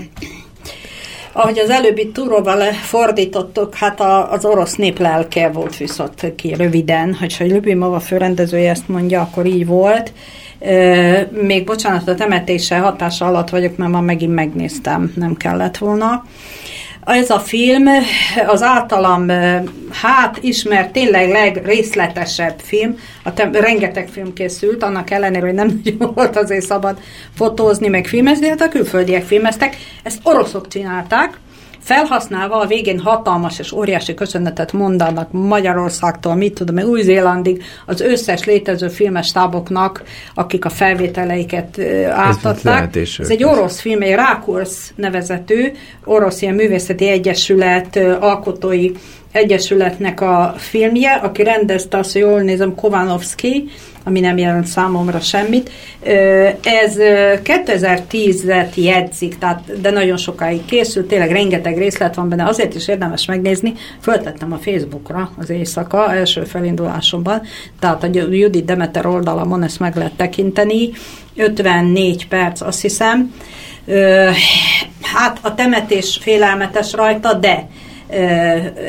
ahogy 1.33 1.59
az 1.59 1.71
előbbi 1.71 2.11
túróval 2.11 2.73
fordítottuk, 2.73 3.75
hát 3.75 4.01
a, 4.01 4.33
az 4.33 4.45
orosz 4.45 4.75
nép 4.75 4.99
lelke 4.99 5.49
volt 5.49 5.77
viszont 5.77 6.35
ki 6.37 6.55
röviden, 6.55 7.15
hogyha 7.15 7.47
Lubimova 7.47 8.01
főrendezője 8.01 8.71
ezt 8.71 8.89
mondja, 8.89 9.21
akkor 9.21 9.47
így 9.47 9.67
volt. 9.67 10.13
Ö, 10.59 11.21
még 11.31 11.65
bocsánat, 11.65 12.09
a 12.09 12.15
temetése 12.15 12.79
hatása 12.79 13.27
alatt 13.27 13.51
vagyok, 13.51 13.77
mert 13.77 13.91
ma 13.91 14.01
megint 14.01 14.35
megnéztem, 14.35 15.13
nem 15.17 15.35
kellett 15.35 15.77
volna. 15.77 16.25
Ez 17.05 17.31
a 17.31 17.39
film 17.39 17.87
az 18.47 18.63
általam 18.63 19.29
hát 19.93 20.39
ismert, 20.41 20.93
tényleg 20.93 21.31
legrészletesebb 21.31 22.59
film. 22.59 22.97
A 23.23 23.33
te, 23.33 23.51
rengeteg 23.53 24.09
film 24.09 24.33
készült, 24.33 24.83
annak 24.83 25.11
ellenére, 25.11 25.47
hogy 25.47 25.55
nem 25.55 25.81
nagyon 25.85 26.15
volt 26.15 26.37
azért 26.37 26.65
szabad 26.65 26.99
fotózni, 27.35 27.89
meg 27.89 28.07
filmezni, 28.07 28.49
hát 28.49 28.61
a 28.61 28.69
külföldiek 28.69 29.25
filmeztek. 29.25 29.77
Ezt 30.03 30.21
oroszok 30.23 30.69
csinálták, 30.69 31.39
felhasználva 31.81 32.61
a 32.61 32.67
végén 32.67 32.99
hatalmas 32.99 33.59
és 33.59 33.73
óriási 33.73 34.15
köszönetet 34.15 34.73
mondanak 34.73 35.33
Magyarországtól, 35.33 36.35
mit 36.35 36.55
tudom, 36.55 36.79
Új-Zélandig, 36.79 37.63
az 37.87 38.01
összes 38.01 38.45
létező 38.45 38.89
filmes 38.89 39.33
táboknak, 39.33 40.03
akik 40.35 40.65
a 40.65 40.69
felvételeiket 40.69 41.81
átadták. 42.11 42.63
lehetős 42.63 43.19
Ez 43.19 43.31
egy 43.31 43.45
orosz 43.45 43.81
film, 43.81 44.03
egy 44.03 44.15
Rákursz 44.15 44.93
nevezetű, 44.95 45.73
orosz 46.05 46.43
ilyen 46.43 46.55
művészeti 46.55 47.09
egyesület, 47.09 47.97
alkotói 48.21 48.91
egyesületnek 49.33 50.21
a 50.21 50.55
filmje, 50.57 51.13
aki 51.13 51.43
rendezte 51.43 51.99
azt, 51.99 52.13
hogy 52.13 52.23
jól 52.23 52.41
nézem, 52.41 52.75
Kovanovski, 52.75 53.69
ami 54.05 54.21
nem 54.21 54.39
jelent 54.39 54.67
számomra 54.67 55.21
semmit. 55.21 55.71
Ez 56.63 56.97
ö, 56.97 57.35
2010-et 57.45 58.75
jegyzik, 58.75 59.39
tehát, 59.39 59.81
de 59.81 59.91
nagyon 59.91 60.17
sokáig 60.17 60.65
készült, 60.65 61.07
tényleg 61.07 61.31
rengeteg 61.31 61.79
részlet 61.79 62.15
van 62.15 62.29
benne, 62.29 62.47
azért 62.47 62.75
is 62.75 62.89
érdemes 62.89 63.27
megnézni. 63.27 63.73
Föltettem 64.01 64.53
a 64.53 64.59
Facebookra 64.59 65.31
az 65.39 65.51
éjszaka, 65.51 66.15
első 66.15 66.45
felindulásomban, 66.45 67.43
tehát 67.81 68.05
a 68.05 68.09
Judit 68.31 68.65
Demeter 68.65 69.07
oldalamon 69.07 69.63
ezt 69.63 69.81
meg 69.81 69.97
lehet 69.97 70.13
tekinteni. 70.17 70.91
54 71.37 72.29
perc, 72.29 72.61
azt 72.61 72.81
hiszem. 72.81 73.35
Hát 75.03 75.39
a 75.43 75.55
temetés 75.55 76.19
félelmetes 76.23 76.93
rajta, 76.93 77.35
de 77.35 77.67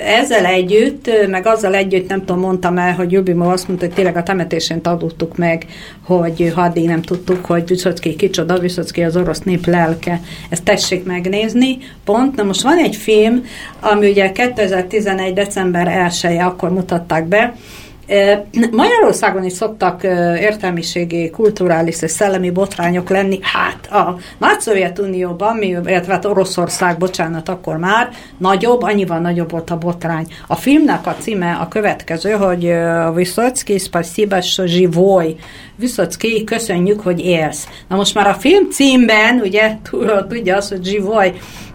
ezzel 0.06 0.46
együtt, 0.46 1.10
meg 1.30 1.46
azzal 1.46 1.76
együtt 1.76 2.10
nem 2.10 2.20
tudom, 2.20 2.40
mondtam 2.40 2.78
el, 2.78 2.94
hogy 2.94 3.12
Jubimo 3.12 3.50
azt 3.50 3.68
mondta, 3.68 3.86
hogy 3.86 3.96
tényleg 3.96 4.16
a 4.16 4.24
temetésén 4.24 4.80
adottuk 4.84 5.38
meg, 5.38 5.66
hogy 6.04 6.52
ha 6.56 6.72
nem 6.74 7.02
tudtuk, 7.02 7.46
hogy 7.46 7.68
Vyszocki 7.68 8.16
kicsoda, 8.16 8.60
Vyszocki 8.60 9.04
az 9.04 9.18
orosz 9.18 9.40
nép 9.40 9.66
lelke. 9.66 10.22
Ezt 10.50 10.64
tessék 10.64 11.04
megnézni, 11.04 11.78
pont. 12.06 12.36
Na 12.36 12.44
most 12.44 12.62
van 12.62 12.78
egy 12.78 12.96
film, 12.96 13.46
ami 13.80 14.10
ugye 14.10 14.32
2011. 14.32 15.34
december 15.34 15.88
1 15.88 16.20
-e, 16.22 16.46
akkor 16.46 16.70
mutatták 16.70 17.28
be, 17.28 17.54
Magyarországon 18.72 19.44
is 19.44 19.54
szoktak 19.54 20.04
értelmiségi, 20.40 21.30
kulturális 21.30 22.02
és 22.02 22.12
szellemi 22.12 22.50
botrányok 22.50 23.10
lenni. 23.10 23.40
Hát 23.42 23.92
a 23.92 24.18
nagy 24.38 24.60
Szovjetunióban, 24.60 25.62
illetve 25.62 26.14
hát 26.14 26.26
Oroszország, 26.26 26.98
bocsánat, 26.98 27.50
akkor 27.50 27.78
már 27.78 28.10
nagyobb, 28.38 28.82
annyival 28.82 29.20
nagyobb 29.20 29.52
volt 29.52 29.70
a 29.70 29.78
botrány. 29.78 30.28
A 30.48 30.56
filmnek 30.56 31.08
a 31.08 31.16
címe 31.20 31.58
a 31.62 31.68
következő, 31.68 32.32
hogy 32.32 32.74
Viszocki, 33.16 33.78
Spasiba, 33.78 34.42
Zsivoly. 34.66 35.36
Viszocki, 35.76 36.44
köszönjük, 36.44 37.02
hogy 37.02 37.20
élsz. 37.20 37.68
Na 37.88 37.96
most 37.96 38.14
már 38.16 38.28
a 38.28 38.34
film 38.34 38.70
címben, 38.70 39.40
ugye, 39.44 39.72
tudja 40.30 40.56
azt, 40.56 40.70
hogy 40.70 40.86
Zsivoly, 40.86 41.34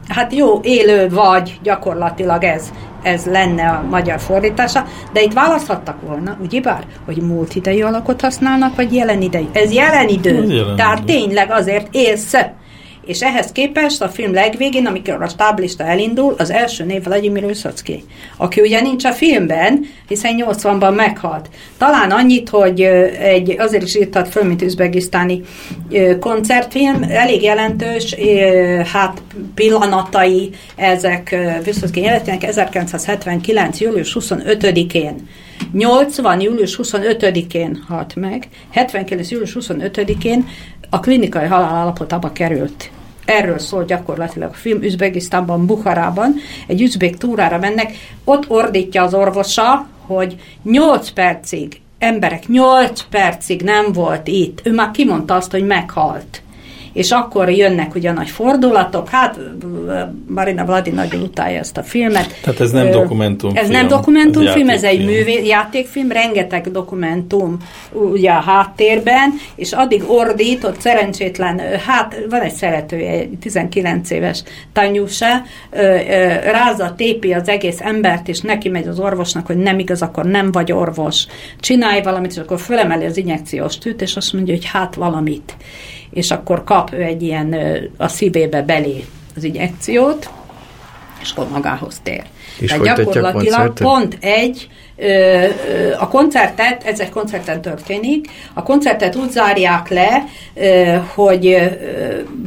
hát 0.09 0.35
jó, 0.35 0.61
élő 0.63 1.09
vagy, 1.09 1.59
gyakorlatilag 1.63 2.45
ez 2.45 2.73
ez 3.07 3.25
lenne 3.25 3.69
a 3.69 3.85
magyar 3.91 4.21
fordítása, 4.21 4.87
de 5.13 5.23
itt 5.23 5.33
választhattak 5.33 6.01
volna, 6.01 6.37
ugyebár, 6.43 6.85
hogy 7.05 7.17
múlt 7.17 7.55
idejű 7.55 7.83
alakot 7.83 8.21
használnak, 8.21 8.77
vagy 8.77 8.95
jelen 8.95 9.23
idejű. 9.23 9.47
Ez 9.53 9.73
jelen 9.73 10.09
idő. 10.09 10.43
Ez 10.43 10.51
jelen 10.51 10.77
Tehát 10.77 10.99
idő. 10.99 11.13
tényleg 11.13 11.51
azért 11.51 11.87
élsz. 11.91 12.35
És 13.07 13.23
ehhez 13.23 13.53
képest 13.53 14.03
a 14.03 14.09
film 14.09 14.33
legvégén, 14.33 14.87
amikor 14.87 15.23
a 15.23 15.29
stáblista 15.29 15.85
elindul, 15.85 16.35
az 16.39 16.51
első 16.51 16.85
név 16.85 17.03
Vladimir 17.03 17.47
Vysotsky, 17.47 18.05
aki 18.37 18.61
ugye 18.61 18.81
nincs 18.81 19.05
a 19.05 19.13
filmben, 19.13 19.87
hiszen 20.09 20.45
80-ban 20.47 20.95
meghalt. 20.95 21.49
Talán 21.79 22.11
annyit, 22.11 22.49
hogy 22.49 22.81
egy, 22.81 23.55
azért 23.59 23.83
is 23.83 23.97
írtad 23.97 24.27
föl, 24.27 24.45
mint 24.45 24.63
üzbegisztáni 24.63 25.43
koncertfilm, 26.21 27.03
elég 27.09 27.43
jelentős 27.43 28.15
hát 28.93 29.23
pillanatai 29.55 30.51
ezek 30.77 31.37
Vysotsky 31.65 32.01
életének 32.01 32.43
1979. 32.43 33.81
július 33.81 34.17
25-én 34.21 35.29
80. 35.73 36.41
július 36.41 36.81
25-én 36.83 37.85
halt 37.89 38.15
meg, 38.17 38.49
79. 38.71 39.31
július 39.31 39.57
25-én 39.61 40.47
a 40.91 41.01
klinikai 41.01 41.47
halálállapotába 41.47 42.33
került. 42.33 42.91
Erről 43.27 43.59
szól 43.59 43.85
gyakorlatilag 43.85 44.51
a 44.51 44.55
film 44.55 44.83
Üzbegisztánban, 44.83 45.67
Bukharában. 45.67 46.35
Egy 46.67 46.83
üzbék 46.83 47.17
túrára 47.17 47.59
mennek, 47.59 47.93
ott 48.25 48.51
ordítja 48.51 49.03
az 49.03 49.15
orvosa, 49.15 49.87
hogy 50.07 50.37
8 50.63 51.11
percig, 51.11 51.81
emberek 51.99 52.49
8 52.49 53.03
percig 53.11 53.63
nem 53.63 53.93
volt 53.93 54.27
itt. 54.27 54.61
Ő 54.65 54.73
már 54.73 54.91
kimondta 54.91 55.35
azt, 55.35 55.51
hogy 55.51 55.67
meghalt 55.67 56.43
és 56.97 57.11
akkor 57.11 57.51
jönnek 57.51 57.95
ugye 57.95 58.13
nagy 58.13 58.31
fordulatok, 58.31 59.09
hát 59.09 59.39
Marina 60.29 60.65
Vladi 60.65 60.91
nagyon 60.91 61.23
utálja 61.23 61.59
ezt 61.59 61.77
a 61.77 61.83
filmet. 61.83 62.41
Tehát 62.43 62.61
ez 62.61 62.71
nem 62.71 62.91
dokumentumfilm. 62.91 63.65
Ez 63.65 63.71
nem 63.71 63.89
dokumentumfilm, 63.89 64.69
ez, 64.69 64.83
ez 64.83 64.91
egy 64.91 65.05
művé, 65.05 65.47
játékfilm, 65.47 66.13
rengeteg 66.13 66.71
dokumentum 66.71 67.57
ugye 67.93 68.31
a 68.31 68.41
háttérben, 68.41 69.35
és 69.57 69.73
addig 69.73 70.03
ordít, 70.07 70.65
ott 70.65 70.81
szerencsétlen, 70.81 71.61
hát 71.87 72.17
van 72.31 72.41
egy 72.41 72.55
szeretője, 72.55 73.29
19 73.41 74.11
éves 74.11 74.43
Tanyusa, 74.73 75.43
rázza, 76.45 76.95
tépi 76.97 77.33
az 77.33 77.49
egész 77.49 77.81
embert, 77.81 78.29
és 78.29 78.41
neki 78.41 78.69
megy 78.69 78.87
az 78.87 78.99
orvosnak, 78.99 79.47
hogy 79.47 79.57
nem 79.57 79.79
igaz, 79.79 80.03
akkor 80.03 80.25
nem 80.25 80.53
vagy 80.53 80.73
orvos. 80.73 81.27
Csinálj 81.61 82.03
valamit, 82.03 82.31
és 82.31 82.39
akkor 82.39 82.61
fölemeli 82.61 83.05
az 83.05 83.17
injekciós 83.17 83.79
tűt, 83.79 84.03
és 84.03 84.17
azt 84.17 84.33
mondja, 84.33 84.55
hogy 84.55 84.65
hát 84.65 84.95
valamit 84.95 85.57
és 86.17 86.31
akkor 86.31 86.65
kap 86.65 86.93
ő 86.93 87.03
egy 87.03 87.23
ilyen 87.23 87.57
a 87.97 88.09
szívébe 88.09 88.63
belé 88.63 89.05
az 89.37 89.45
injekciót, 89.45 90.31
és 91.21 91.31
akkor 91.31 91.49
magához 91.49 92.01
tér. 92.03 92.23
És 92.59 92.71
Tehát 92.71 92.85
gyakorlatilag 92.85 93.73
pont 93.73 94.17
egy, 94.21 94.69
a 95.99 96.09
koncertet, 96.09 96.85
ez 96.85 97.01
egy 97.01 97.09
koncerten 97.09 97.61
történik, 97.61 98.29
a 98.55 98.63
koncertet 98.63 99.17
úgy 99.17 99.31
zárják 99.31 99.89
le, 99.89 100.25
hogy 101.15 101.57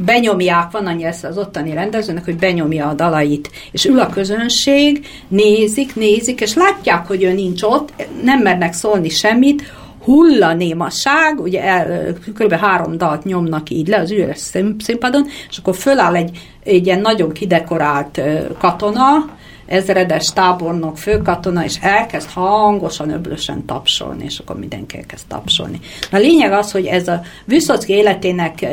benyomják, 0.04 0.70
van 0.70 0.86
annyi 0.86 1.04
ezt 1.04 1.24
az 1.24 1.38
ottani 1.38 1.72
rendezőnek, 1.72 2.24
hogy 2.24 2.36
benyomja 2.36 2.88
a 2.88 2.94
dalait, 2.94 3.50
és 3.72 3.84
ül 3.84 4.00
a 4.00 4.08
közönség, 4.08 5.06
nézik, 5.28 5.94
nézik, 5.94 6.40
és 6.40 6.54
látják, 6.54 7.06
hogy 7.06 7.22
ő 7.22 7.32
nincs 7.32 7.62
ott, 7.62 7.92
nem 8.22 8.42
mernek 8.42 8.72
szólni 8.72 9.08
semmit, 9.08 9.62
hullanémaság, 10.04 11.40
ugye 11.40 11.62
el, 11.62 12.12
kb. 12.38 12.52
három 12.52 12.96
dalt 12.96 13.24
nyomnak 13.24 13.70
így 13.70 13.88
le 13.88 13.98
az 13.98 14.10
üres 14.10 14.38
színpadon, 14.78 15.26
és 15.48 15.58
akkor 15.58 15.76
föláll 15.76 16.14
egy, 16.14 16.38
egy 16.64 16.86
ilyen 16.86 17.00
nagyon 17.00 17.32
kidekorált 17.32 18.20
katona, 18.58 19.38
ezredes 19.66 20.32
tábornok, 20.32 20.98
főkatona, 20.98 21.64
és 21.64 21.76
elkezd 21.80 22.30
hangosan, 22.30 23.10
öblösen 23.10 23.64
tapsolni, 23.64 24.24
és 24.24 24.38
akkor 24.38 24.58
mindenki 24.58 24.96
elkezd 24.96 25.26
tapsolni. 25.26 25.80
Na 26.10 26.18
a 26.18 26.20
lényeg 26.20 26.52
az, 26.52 26.72
hogy 26.72 26.86
ez 26.86 27.08
a 27.08 27.20
Vyszocki 27.44 27.92
életének 27.92 28.66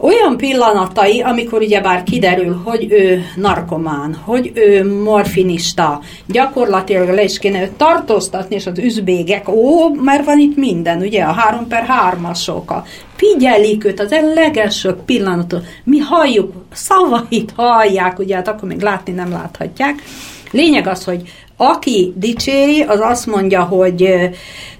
olyan 0.00 0.36
pillanatai, 0.36 1.20
amikor 1.20 1.60
ugyebár 1.60 2.02
kiderül, 2.02 2.60
hogy 2.64 2.92
ő 2.92 3.24
narkomán, 3.36 4.14
hogy 4.24 4.50
ő 4.54 5.00
morfinista, 5.02 6.00
gyakorlatilag 6.26 7.08
le 7.08 7.22
is 7.22 7.38
kéne 7.38 7.62
őt 7.62 7.70
tartóztatni, 7.70 8.54
és 8.54 8.66
az 8.66 8.78
üzbégek, 8.78 9.48
ó, 9.48 9.88
mert 9.94 10.24
van 10.24 10.38
itt 10.38 10.56
minden, 10.56 11.00
ugye, 11.00 11.22
a 11.22 11.32
három 11.32 11.68
per 11.68 11.84
hármasok, 11.84 12.70
a 12.70 12.84
figyelik 13.16 13.84
őt 13.84 14.00
az 14.00 14.14
legelső 14.34 14.94
pillanatot, 15.06 15.64
mi 15.84 15.98
halljuk, 15.98 16.52
szavait 16.72 17.52
hallják, 17.56 18.18
ugye, 18.18 18.34
hát 18.34 18.48
akkor 18.48 18.68
még 18.68 18.80
látni 18.80 19.12
nem 19.12 19.30
láthatják. 19.30 20.02
Lényeg 20.50 20.86
az, 20.86 21.04
hogy 21.04 21.22
aki 21.60 22.12
dicséri, 22.16 22.82
az 22.82 23.00
azt 23.02 23.26
mondja, 23.26 23.62
hogy 23.62 24.30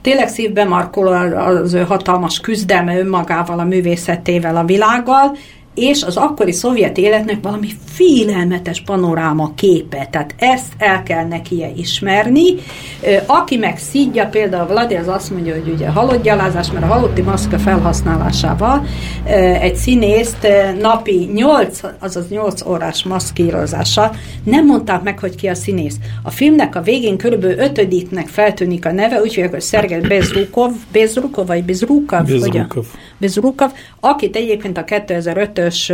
tényleg 0.03 0.29
szívbe 0.29 0.65
markol 0.65 1.07
az 1.35 1.75
ő 1.75 1.81
hatalmas 1.81 2.41
küzdelme 2.41 2.99
önmagával, 2.99 3.59
a 3.59 3.65
művészetével, 3.65 4.57
a 4.57 4.65
világgal, 4.65 5.37
és 5.81 6.03
az 6.03 6.17
akkori 6.17 6.53
szovjet 6.53 6.99
életnek 6.99 7.39
valami 7.43 7.69
félelmetes 7.85 8.81
panoráma 8.81 9.53
képe, 9.55 10.09
tehát 10.11 10.35
ezt 10.39 10.73
el 10.79 11.03
kell 11.03 11.25
neki 11.25 11.65
ismerni. 11.77 12.55
Aki 13.27 13.57
meg 13.57 13.79
szídja, 13.79 14.27
például 14.27 14.67
Vladi 14.67 14.95
az 14.95 15.09
azt 15.09 15.31
mondja, 15.31 15.55
hogy 15.55 15.73
ugye 15.73 15.89
halottgyalázás, 15.89 16.71
mert 16.71 16.85
a 16.85 16.89
halotti 16.89 17.23
maszka 17.23 17.59
felhasználásával 17.59 18.87
egy 19.61 19.77
színészt 19.77 20.47
napi 20.81 21.31
8, 21.35 21.81
azaz 21.99 22.29
8 22.29 22.67
órás 22.67 23.03
maszkírozással 23.05 24.15
nem 24.45 24.67
mondták 24.67 25.03
meg, 25.03 25.19
hogy 25.19 25.35
ki 25.35 25.49
a 25.49 25.55
színész. 25.55 25.97
A 26.23 26.31
filmnek 26.31 26.77
a 26.77 26.83
végén 26.83 27.17
körülbelül 27.17 27.59
ötödiknek 27.59 28.29
feltűnik 28.29 28.87
a 28.87 28.93
neve, 28.93 29.21
úgyhogy 29.21 29.51
hogy 29.51 29.61
Szergej 29.61 30.01
Bezrukov, 30.01 30.73
Bezrukov 30.93 31.47
vagy 31.47 31.65
Bezrukov, 31.65 32.25
Bezrukov. 32.25 32.85
Bezrukov, 33.21 33.71
akit 34.01 34.37
egyébként 34.37 34.79
a 34.79 34.85
2005-ös 34.85 35.93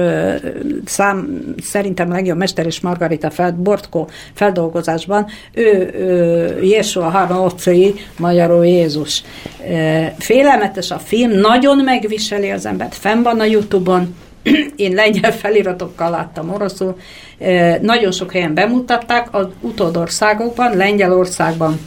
szám 0.85 1.45
szerintem 1.63 2.11
legjobb 2.11 2.39
Mester 2.39 2.67
és 2.67 2.81
Margarita 2.81 3.31
Feld, 3.31 3.55
Bortko 3.55 4.07
feldolgozásban, 4.33 5.27
ő, 5.53 5.95
ő 5.95 6.63
Jésua 6.63 7.09
Hanóci, 7.09 7.95
magyarul 8.19 8.67
Jézus. 8.67 9.23
Félelmetes 10.19 10.91
a 10.91 10.99
film, 10.99 11.31
nagyon 11.31 11.79
megviseli 11.79 12.51
az 12.51 12.67
embert, 12.67 12.95
fenn 12.95 13.23
van 13.23 13.41
a 13.41 13.45
Youtube-on, 13.45 14.15
én 14.77 14.95
lengyel 14.95 15.33
feliratokkal 15.33 16.11
láttam 16.11 16.53
oroszul, 16.53 16.97
nagyon 17.81 18.13
sok 18.13 18.33
helyen 18.33 18.55
bemutatták, 18.55 19.35
az 19.35 19.47
utódországokban, 19.61 20.77
Lengyelországban 20.77 21.79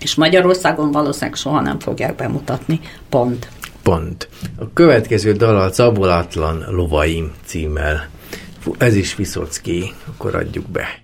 és 0.00 0.14
Magyarországon 0.14 0.90
valószínűleg 0.90 1.34
soha 1.34 1.60
nem 1.60 1.78
fogják 1.78 2.14
bemutatni, 2.14 2.80
pont 3.08 3.48
Pont. 3.85 4.29
A 4.55 4.73
következő 4.73 5.31
dal 5.33 5.59
a 5.59 5.69
Zabolatlan 5.69 6.65
lovaim 6.69 7.31
címmel. 7.45 8.09
Fú, 8.59 8.75
ez 8.77 8.95
is 8.95 9.15
Viszocki, 9.15 9.93
akkor 10.07 10.35
adjuk 10.35 10.69
be. 10.69 11.01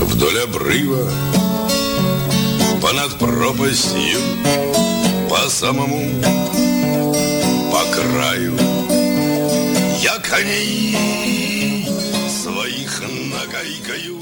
Вдоль 0.00 0.40
обрыва, 0.46 1.10
понад 2.80 3.18
пропастью, 3.18 4.20
по 5.28 5.50
самому, 5.50 6.22
по 7.72 7.82
краю, 7.94 8.54
я 8.56 8.63
коней 10.34 11.86
своих 12.28 13.00
нагайкаю 13.00 14.20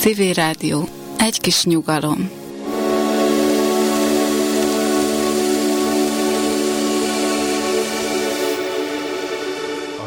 Civil 0.00 0.32
Rádió. 0.32 0.88
Egy 1.18 1.40
kis 1.40 1.64
nyugalom. 1.64 2.30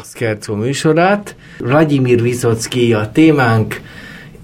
A 0.00 0.04
Skerco 0.04 0.54
műsorát. 0.54 1.36
Vladimir 1.58 2.22
Vizocki 2.22 2.92
a 2.92 3.10
témánk, 3.12 3.80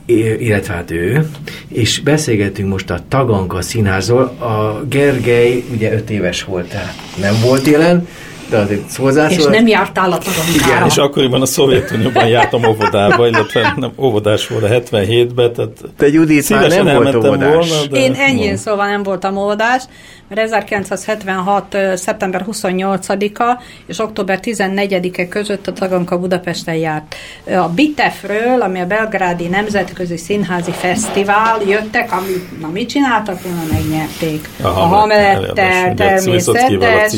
illetve 0.05 0.73
hát 0.73 0.91
ő, 0.91 1.29
és 1.67 1.99
beszélgetünk 1.99 2.69
most 2.69 2.89
a 2.89 2.99
Taganka 3.07 3.61
színházról. 3.61 4.23
A 4.23 4.83
Gergely 4.89 5.63
ugye 5.73 5.93
öt 5.93 6.09
éves 6.09 6.43
volt, 6.43 6.69
tehát 6.69 6.95
nem 7.19 7.35
volt 7.41 7.67
jelen, 7.67 8.07
de 8.53 8.59
azért 8.59 8.95
hozzászól. 8.95 9.37
És 9.37 9.57
nem 9.57 9.67
jártál 9.67 10.11
a. 10.11 10.17
Igen, 10.55 10.85
és 10.85 10.97
akkoriban 10.97 11.41
a 11.41 11.45
Szovjetunióban 11.45 12.27
jártam 12.27 12.65
óvodába, 12.65 13.27
illetve 13.27 13.73
nem 13.77 13.91
óvodás 13.97 14.47
volt 14.47 14.63
a 14.63 14.67
77-ben, 14.67 15.53
tehát 15.53 15.81
Te 15.97 16.07
Judit 16.07 16.49
már 16.49 16.69
nem 16.69 16.95
volt 16.95 17.15
óvodás. 17.15 17.69
Volna, 17.69 17.85
de 17.89 17.99
Én 17.99 18.13
ennyi 18.13 18.55
szóval 18.55 18.87
nem 18.87 19.03
voltam 19.03 19.37
óvodás, 19.37 19.83
mert 20.27 20.41
1976. 20.41 21.77
szeptember 21.95 22.45
28-a 22.51 23.61
és 23.85 23.99
október 23.99 24.39
14-e 24.41 25.27
között 25.27 25.67
a 25.67 25.73
Taganka 25.73 26.19
Budapesten 26.19 26.75
járt. 26.75 27.15
A 27.45 27.67
Bitefről, 27.67 28.61
ami 28.61 28.79
a 28.79 28.85
Belgrádi 28.85 29.47
Nemzetközi 29.47 30.17
Színházi 30.17 30.71
Fesztivál, 30.71 31.61
jöttek, 31.67 32.11
amit 32.11 32.61
na 32.61 32.67
mit 32.67 32.89
csináltak 32.89 33.41
volna, 33.41 33.61
megnyerték. 33.71 34.49
Aha, 34.61 34.81
a 34.81 34.85
Hamlettel, 34.85 35.93
természetes. 35.93 37.13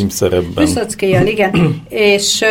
Viszockival 0.56 1.20
a 1.20 1.24
igen. 1.28 1.82
és 1.90 2.46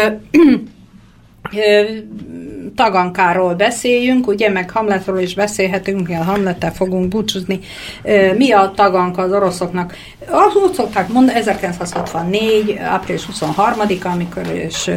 Tagankáról 2.76 3.54
beszéljünk, 3.54 4.26
ugye, 4.26 4.48
meg 4.48 4.70
Hamletról 4.70 5.18
is 5.18 5.34
beszélhetünk, 5.34 6.08
mi 6.08 6.14
a 6.14 6.22
Hamlettel 6.22 6.72
fogunk 6.72 7.08
búcsúzni. 7.08 7.60
Mi 8.36 8.52
a 8.52 8.72
Taganka 8.76 9.22
az 9.22 9.32
oroszoknak? 9.32 9.94
Azt 10.28 10.74
szokták 10.74 11.08
mondani, 11.08 11.38
1964. 11.38 12.76
április 12.76 13.26
23-a, 13.32 14.08
amikor 14.08 14.42
és 14.52 14.90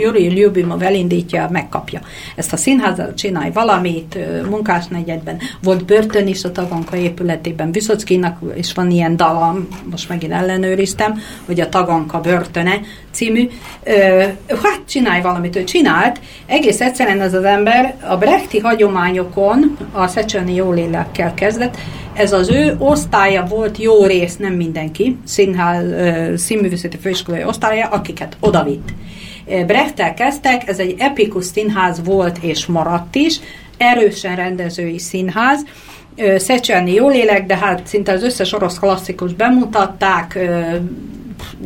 Juri 0.00 0.38
Lyubimov 0.38 0.82
elindítja, 0.82 1.48
megkapja 1.50 2.00
ezt 2.36 2.52
a 2.52 2.56
színházat, 2.56 3.16
csinálj 3.16 3.50
valamit, 3.52 4.18
munkásnegyedben. 4.50 5.38
Volt 5.62 5.84
börtön 5.84 6.26
is 6.26 6.44
a 6.44 6.52
Taganka 6.52 6.96
épületében, 6.96 7.72
Viszockinak 7.72 8.38
is 8.56 8.72
van 8.72 8.90
ilyen 8.90 9.16
dalam, 9.16 9.68
most 9.90 10.08
megint 10.08 10.32
ellenőriztem, 10.32 11.20
hogy 11.46 11.60
a 11.60 11.68
Taganka 11.68 12.20
börtöne 12.20 12.80
című. 13.10 13.48
Hát 14.62 14.80
csinálj 14.88 15.20
valamit, 15.20 15.56
ő 15.56 15.64
csinált, 15.64 16.20
egész 16.56 16.80
egyszerűen 16.80 17.20
ez 17.20 17.34
az 17.34 17.44
ember 17.44 17.94
a 18.08 18.16
brechti 18.16 18.58
hagyományokon 18.58 19.76
a 19.92 20.06
Szecseni 20.06 20.54
jólélekkel 20.54 21.34
kezdett, 21.34 21.76
ez 22.12 22.32
az 22.32 22.48
ő 22.48 22.76
osztálya 22.78 23.44
volt 23.44 23.78
jó 23.78 24.04
rész, 24.04 24.36
nem 24.36 24.52
mindenki, 24.52 25.18
színház, 25.24 25.84
színművészeti 26.36 26.96
főiskolai 26.96 27.44
osztálya, 27.44 27.88
akiket 27.88 28.36
odavitt. 28.40 28.88
Brechtel 29.66 30.14
kezdtek, 30.14 30.68
ez 30.68 30.78
egy 30.78 30.94
epikus 30.98 31.44
színház 31.44 32.04
volt 32.04 32.38
és 32.40 32.66
maradt 32.66 33.14
is, 33.14 33.40
erősen 33.76 34.36
rendezői 34.36 34.98
színház, 34.98 35.64
Szecsenyi 36.36 36.92
jólélek, 36.92 37.46
de 37.46 37.56
hát 37.56 37.86
szinte 37.86 38.12
az 38.12 38.22
összes 38.22 38.52
orosz 38.52 38.78
klasszikus 38.78 39.32
bemutatták, 39.32 40.38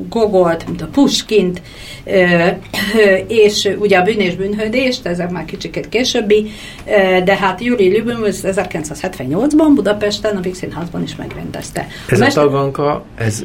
Gogolt, 0.09 0.67
mint 0.67 0.83
a 0.83 0.87
Puskint, 0.87 1.63
és 3.27 3.69
ugye 3.79 3.99
a 3.99 4.03
bűn 4.03 4.21
és 4.21 4.35
bűnhődést, 4.35 5.07
ezek 5.07 5.31
már 5.31 5.45
kicsiket 5.45 5.89
későbbi, 5.89 6.51
de 7.25 7.37
hát 7.37 7.61
Júri 7.61 7.89
Lübön 7.89 8.19
1978-ban 8.23 9.71
Budapesten 9.75 10.37
a 10.37 10.41
Vígszínházban 10.41 11.03
is 11.03 11.17
megrendezte. 11.17 11.87
Ez 12.09 12.21
a, 12.21 12.25
mester... 12.25 12.45
taganka, 12.45 13.05
ez, 13.17 13.45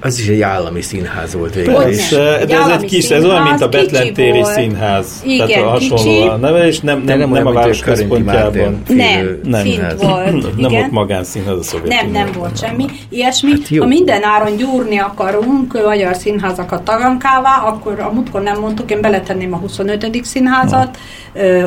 az 0.00 0.18
is 0.18 0.28
egy 0.28 0.40
állami 0.40 0.80
színház 0.80 1.34
volt 1.34 1.54
végül 1.54 1.88
is. 1.88 2.08
De 2.08 2.58
ez 2.58 2.68
egy 2.68 2.84
kis, 2.84 3.08
ez 3.10 3.24
olyan, 3.24 3.42
mint 3.42 3.60
a 3.60 3.68
Betlentéri 3.68 4.44
színház. 4.44 5.22
Igen, 5.24 5.46
tehát 5.46 5.64
a 5.64 5.68
hasonló 5.68 5.96
kicsi. 5.96 6.26
a 6.26 6.36
neve, 6.36 6.66
és 6.66 6.80
nem, 6.80 7.02
nem, 7.02 7.18
nem, 7.18 7.30
nem 7.30 7.46
a 7.46 7.52
város 7.52 7.80
központjában. 7.80 8.82
Nem, 8.88 9.40
nem 9.44 9.60
szint 9.60 10.02
volt. 10.02 10.56
Nem 10.56 10.70
volt 10.70 10.90
magánszínház 10.90 11.58
a 11.58 11.62
szovjet 11.62 12.02
Nem, 12.02 12.10
nem 12.10 12.32
volt 12.32 12.58
semmi 12.58 12.84
ilyesmi. 13.08 13.50
Hát 13.50 13.78
ha 13.78 13.86
minden 13.86 14.22
áron 14.22 14.56
gyúrni 14.56 14.98
akarunk 14.98 15.47
magyar 15.84 16.16
színházakat 16.16 16.82
tagankává, 16.82 17.56
akkor 17.56 18.00
a 18.00 18.12
múltkor 18.12 18.42
nem 18.42 18.60
mondtuk, 18.60 18.90
én 18.90 19.00
beletenném 19.00 19.52
a 19.52 19.56
25. 19.56 20.24
színházat, 20.24 20.98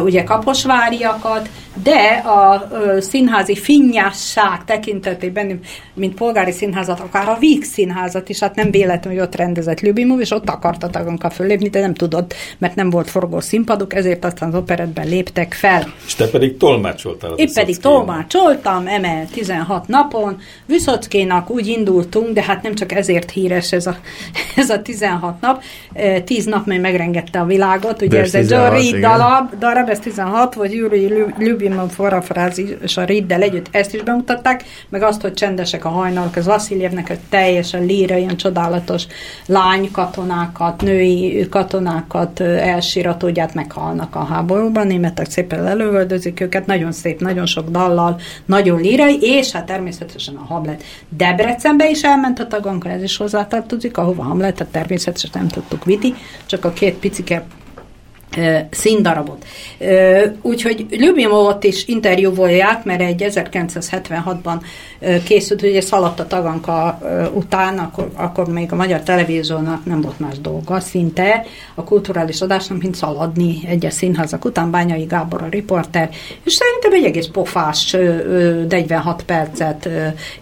ugye 0.04 0.24
kaposváriakat, 0.24 1.50
de 1.84 2.24
a 2.26 2.68
színházi 3.00 3.56
finnyásság 3.56 4.66
tekintetében, 4.66 5.60
mint 5.94 6.14
polgári 6.14 6.52
színházat, 6.52 7.00
akár 7.00 7.28
a 7.28 7.38
Víg 7.40 7.64
színházat 7.64 8.30
is, 8.30 8.40
hát 8.40 8.56
nem 8.56 8.72
véletlen, 8.72 9.14
hogy 9.14 9.22
ott 9.22 9.36
rendezett 9.36 9.80
Lübimov, 9.80 10.20
és 10.20 10.32
ott 10.32 10.50
akarta 10.50 10.90
Taganka 10.90 11.30
fölépni, 11.30 11.70
de 11.70 11.80
nem 11.80 11.94
tudott, 11.94 12.34
mert 12.58 12.76
nem 12.76 12.90
volt 12.90 13.10
forgó 13.10 13.40
színpaduk, 13.40 13.94
ezért 13.94 14.26
aztán 14.26 14.50
az 14.50 14.56
operetben 14.56 15.08
léptek 15.08 15.54
fel. 15.54 15.94
És 16.06 16.16
te 16.16 16.28
pedig 16.28 16.58
tolmácsoltál. 16.58 17.34
Én 17.36 17.54
pedig 17.54 17.78
tolmácsoltam, 17.78 18.88
emel 18.88 19.28
16 19.32 19.88
napon, 19.88 20.38
Viszockénak 20.66 21.50
úgy 21.50 21.68
indultunk, 21.68 22.34
de 22.34 22.44
hát 22.44 22.64
nem 22.64 22.76
csak 22.76 22.92
ezért 22.92 23.32
híres 23.32 23.71
ez 23.74 23.88
a, 23.88 23.96
ez 24.56 24.70
a 24.70 24.82
16 24.82 25.42
nap, 25.42 25.64
10 26.26 26.46
nap, 26.46 26.66
mely 26.66 26.78
megrengette 26.78 27.40
a 27.40 27.46
világot, 27.46 28.02
ugye 28.02 28.22
ez 28.22 28.36
egy 28.36 28.50
Reed 28.50 28.96
dalab, 28.96 29.58
darab, 29.60 29.90
ez 29.90 30.00
16, 30.00 30.54
vagy 30.54 30.74
Júri 30.74 31.26
Lübimov 31.38 31.96
parafrázis 31.96 32.70
és 32.82 32.98
a 32.98 33.04
Riddel 33.04 33.42
együtt 33.42 33.68
ezt 33.72 33.94
is 33.94 34.04
bemutatták, 34.04 34.64
meg 34.90 35.02
azt, 35.02 35.22
hogy 35.22 35.34
csendesek 35.34 35.86
a 35.86 35.90
hajnalok, 35.90 36.36
ez 36.36 36.46
Vasiljevnek 36.46 37.10
egy 37.10 37.20
teljesen 37.30 37.86
líra, 37.86 38.16
ilyen 38.16 38.38
csodálatos 38.38 39.04
lány 39.46 39.92
katonákat, 39.92 40.82
női 40.82 41.48
katonákat 41.50 42.40
elsíratódját 42.40 43.54
meghalnak 43.54 44.16
a 44.16 44.24
háborúban, 44.24 44.88
németek 44.88 45.30
szépen 45.30 45.64
lelövöldözik 45.64 46.42
őket, 46.42 46.66
nagyon 46.66 46.92
szép, 46.92 47.20
nagyon 47.20 47.46
sok 47.46 47.70
dallal, 47.70 48.20
nagyon 48.46 48.82
lírai, 48.82 49.18
és 49.22 49.52
hát 49.52 49.66
természetesen 49.66 50.36
a 50.36 50.46
Hamlet 50.46 50.84
Debrecenbe 51.10 51.90
is 51.90 52.04
elment 52.04 52.40
a 52.40 52.48
tagonka, 52.48 52.90
ez 52.90 53.04
is 53.04 53.12
hozzátartozik, 53.62 53.98
ahova 53.98 54.24
Hamletet 54.24 54.68
természetesen 54.68 55.30
nem 55.34 55.48
tudtuk 55.48 55.86
viti, 55.86 56.14
csak 56.46 56.66
a 56.66 56.72
két 56.72 56.96
picike 56.96 57.46
színdarabot. 58.70 59.46
Úgyhogy 60.42 60.86
Lyubimovot 60.90 61.64
is 61.64 61.88
interjúvolják, 61.88 62.84
mert 62.84 63.02
egy 63.02 63.26
1976-ban 63.30 64.62
készült, 65.24 65.62
ugye 65.62 65.82
szaladt 65.82 66.20
a 66.20 66.28
taganka 66.28 67.00
után, 67.34 67.78
akkor, 67.78 68.12
akkor 68.14 68.48
még 68.48 68.72
a 68.72 68.76
magyar 68.76 69.02
televíziónak 69.02 69.86
nem 69.86 70.02
volt 70.02 70.20
más 70.20 70.40
dolga 70.40 70.80
szinte, 70.80 71.46
a 71.76 71.84
kulturális 71.84 72.42
adásnak, 72.42 72.82
mint 72.82 72.96
szaladni 72.96 73.60
egyes 73.68 73.94
színházak 73.94 74.46
után, 74.46 74.72
Bányai 74.72 75.04
Gábor 75.04 75.42
a 75.42 75.48
riporter, 75.50 76.10
és 76.44 76.54
szerintem 76.54 76.94
egy 76.94 77.04
egész 77.04 77.28
pofás 77.32 77.92
46 78.70 79.24
percet 79.24 79.90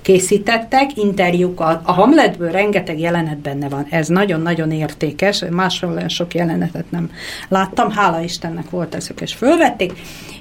készítettek, 0.01 0.97
interjúkat. 0.97 1.81
A 1.83 1.91
Hamletből 1.91 2.51
rengeteg 2.51 2.99
jelenet 2.99 3.37
benne 3.37 3.69
van, 3.69 3.87
ez 3.89 4.07
nagyon-nagyon 4.07 4.71
értékes, 4.71 5.43
másról 5.49 6.07
sok 6.07 6.33
jelenetet 6.33 6.91
nem 6.91 7.11
láttam, 7.47 7.78
hála 7.87 8.21
Istennek 8.21 8.69
volt 8.69 8.95
ezek, 8.95 9.21
és 9.21 9.33
fölvették, 9.33 9.93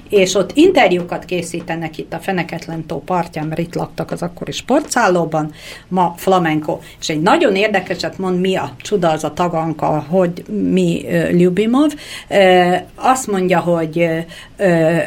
és 0.09 0.35
ott 0.35 0.51
interjúkat 0.53 1.25
készítenek 1.25 1.97
itt 1.97 2.13
a 2.13 2.19
Feneketlen 2.19 2.85
tó 2.85 3.01
partján, 3.01 3.47
mert 3.47 3.59
itt 3.59 3.75
laktak 3.75 4.11
az 4.11 4.21
akkori 4.21 4.51
sportszállóban, 4.51 5.51
ma 5.87 6.13
flamenco. 6.17 6.79
És 6.99 7.09
egy 7.09 7.21
nagyon 7.21 7.55
érdekeset 7.55 8.17
mond, 8.17 8.39
mi 8.39 8.55
a 8.55 8.75
csuda 8.77 9.09
az 9.11 9.23
a 9.23 9.33
taganka, 9.33 10.05
hogy 10.09 10.43
mi 10.71 11.05
Lyubimov. 11.31 11.93
Uh, 12.29 12.75
azt 12.95 13.27
mondja, 13.27 13.59
hogy 13.59 14.09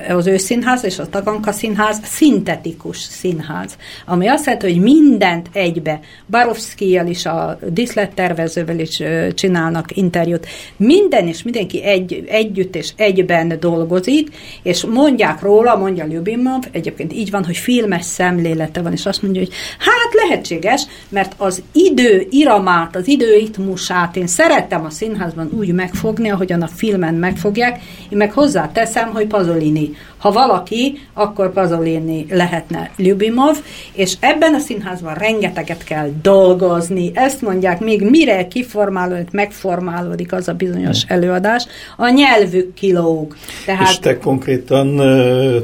az 0.09 0.27
ő 0.27 0.37
színház 0.37 0.85
és 0.85 0.99
a 0.99 1.09
taganka 1.09 1.53
színház 1.53 2.01
szintetikus 2.05 2.99
színház, 2.99 3.77
ami 4.07 4.27
azt 4.27 4.45
jelenti, 4.45 4.73
hogy 4.73 4.83
mindent 4.83 5.49
egybe. 5.53 6.01
Barovszkijel 6.27 7.07
is, 7.07 7.27
a 7.27 7.59
diszlettervezővel 7.69 8.79
is 8.79 9.03
csinálnak 9.35 9.97
interjút. 9.97 10.47
Minden 10.77 11.27
és 11.27 11.43
mindenki 11.43 11.83
egy, 11.83 12.25
együtt 12.29 12.77
és 12.77 12.93
egyben 12.97 13.57
dolgozik, 13.61 14.29
és 14.63 14.85
mondják 14.93 15.41
róla, 15.41 15.77
mondja 15.77 16.05
Lyubimov, 16.05 16.63
egyébként 16.71 17.13
így 17.13 17.31
van, 17.31 17.45
hogy 17.45 17.57
filmes 17.57 18.05
szemlélete 18.05 18.83
van, 18.83 18.93
és 18.93 19.07
azt 19.07 19.23
mondja, 19.23 19.41
hogy 19.41 19.53
hát 19.79 20.29
lehetséges, 20.29 20.83
mert 21.09 21.35
az 21.37 21.63
idő 21.73 22.27
iramát, 22.31 22.97
az 22.97 23.09
idő 23.09 23.35
ritmusát 23.35 24.17
én 24.17 24.27
szerettem 24.27 24.85
a 24.85 24.91
színházban 24.91 25.51
úgy 25.59 25.73
megfogni, 25.73 26.31
ahogyan 26.31 26.63
a 26.63 26.67
filmen 26.67 27.15
megfogják, 27.15 27.81
én 28.09 28.19
meg 28.19 28.33
hozzáteszem, 28.33 29.11
hogy 29.13 29.27
Pazolini. 29.27 29.91
Ha 30.23 30.31
valaki, 30.31 30.99
akkor 31.15 31.53
Pazolini 31.53 32.27
lehetne 32.31 32.91
Lyubimov, 32.97 33.57
és 33.93 34.15
ebben 34.21 34.55
a 34.55 34.59
színházban 34.59 35.15
rengeteget 35.15 35.85
kell 35.85 36.11
dolgozni. 36.23 37.11
Ezt 37.15 37.41
mondják, 37.43 37.81
még 37.81 38.11
mire 38.11 38.49
kiformálódik, 38.49 39.31
megformálódik 39.31 40.33
az 40.33 40.49
a 40.49 40.53
bizonyos 40.53 41.05
hm. 41.05 41.13
előadás, 41.13 41.67
a 41.97 42.09
nyelvük 42.09 42.75
kilóg. 42.75 43.37
Tehát... 43.65 43.89
És 43.89 43.99
te 43.99 44.19
konkrétan 44.19 44.99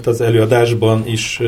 az 0.04 0.20
előadásban 0.20 1.02
is, 1.06 1.40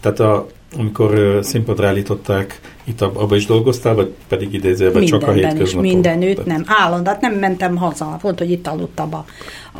tehát 0.00 0.20
a, 0.20 0.46
amikor 0.78 1.38
színpadra 1.42 1.86
állították, 1.86 2.60
itt 2.84 3.00
abba 3.00 3.36
is 3.36 3.46
dolgoztál, 3.46 3.94
vagy 3.94 4.14
pedig 4.28 4.52
idézőben 4.52 5.04
csak 5.04 5.28
a 5.28 5.32
hétköznapok? 5.32 5.90
mindenütt, 5.90 6.46
nem. 6.46 6.64
Állandóan, 6.66 7.16
nem 7.20 7.32
mentem 7.32 7.76
haza. 7.76 8.18
Volt, 8.20 8.38
hogy 8.38 8.50
itt 8.50 8.66
aludtam 8.66 9.14
a, 9.14 9.24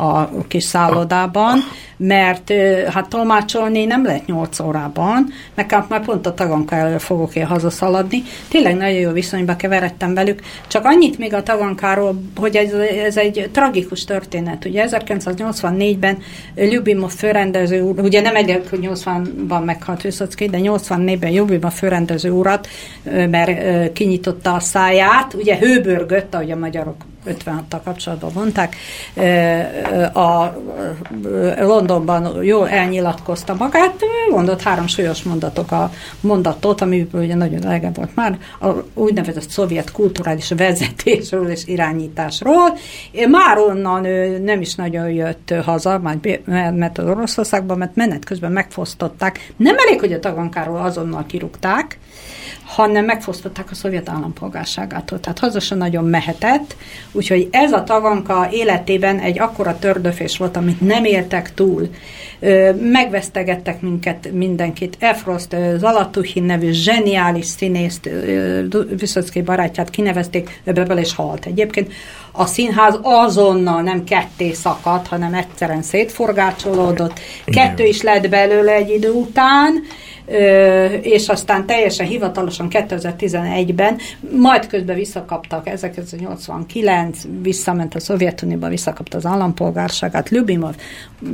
a 0.04 0.30
kis 0.48 0.64
szállodában, 0.64 1.58
mert 1.96 2.52
hát 2.88 3.08
tolmácsolni 3.08 3.84
nem 3.84 4.04
lehet 4.04 4.26
8 4.26 4.60
órában, 4.60 5.26
nekem 5.54 5.86
már 5.88 6.04
pont 6.04 6.26
a 6.26 6.34
taganka 6.34 6.76
elől 6.76 6.98
fogok 6.98 7.36
én 7.36 7.46
hazaszaladni. 7.46 8.22
Tényleg 8.48 8.76
nagyon 8.76 8.98
jó 8.98 9.10
viszonyba 9.10 9.56
keveredtem 9.56 10.14
velük, 10.14 10.40
csak 10.66 10.84
annyit 10.84 11.18
még 11.18 11.34
a 11.34 11.42
tagankáról, 11.42 12.22
hogy 12.36 12.56
ez, 12.56 12.72
ez 13.04 13.16
egy 13.16 13.48
tragikus 13.52 14.04
történet. 14.04 14.64
Ugye 14.64 14.86
1984-ben 14.90 16.18
Lyubimov 16.54 17.10
főrendező 17.10 17.80
úr, 17.80 17.98
ugye 17.98 18.20
nem 18.20 18.36
egy, 18.36 18.62
hogy 18.70 18.88
80-ban 18.92 19.64
meghalt 19.64 20.02
Viszocki, 20.02 20.48
de 20.48 20.58
84-ben 20.62 21.30
Lyubimov 21.30 21.72
főrendező 21.72 22.30
urat 22.30 22.68
mert 23.04 23.92
kinyitotta 23.92 24.54
a 24.54 24.60
száját, 24.60 25.34
ugye 25.34 25.58
hőbörgött, 25.58 26.34
ahogy 26.34 26.50
a 26.50 26.56
magyarok 26.56 26.96
56-tal 27.26 27.80
kapcsolatban 27.84 28.30
mondták, 28.34 28.76
a 30.14 30.52
Londonban 31.60 32.44
jól 32.44 32.68
elnyilatkozta 32.68 33.54
magát, 33.58 33.94
mondott 34.30 34.62
három 34.62 34.86
súlyos 34.86 35.22
mondatok 35.22 35.72
a 35.72 35.90
mondatot, 36.20 36.80
amiből 36.80 37.22
ugye 37.22 37.34
nagyon 37.34 37.64
elege 37.64 37.90
volt 37.94 38.14
már, 38.14 38.38
a 38.60 38.68
úgynevezett 38.94 39.50
szovjet 39.50 39.92
kulturális 39.92 40.50
vezetésről 40.56 41.48
és 41.48 41.66
irányításról. 41.66 42.78
Már 43.28 43.58
onnan 43.58 44.04
ő 44.04 44.38
nem 44.38 44.60
is 44.60 44.74
nagyon 44.74 45.10
jött 45.10 45.54
haza, 45.64 46.00
mert 46.74 46.98
az 46.98 47.08
Oroszországban, 47.08 47.78
mert 47.78 47.96
menet 47.96 48.24
közben 48.24 48.52
megfosztották. 48.52 49.52
Nem 49.56 49.76
elég, 49.78 50.00
hogy 50.00 50.12
a 50.12 50.20
tagankáról 50.20 50.80
azonnal 50.80 51.24
kirúgták, 51.26 51.98
hanem 52.74 53.04
megfosztották 53.04 53.70
a 53.70 53.74
szovjet 53.74 54.08
állampolgárságától. 54.08 55.20
Tehát 55.20 55.38
haza 55.38 55.60
sem 55.60 55.78
nagyon 55.78 56.04
mehetett, 56.04 56.76
úgyhogy 57.12 57.48
ez 57.50 57.72
a 57.72 57.84
tavanka 57.84 58.48
életében 58.50 59.18
egy 59.18 59.38
akkora 59.38 59.78
tördöfés 59.78 60.36
volt, 60.36 60.56
amit 60.56 60.80
nem 60.80 61.04
éltek 61.04 61.54
túl. 61.54 61.88
Megvesztegettek 62.80 63.80
minket 63.80 64.32
mindenkit. 64.32 64.96
Efrost 64.98 65.56
Zalatuhin 65.76 66.42
nevű 66.42 66.70
zseniális 66.70 67.46
színészt, 67.46 68.10
Viszocki 68.98 69.42
barátját 69.42 69.90
kinevezték, 69.90 70.60
bele 70.64 71.00
is 71.00 71.14
halt. 71.14 71.46
Egyébként 71.46 71.92
a 72.32 72.46
színház 72.46 72.98
azonnal 73.02 73.82
nem 73.82 74.04
ketté 74.04 74.52
szakadt, 74.52 75.06
hanem 75.06 75.34
egyszerűen 75.34 75.82
szétforgácsolódott. 75.82 77.20
Kettő 77.44 77.84
is 77.84 78.02
lett 78.02 78.28
belőle 78.28 78.72
egy 78.72 78.90
idő 78.90 79.10
után, 79.10 79.82
és 81.00 81.28
aztán 81.28 81.66
teljesen 81.66 82.06
hivatalosan 82.06 82.68
2011-ben, 82.70 83.98
majd 84.36 84.66
közben 84.66 84.96
visszakaptak 84.96 85.68
1989, 85.68 87.18
visszament 87.42 87.94
a 87.94 88.00
Szovjetunióba, 88.00 88.68
visszakapta 88.68 89.16
az 89.16 89.26
állampolgárságát, 89.26 90.30
Lubimov, 90.30 90.74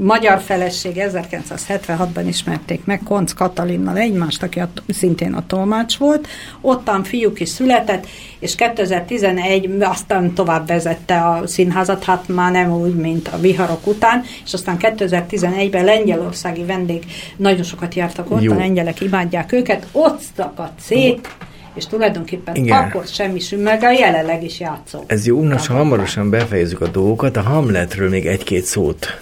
magyar 0.01 0.41
feleség 0.41 0.97
1976-ban 1.09 2.25
ismerték 2.27 2.85
meg 2.85 3.01
Konc 3.05 3.33
Katalinnal 3.33 3.97
egymást, 3.97 4.43
aki 4.43 4.61
a, 4.61 4.69
szintén 4.89 5.33
a 5.33 5.47
tolmács 5.47 5.97
volt, 5.97 6.29
ottan 6.61 7.05
fiúk 7.05 7.41
is 7.41 7.49
született, 7.49 8.07
és 8.39 8.55
2011 8.55 9.77
aztán 9.81 10.35
tovább 10.35 10.67
vezette 10.67 11.27
a 11.27 11.47
színházat, 11.47 12.05
hát 12.05 12.29
már 12.29 12.53
nem 12.53 12.73
úgy, 12.73 12.95
mint 12.95 13.29
a 13.29 13.39
viharok 13.39 13.87
után, 13.87 14.23
és 14.45 14.53
aztán 14.53 14.77
2011-ben 14.79 15.85
lengyelországi 15.85 16.65
vendég 16.65 17.05
nagyon 17.37 17.63
sokat 17.63 17.95
jártak 17.95 18.31
ott, 18.31 18.43
Jó. 18.43 18.53
a 18.53 18.57
lengyelek 18.57 19.01
imádják 19.01 19.53
őket, 19.53 19.87
ott 19.93 20.21
szakadt 20.37 20.81
szét, 20.81 21.29
és 21.75 21.87
tulajdonképpen 21.87 22.55
Igen. 22.55 22.79
akkor 22.79 23.05
semmi 23.07 23.41
meg 23.57 23.83
a 23.83 23.91
jelenleg 23.91 24.45
is 24.45 24.61
játszó. 24.61 25.05
Ez 25.07 25.27
jó, 25.27 25.43
most 25.43 25.67
hamarosan 25.67 26.31
befejezzük 26.31 26.81
a 26.81 26.89
dolgokat, 26.89 27.37
a 27.37 27.43
Hamletről 27.43 28.09
még 28.09 28.27
egy-két 28.27 28.65
szót. 28.65 29.19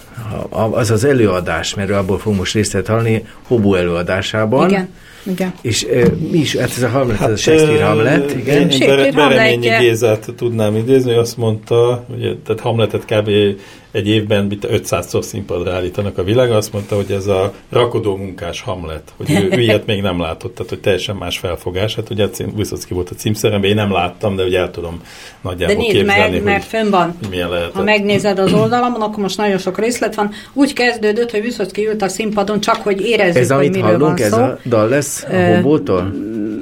Az 0.49 0.91
az 0.91 1.03
előadás, 1.03 1.73
mert 1.73 1.91
abból 1.91 2.17
fogunk 2.17 2.39
most 2.39 2.53
részt 2.53 2.87
hallani, 2.87 3.25
Hobó 3.47 3.75
előadásában. 3.75 4.69
Igen 4.69 4.89
igen. 5.23 5.53
És 5.61 5.83
e, 5.83 6.03
mi 6.31 6.37
is, 6.37 6.55
hát 6.55 6.69
ez 6.69 6.83
a 6.83 6.89
Hamlet, 6.89 7.17
hát, 7.17 7.27
ez 7.27 7.33
a 7.33 7.37
Shakespeare 7.37 7.85
Hamlet, 7.85 8.35
igen. 8.35 8.69
Én 8.69 8.79
Bere, 8.79 9.11
Bereményi 9.11 9.69
Gézát 9.79 10.33
tudnám 10.37 10.75
idézni, 10.75 11.09
hogy 11.09 11.19
azt 11.19 11.37
mondta, 11.37 12.05
hogy 12.07 12.37
tehát 12.45 12.61
Hamletet 12.61 13.05
kb 13.05 13.29
egy 13.91 14.07
évben 14.07 14.45
mit 14.45 14.67
500-szor 14.71 15.21
színpadra 15.21 15.73
állítanak 15.73 16.17
a 16.17 16.23
világ, 16.23 16.51
azt 16.51 16.73
mondta, 16.73 16.95
hogy 16.95 17.11
ez 17.11 17.27
a 17.27 17.53
rakodó 17.69 18.15
munkás 18.15 18.61
Hamlet, 18.61 19.13
hogy 19.17 19.31
ő, 19.31 19.49
ő 19.51 19.61
ilyet 19.61 19.85
még 19.85 20.01
nem 20.01 20.19
látott, 20.19 20.55
tehát 20.55 20.69
hogy 20.69 20.79
teljesen 20.79 21.15
más 21.15 21.37
felfogás. 21.37 21.95
Hát 21.95 22.09
ugye 22.09 22.27
Viszocki 22.55 22.93
volt 22.93 23.09
a 23.09 23.15
címszeremben, 23.15 23.69
én 23.69 23.75
nem 23.75 23.91
láttam, 23.91 24.35
de 24.35 24.43
ugye 24.43 24.59
el 24.59 24.71
tudom 24.71 25.01
nagyjából 25.41 25.75
de 25.75 25.81
nézd, 25.81 25.95
képzelni, 25.95 26.33
meg, 26.33 26.43
mert 26.43 26.63
fönn 26.63 26.89
van. 26.89 27.17
Milyen. 27.29 27.49
Ha 27.73 27.83
megnézed 27.83 28.39
az 28.39 28.53
oldalamon, 28.53 29.01
akkor 29.01 29.19
most 29.19 29.37
nagyon 29.37 29.57
sok 29.57 29.79
részlet 29.79 30.15
van. 30.15 30.31
Úgy 30.53 30.73
kezdődött, 30.73 31.31
hogy 31.31 31.41
Viszocki 31.41 31.87
ült 31.87 32.01
a 32.01 32.07
színpadon, 32.07 32.59
csak 32.59 32.75
hogy 32.75 33.01
érezzük, 33.01 33.41
ez, 33.41 33.51
hogy 33.51 33.69
miről 33.69 33.83
hallunk, 33.83 34.19
van 34.19 34.29
szó. 34.29 34.37
Ez 34.37 34.41
a 34.41 34.59
dal 34.65 34.87
lesz 34.87 35.23
a 35.23 35.55
hobótól? 35.55 36.13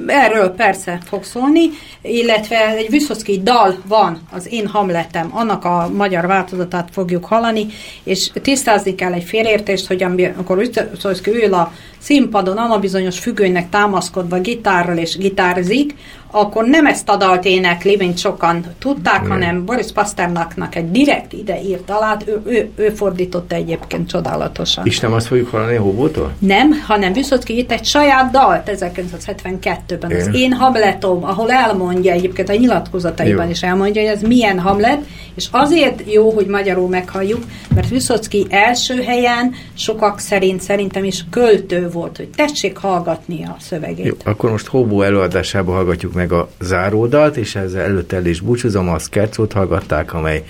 Erről 0.06 0.48
persze 0.50 0.98
fog 1.04 1.24
szólni, 1.24 1.60
illetve 2.02 2.74
egy 2.76 2.90
Viszocki 2.90 3.40
dal 3.42 3.76
van, 3.86 4.20
az 4.30 4.52
én 4.52 4.66
Hamletem, 4.66 5.30
annak 5.32 5.64
a 5.64 5.90
magyar 5.96 6.26
változatát 6.26 6.88
fogjuk 6.92 7.17
hallani, 7.24 7.66
és 8.02 8.30
tisztázni 8.42 8.94
kell 8.94 9.12
egy 9.12 9.24
félértést, 9.24 9.86
hogy 9.86 10.02
amikor 10.02 10.58
Viszocki 10.58 11.30
ül 11.30 11.54
a 11.54 11.72
színpadon, 11.98 12.56
a 12.56 12.78
bizonyos 12.78 13.18
függőnynek 13.18 13.68
támaszkodva 13.68 14.40
gitárral 14.40 14.96
és 14.96 15.16
gitárzik, 15.16 15.94
akkor 16.30 16.64
nem 16.64 16.86
ezt 16.86 17.08
a 17.08 17.16
dalt 17.16 17.44
énekli, 17.44 17.96
mint 17.96 18.18
sokan 18.18 18.64
tudták, 18.78 19.24
mm. 19.24 19.28
hanem 19.28 19.64
Boris 19.64 19.92
Pasternaknak 19.92 20.74
egy 20.74 20.90
direkt 20.90 21.32
ide 21.32 21.62
írt 21.62 21.84
dalát, 21.84 22.24
ő, 22.26 22.40
ő, 22.44 22.70
ő 22.76 22.88
fordította 22.88 23.54
egyébként 23.54 24.08
csodálatosan. 24.08 24.86
És 24.86 25.00
nem 25.00 25.12
azt 25.12 25.26
fogjuk 25.26 25.50
hallani 25.50 25.76
Hóbótól? 25.76 26.32
Nem, 26.38 26.70
hanem 26.86 27.12
Viszocki 27.12 27.56
írt 27.56 27.72
egy 27.72 27.84
saját 27.84 28.30
dalt 28.30 28.70
1972-ben, 28.76 30.16
az 30.16 30.28
Én 30.32 30.52
Hamletom, 30.52 31.24
ahol 31.24 31.50
elmondja 31.50 32.12
egyébként 32.12 32.48
a 32.48 32.54
nyilatkozataiban 32.54 33.44
jó. 33.44 33.50
is 33.50 33.62
elmondja, 33.62 34.02
hogy 34.02 34.10
ez 34.10 34.22
milyen 34.22 34.58
Hamlet, 34.58 34.98
és 35.34 35.48
azért 35.50 36.12
jó, 36.12 36.30
hogy 36.30 36.46
magyarul 36.46 36.88
meghalljuk, 36.88 37.44
mert 37.74 37.88
Viszocki 37.88 38.46
első 38.50 39.02
helyen 39.02 39.54
sokak 39.74 40.18
szerint 40.18 40.60
szerintem 40.60 41.04
is 41.04 41.24
költő 41.30 41.88
volt, 41.90 42.16
hogy 42.16 42.28
tessék 42.28 42.76
hallgatni 42.76 43.44
a 43.44 43.56
szövegét. 43.60 44.06
Jó, 44.06 44.14
akkor 44.24 44.50
most 44.50 44.66
Hóbó 44.66 45.02
előadásába 45.02 45.72
hallgatjuk 45.72 46.14
meg 46.18 46.32
a 46.32 46.50
záródalt, 46.60 47.36
és 47.36 47.54
ezzel 47.54 47.80
előtt 47.80 48.12
el 48.12 48.26
is 48.26 48.40
búcsúzom, 48.40 48.88
a 48.88 48.98
Skercót 48.98 49.52
hallgatták, 49.52 50.14
amely 50.14 50.44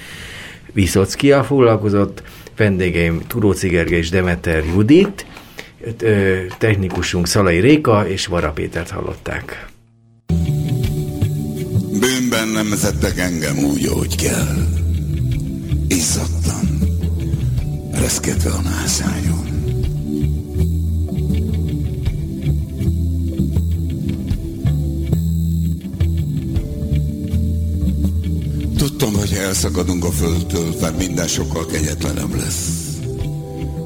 Viszockia 0.72 1.44
foglalkozott, 1.44 2.22
vendégeim 2.56 3.22
Turóci 3.26 3.68
Gergely 3.68 3.98
és 3.98 4.10
Demeter 4.10 4.64
Judit, 4.64 5.26
technikusunk 6.58 7.26
Szalai 7.26 7.58
Réka 7.58 8.08
és 8.08 8.26
Vara 8.26 8.50
Pétert 8.50 8.90
hallották. 8.90 9.66
Bűnben 12.00 12.48
nem 12.48 12.68
vezettek 12.70 13.18
engem 13.18 13.58
úgy, 13.58 13.86
ahogy 13.86 14.16
kell. 14.16 14.56
Izzadtan, 15.88 16.78
reszkedve 17.92 18.50
a 18.50 18.60
nászányon. 18.60 19.57
Tudtam, 28.98 29.18
hogy 29.20 29.36
ha 29.36 29.42
elszakadunk 29.42 30.04
a 30.04 30.10
földtől, 30.10 30.74
már 30.80 30.92
minden 30.98 31.26
sokkal 31.26 31.66
kegyetlenebb 31.66 32.34
lesz. 32.36 32.68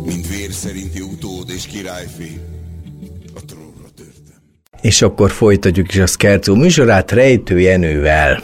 Mint 0.05 0.29
vér 0.29 0.53
szerinti 0.53 1.01
utód 1.01 1.51
és 1.51 1.67
királyfi, 1.67 2.41
a 3.35 3.41
trónra 3.47 3.89
törtem. 3.97 4.43
És 4.81 5.03
akkor 5.03 5.31
folytatjuk 5.31 5.93
is 5.95 5.99
a 5.99 6.07
Szkercó 6.07 6.55
műsorát 6.55 7.11
Rejtő 7.11 7.61
Jenővel. 7.61 8.43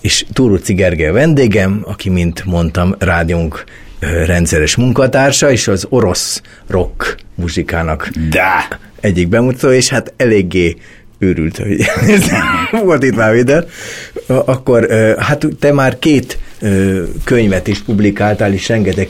És 0.00 0.26
Túruci 0.32 0.74
Gergely 0.74 1.10
vendégem, 1.10 1.82
aki, 1.84 2.08
mint 2.08 2.44
mondtam, 2.44 2.94
rádiónk 2.98 3.64
rendszeres 4.00 4.76
munkatársa, 4.76 5.50
és 5.50 5.68
az 5.68 5.86
orosz 5.88 6.42
rock 6.66 7.16
muzsikának 7.34 8.08
De. 8.30 8.78
egyik 9.00 9.28
bemutató, 9.28 9.72
és 9.72 9.88
hát 9.88 10.12
eléggé 10.16 10.76
őrült, 11.18 11.56
hogy 11.56 11.84
volt 12.84 13.02
itt 13.02 13.16
már 13.16 13.32
videó, 13.32 13.60
akkor 14.26 14.88
hát 15.18 15.46
te 15.58 15.72
már 15.72 15.98
két 15.98 16.38
könyvet 17.24 17.68
is 17.68 17.82
publikáltál, 17.82 18.52
és 18.52 18.68
rengeteg 18.68 19.08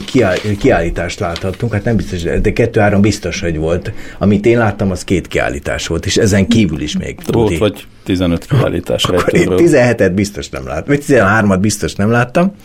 kiállítást 0.59 1.19
láthattunk, 1.19 1.73
hát 1.73 1.83
nem 1.83 1.95
biztos, 1.95 2.21
de 2.21 2.53
kettő-három 2.53 3.01
biztos, 3.01 3.39
hogy 3.41 3.57
volt. 3.57 3.91
Amit 4.17 4.45
én 4.45 4.57
láttam, 4.57 4.91
az 4.91 5.03
két 5.03 5.27
kiállítás 5.27 5.87
volt, 5.87 6.05
és 6.05 6.17
ezen 6.17 6.47
kívül 6.47 6.81
is 6.81 6.97
még. 6.97 7.19
Volt 7.27 7.57
vagy 7.57 7.85
15 8.03 8.45
kiállítás. 8.45 9.03
Akkor 9.03 9.35
én 9.35 9.47
17-et 9.49 10.11
biztos 10.15 10.49
nem 10.49 10.67
láttam, 10.67 10.85
vagy 10.87 11.03
13-at 11.07 11.57
biztos 11.61 11.95
nem 11.95 12.11
láttam. 12.11 12.55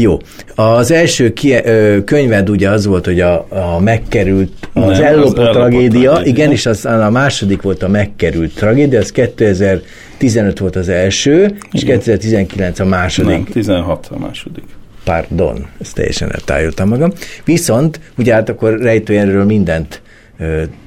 Jó. 0.00 0.18
Az 0.54 0.90
első 0.90 1.32
ki, 1.32 1.52
ö, 1.52 2.04
könyved 2.04 2.50
ugye 2.50 2.70
az 2.70 2.86
volt, 2.86 3.04
hogy 3.04 3.20
a, 3.20 3.46
a 3.48 3.80
megkerült, 3.80 4.68
az 4.72 4.98
Nem, 4.98 5.02
ellopott 5.02 5.38
az 5.38 5.48
tragédia, 5.50 6.12
tragédia, 6.12 6.20
igen, 6.24 6.50
és 6.50 6.66
az, 6.66 6.84
a 6.84 7.10
második 7.10 7.62
volt 7.62 7.82
a 7.82 7.88
megkerült 7.88 8.54
tragédia, 8.54 8.98
az 8.98 9.12
2015 9.12 10.58
volt 10.58 10.76
az 10.76 10.88
első, 10.88 11.56
és 11.72 11.82
igen. 11.82 11.96
2019 11.98 12.78
a 12.78 12.84
második. 12.84 13.30
Nem, 13.30 13.44
16 13.44 14.08
a 14.10 14.18
második. 14.18 14.64
Pardon, 15.04 15.66
ezt 15.80 15.94
teljesen 15.94 16.32
eltájoltam 16.32 16.88
magam. 16.88 17.12
Viszont, 17.44 18.00
ugye 18.18 18.34
hát 18.34 18.48
akkor 18.48 18.78
rejtőjenről 18.78 19.44
mindent 19.44 20.02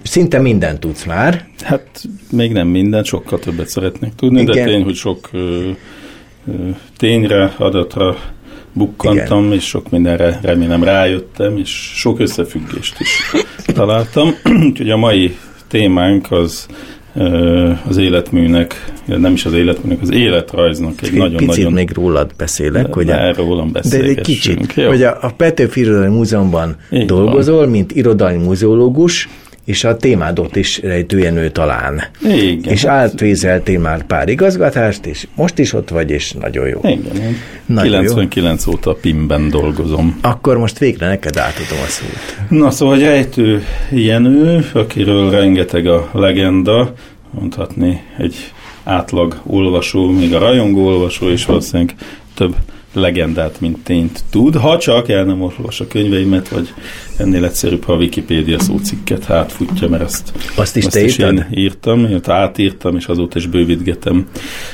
Szinte 0.03 0.39
mindent 0.39 0.79
tudsz 0.79 1.03
már. 1.03 1.47
Hát 1.61 2.03
még 2.31 2.51
nem 2.51 2.67
mindent, 2.67 3.05
sokkal 3.05 3.39
többet 3.39 3.67
szeretnék 3.67 4.15
tudni, 4.15 4.41
Igen. 4.41 4.55
de 4.55 4.63
tény, 4.63 4.83
hogy 4.83 4.95
sok 4.95 5.29
tényre, 6.97 7.53
adatra 7.57 8.17
bukkantam, 8.73 9.43
Igen. 9.43 9.53
és 9.53 9.67
sok 9.67 9.89
mindenre 9.89 10.39
remélem 10.41 10.83
rájöttem, 10.83 11.57
és 11.57 11.69
sok 11.95 12.19
összefüggést 12.19 12.99
is 12.99 13.31
találtam. 13.73 14.35
Úgyhogy 14.67 14.89
a 14.89 14.97
mai 14.97 15.37
témánk 15.67 16.31
az 16.31 16.67
az 17.87 17.97
életműnek, 17.97 18.91
nem 19.05 19.33
is 19.33 19.45
az 19.45 19.53
életműnek, 19.53 20.01
az 20.01 20.11
életrajznak 20.11 21.01
egy 21.01 21.11
nagyon-nagyon... 21.11 21.37
Picit 21.37 21.55
nagyon, 21.57 21.73
még 21.73 21.91
rólad 21.93 22.31
beszélek, 22.37 22.85
de, 22.85 22.93
hogy 22.93 23.09
a, 23.09 23.33
rólam 23.33 23.71
de 23.71 23.99
egy 23.99 24.21
kicsit, 24.21 24.73
jó. 24.73 24.87
hogy 24.87 25.03
a, 25.03 25.17
a 25.21 25.31
Petőfi 25.37 25.79
Irodalmi 25.79 26.15
Múzeumban 26.15 26.75
Így 26.91 27.05
dolgozol, 27.05 27.67
mint 27.67 27.91
irodalmi 27.91 28.43
muzeológus, 28.43 29.29
és 29.65 29.83
a 29.83 29.97
témádot 29.97 30.55
is 30.55 30.81
rejtőjenő 30.81 31.49
talán. 31.49 32.01
Igen. 32.23 32.73
És 32.73 32.83
átvézeltél 32.83 33.79
már 33.79 34.05
pár 34.05 34.29
igazgatást, 34.29 35.05
és 35.05 35.27
most 35.35 35.59
is 35.59 35.73
ott 35.73 35.89
vagy, 35.89 36.09
és 36.09 36.31
nagyon 36.31 36.67
jó. 36.67 36.79
Igen. 36.83 37.37
Nagyon 37.65 38.05
99 38.05 38.65
jó. 38.65 38.71
óta 38.71 38.93
PIM-ben 38.93 39.49
dolgozom. 39.49 40.19
Akkor 40.21 40.57
most 40.57 40.77
végre 40.77 41.07
neked 41.07 41.37
átadom 41.37 41.79
a 41.85 41.89
szót. 41.89 42.49
Na 42.49 42.71
szóval 42.71 42.97
rejtő 42.97 43.63
Jenő, 43.89 44.65
akiről 44.73 45.29
rengeteg 45.29 45.87
a 45.87 46.09
legenda, 46.13 46.93
mondhatni 47.29 48.01
egy 48.17 48.35
átlag 48.83 49.41
olvasó, 49.45 50.09
még 50.09 50.33
a 50.33 50.39
rajongó 50.39 50.85
olvasó, 50.85 51.29
és 51.29 51.45
valószínűleg 51.45 51.95
több 52.33 52.55
legendát, 52.93 53.59
mint 53.59 53.77
tényt 53.83 54.23
tud, 54.29 54.55
ha 54.55 54.77
csak 54.77 55.09
el 55.09 55.23
nem 55.23 55.41
olvas 55.41 55.79
a 55.79 55.87
könyveimet, 55.87 56.49
vagy 56.49 56.73
ennél 57.17 57.45
egyszerűbb, 57.45 57.83
ha 57.83 57.93
a 57.93 57.95
Wikipédia 57.95 58.59
szócikket 58.59 59.29
átfutja, 59.29 59.89
mert 59.89 60.03
ezt, 60.03 60.31
azt 60.55 60.75
is, 60.75 60.85
azt 60.85 60.93
te 60.93 61.03
is 61.03 61.17
én 61.17 61.47
írtam, 61.51 62.05
én 62.05 62.19
átírtam, 62.25 62.95
és 62.95 63.05
azóta 63.05 63.37
is 63.37 63.47
bővítgetem, 63.47 64.27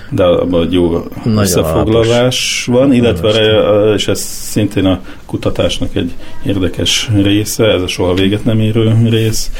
de 0.10 0.24
abban 0.24 0.66
egy 0.66 0.74
jó 0.74 1.04
Nagyon 1.24 1.38
összefoglalás 1.38 2.10
alapos. 2.12 2.66
van, 2.66 2.94
illetve, 2.94 3.94
és 3.96 4.08
ez 4.08 4.20
szintén 4.20 4.86
a 4.86 5.02
kutatásnak 5.26 5.96
egy 5.96 6.12
érdekes 6.46 7.10
része, 7.22 7.66
ez 7.66 7.82
a 7.82 7.88
soha 7.88 8.14
véget 8.14 8.46
nem 8.46 8.60
érő 8.60 9.08
rész, 9.10 9.52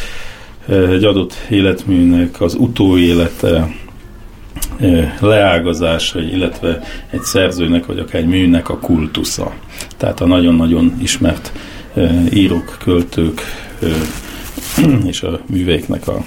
egy 0.68 1.04
adott 1.04 1.34
életműnek 1.50 2.42
az 2.42 2.54
utóélete, 2.54 3.76
leágazása, 5.20 6.22
illetve 6.22 6.80
egy 7.10 7.22
szerzőnek, 7.22 7.86
vagy 7.86 8.00
akár 8.00 8.22
egy 8.22 8.28
műnek 8.28 8.70
a 8.70 8.78
kultusza. 8.78 9.54
Tehát 9.98 10.22
a 10.22 10.26
nagyon-nagyon 10.26 10.98
ismert 11.02 11.52
írók, 12.34 12.78
költők 12.84 13.42
és 15.12 15.22
a 15.22 15.40
műveiknek 15.50 16.08
a 16.08 16.24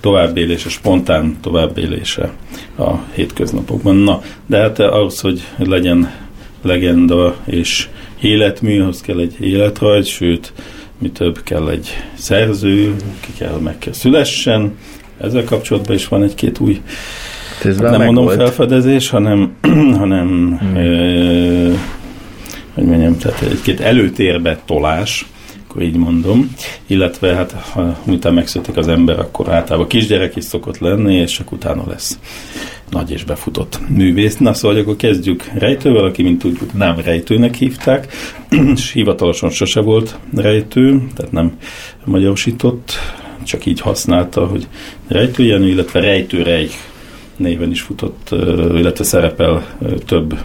továbbélése, 0.00 0.68
spontán 0.68 1.36
továbbélése 1.40 2.32
a 2.78 2.94
hétköznapokban. 3.14 3.96
Na, 3.96 4.22
de 4.46 4.58
hát 4.58 4.78
ahhoz, 4.78 5.20
hogy 5.20 5.42
legyen 5.58 6.12
legenda 6.62 7.36
és 7.44 7.88
életmű, 8.20 8.80
ahhoz 8.80 9.00
kell 9.00 9.18
egy 9.18 9.36
életrajz, 9.40 10.06
sőt, 10.06 10.52
mi 10.98 11.10
több 11.10 11.42
kell 11.42 11.68
egy 11.68 11.88
szerző, 12.14 12.96
ki 13.20 13.32
kell, 13.38 13.58
meg 13.58 13.78
kell 13.78 13.92
szülessen. 13.92 14.76
Ezzel 15.20 15.44
kapcsolatban 15.44 15.94
is 15.94 16.08
van 16.08 16.22
egy-két 16.22 16.58
új 16.58 16.80
ez 17.64 17.80
hát 17.80 17.90
nem 17.90 18.04
mondom 18.04 18.24
volt. 18.24 18.36
felfedezés, 18.36 19.08
hanem, 19.08 19.52
hanem 20.00 20.58
hmm. 20.60 20.76
ö, 20.76 21.72
hogy 22.74 22.84
mondjam, 22.84 23.18
tehát 23.18 23.42
egy-két 23.42 23.80
előtérbe 23.80 24.58
tolás, 24.64 25.26
akkor 25.68 25.82
így 25.82 25.96
mondom, 25.96 26.54
illetve 26.86 27.34
hát 27.34 27.52
ha 27.52 27.98
utána 28.06 28.34
megszületik 28.34 28.76
az 28.76 28.88
ember, 28.88 29.18
akkor 29.18 29.52
általában 29.52 29.88
kisgyerek 29.88 30.36
is 30.36 30.44
szokott 30.44 30.78
lenni, 30.78 31.14
és 31.14 31.32
csak 31.32 31.52
utána 31.52 31.84
lesz 31.88 32.18
nagy 32.90 33.10
és 33.10 33.24
befutott 33.24 33.78
művész. 33.88 34.36
Na 34.36 34.54
szóval 34.54 34.78
akkor 34.78 34.96
kezdjük 34.96 35.50
rejtővel, 35.54 36.04
aki 36.04 36.22
mint 36.22 36.38
tudjuk 36.38 36.72
nem 36.72 37.00
rejtőnek 37.04 37.54
hívták, 37.54 38.12
és 38.74 38.92
hivatalosan 38.92 39.50
sose 39.50 39.80
volt 39.80 40.18
rejtő, 40.36 41.02
tehát 41.14 41.32
nem 41.32 41.56
magyarosított, 42.04 42.92
csak 43.42 43.66
így 43.66 43.80
használta, 43.80 44.46
hogy 44.46 44.66
rejtőjenő, 45.08 45.68
illetve 45.68 46.00
rejtő 46.00 46.42
Reich 46.42 46.74
néven 47.36 47.70
is 47.70 47.80
futott, 47.80 48.28
illetve 48.74 49.04
szerepel 49.04 49.78
több 50.06 50.38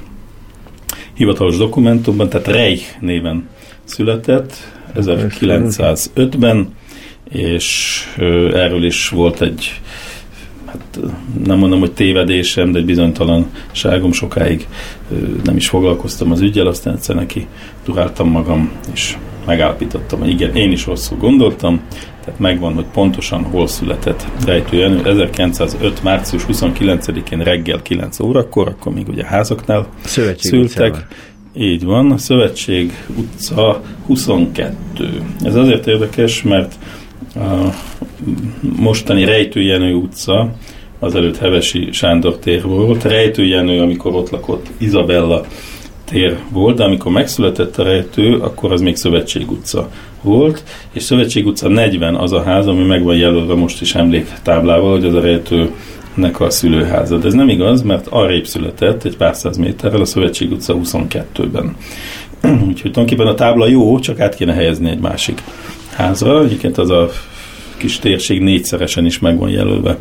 hivatalos 1.13 1.57
dokumentumban, 1.57 2.29
tehát 2.29 2.47
Reich 2.47 2.83
néven 2.99 3.47
született 3.83 4.53
1905-ben, 4.95 6.75
és 7.29 7.99
erről 8.53 8.85
is 8.85 9.09
volt 9.09 9.41
egy 9.41 9.81
hát 10.65 10.99
nem 11.45 11.57
mondom, 11.57 11.79
hogy 11.79 11.91
tévedésem, 11.91 12.71
de 12.71 12.79
egy 12.79 12.85
bizonytalanságom 12.85 14.11
sokáig 14.11 14.67
nem 15.43 15.55
is 15.55 15.67
foglalkoztam 15.67 16.31
az 16.31 16.41
ügyel, 16.41 16.67
aztán 16.67 16.93
egyszer 16.93 17.15
neki 17.15 17.47
duráltam 17.85 18.29
magam, 18.29 18.71
és 18.93 19.17
megállapítottam, 19.49 20.19
hogy 20.19 20.29
igen, 20.29 20.55
én 20.55 20.71
is 20.71 20.85
rosszul 20.85 21.17
gondoltam, 21.17 21.81
tehát 22.23 22.39
megvan, 22.39 22.73
hogy 22.73 22.85
pontosan 22.93 23.43
hol 23.43 23.67
született 23.67 24.25
Rejtő 24.45 24.77
Jenő. 24.77 25.05
1905. 25.05 26.03
március 26.03 26.45
29-én 26.47 27.39
reggel 27.43 27.81
9 27.81 28.19
órakor, 28.19 28.67
akkor 28.67 28.93
még 28.93 29.07
ugye 29.07 29.25
házaknál 29.25 29.87
Szövetség 30.03 30.51
szültek. 30.51 30.91
Utcában. 30.91 31.07
Így 31.53 31.83
van, 31.83 32.11
a 32.11 32.17
Szövetség 32.17 33.05
utca 33.15 33.81
22. 34.05 35.21
Ez 35.43 35.55
azért 35.55 35.87
érdekes, 35.87 36.43
mert 36.43 36.75
a 37.35 37.73
mostani 38.77 39.25
Rejtő 39.25 39.61
Jenő 39.61 39.93
utca 39.93 40.53
azelőtt 40.99 41.37
Hevesi 41.37 41.89
Sándor 41.91 42.37
tér 42.37 42.63
volt. 42.63 43.03
Rejtő 43.03 43.45
Jenő, 43.45 43.81
amikor 43.81 44.15
ott 44.15 44.29
lakott 44.29 44.67
Izabella 44.77 45.45
tér 46.09 46.37
volt, 46.49 46.75
de 46.75 46.83
amikor 46.83 47.11
megszületett 47.11 47.77
a 47.77 47.83
rejtő, 47.83 48.35
akkor 48.35 48.71
az 48.71 48.81
még 48.81 48.95
Szövetség 48.95 49.51
utca 49.51 49.89
volt, 50.21 50.63
és 50.91 51.03
Szövetség 51.03 51.45
utca 51.45 51.67
40 51.67 52.15
az 52.15 52.31
a 52.31 52.43
ház, 52.43 52.67
ami 52.67 52.83
meg 52.83 53.03
van 53.03 53.15
jelölve 53.15 53.53
most 53.53 53.81
is 53.81 53.95
emléktáblával, 53.95 54.91
hogy 54.91 55.05
az 55.05 55.13
a 55.13 55.19
rejtőnek 55.19 56.39
a 56.39 56.49
szülőháza. 56.49 57.17
De 57.17 57.27
ez 57.27 57.33
nem 57.33 57.49
igaz, 57.49 57.81
mert 57.81 58.07
arrébb 58.07 58.45
született 58.45 59.03
egy 59.03 59.17
pár 59.17 59.35
száz 59.35 59.57
méterrel 59.57 60.01
a 60.01 60.05
Szövetség 60.05 60.51
utca 60.51 60.75
22-ben. 60.83 61.75
Úgyhogy 62.67 62.91
tulajdonképpen 62.91 63.27
a 63.27 63.33
tábla 63.33 63.67
jó, 63.67 63.99
csak 63.99 64.19
át 64.19 64.35
kéne 64.35 64.53
helyezni 64.53 64.89
egy 64.89 64.99
másik 64.99 65.41
házra. 65.93 66.43
Egyébként 66.43 66.77
az 66.77 66.89
a 66.89 67.09
kis 67.77 67.99
térség 67.99 68.41
négyszeresen 68.41 69.05
is 69.05 69.19
meg 69.19 69.37
van 69.37 69.49
jelölve 69.49 69.97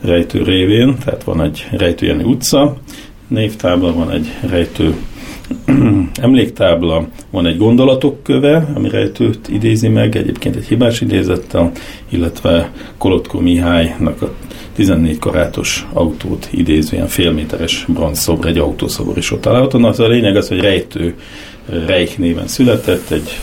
rejtő 0.00 0.42
révén, 0.42 0.96
tehát 1.04 1.24
van 1.24 1.42
egy 1.42 1.66
rejtőjeni 1.70 2.22
utca, 2.22 2.76
névtábla, 3.28 3.92
van 3.92 4.10
egy 4.10 4.26
rejtő 4.48 4.94
emléktábla, 6.20 7.06
van 7.30 7.46
egy 7.46 7.56
gondolatok 7.56 8.22
köve, 8.22 8.72
ami 8.74 8.88
rejtőt 8.88 9.48
idézi 9.48 9.88
meg, 9.88 10.16
egyébként 10.16 10.56
egy 10.56 10.66
hibás 10.66 11.00
idézettel, 11.00 11.70
illetve 12.08 12.72
Kolotko 12.98 13.40
Mihálynak 13.40 14.22
a 14.22 14.32
14 14.74 15.18
karátos 15.18 15.86
autót 15.92 16.48
idézően 16.50 17.06
félméteres 17.06 17.84
bronzszobor, 17.88 18.46
egy 18.46 18.58
autószobor 18.58 19.18
is 19.18 19.30
ott 19.30 19.40
található. 19.40 19.78
Na, 19.78 19.88
az 19.88 20.00
a 20.00 20.08
lényeg 20.08 20.36
az, 20.36 20.48
hogy 20.48 20.60
rejtő 20.60 21.14
Reich 21.86 22.18
néven 22.18 22.46
született, 22.46 23.10
egy 23.10 23.40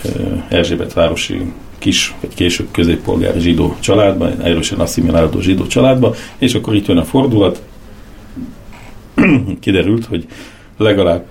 Erzsébet 0.48 0.92
városi 0.92 1.40
kis, 1.78 2.14
vagy 2.20 2.34
később 2.34 2.66
középpolgári 2.70 3.40
zsidó 3.40 3.76
családban, 3.80 4.42
erősen 4.42 4.78
asszimilálódó 4.78 5.40
zsidó 5.40 5.66
családban, 5.66 6.14
és 6.38 6.54
akkor 6.54 6.74
itt 6.74 6.86
jön 6.86 6.96
a 6.96 7.04
fordulat, 7.04 7.62
kiderült, 9.60 10.04
hogy 10.04 10.26
legalább 10.76 11.24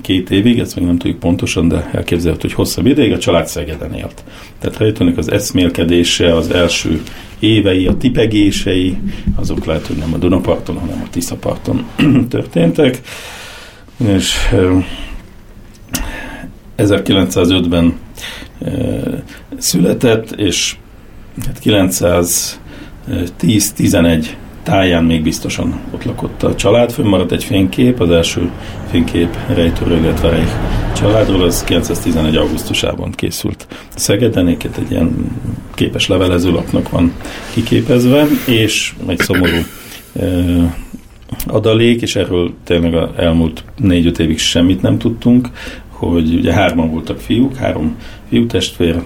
két 0.00 0.30
évig, 0.30 0.58
ezt 0.58 0.76
még 0.76 0.84
nem 0.84 0.98
tudjuk 0.98 1.18
pontosan, 1.18 1.68
de 1.68 1.90
elképzelhető, 1.92 2.48
hogy 2.48 2.56
hosszabb 2.56 2.86
ideig 2.86 3.12
a 3.12 3.18
család 3.18 3.46
Szegeden 3.46 3.94
élt. 3.94 4.24
Tehát 4.58 4.78
rejtőnek 4.78 5.16
az 5.16 5.30
eszmélkedése, 5.30 6.34
az 6.34 6.50
első 6.50 7.02
évei, 7.38 7.86
a 7.86 7.96
tipegései, 7.96 8.96
azok 9.34 9.64
lehet, 9.64 9.86
hogy 9.86 9.96
nem 9.96 10.14
a 10.14 10.16
Dunaparton, 10.16 10.78
hanem 10.78 11.02
a 11.04 11.08
Tiszaparton 11.10 11.84
történtek. 12.30 13.00
És 14.06 14.36
1905-ben 16.78 17.98
született, 19.58 20.30
és 20.30 20.76
910-11 21.64 24.26
táján 24.68 25.04
még 25.04 25.22
biztosan 25.22 25.80
ott 25.90 26.04
lakott 26.04 26.42
a 26.42 26.54
család. 26.54 26.92
Fönnmaradt 26.92 27.32
egy 27.32 27.44
fénykép, 27.44 28.00
az 28.00 28.10
első 28.10 28.50
fénykép 28.90 29.36
rejtőről, 29.54 29.98
illetve 29.98 30.28
Reich 30.28 30.52
családról, 30.96 31.42
az 31.42 31.64
911. 31.64 32.36
augusztusában 32.36 33.10
készült 33.10 33.66
Szegeden, 33.96 34.48
egy 34.48 34.90
ilyen 34.90 35.30
képes 35.74 36.08
levelezőlapnak 36.08 36.90
van 36.90 37.12
kiképezve, 37.52 38.26
és 38.46 38.94
egy 39.06 39.18
szomorú 39.18 39.56
adalék, 41.46 42.02
és 42.02 42.16
erről 42.16 42.52
tényleg 42.64 42.94
az 42.94 43.08
elmúlt 43.16 43.64
négy-öt 43.76 44.18
évig 44.18 44.38
semmit 44.38 44.82
nem 44.82 44.98
tudtunk, 44.98 45.48
hogy 45.88 46.34
ugye 46.34 46.52
hárman 46.52 46.90
voltak 46.90 47.18
fiúk, 47.20 47.56
három 47.56 47.96
fiú 48.28 48.46
testvér, 48.46 49.02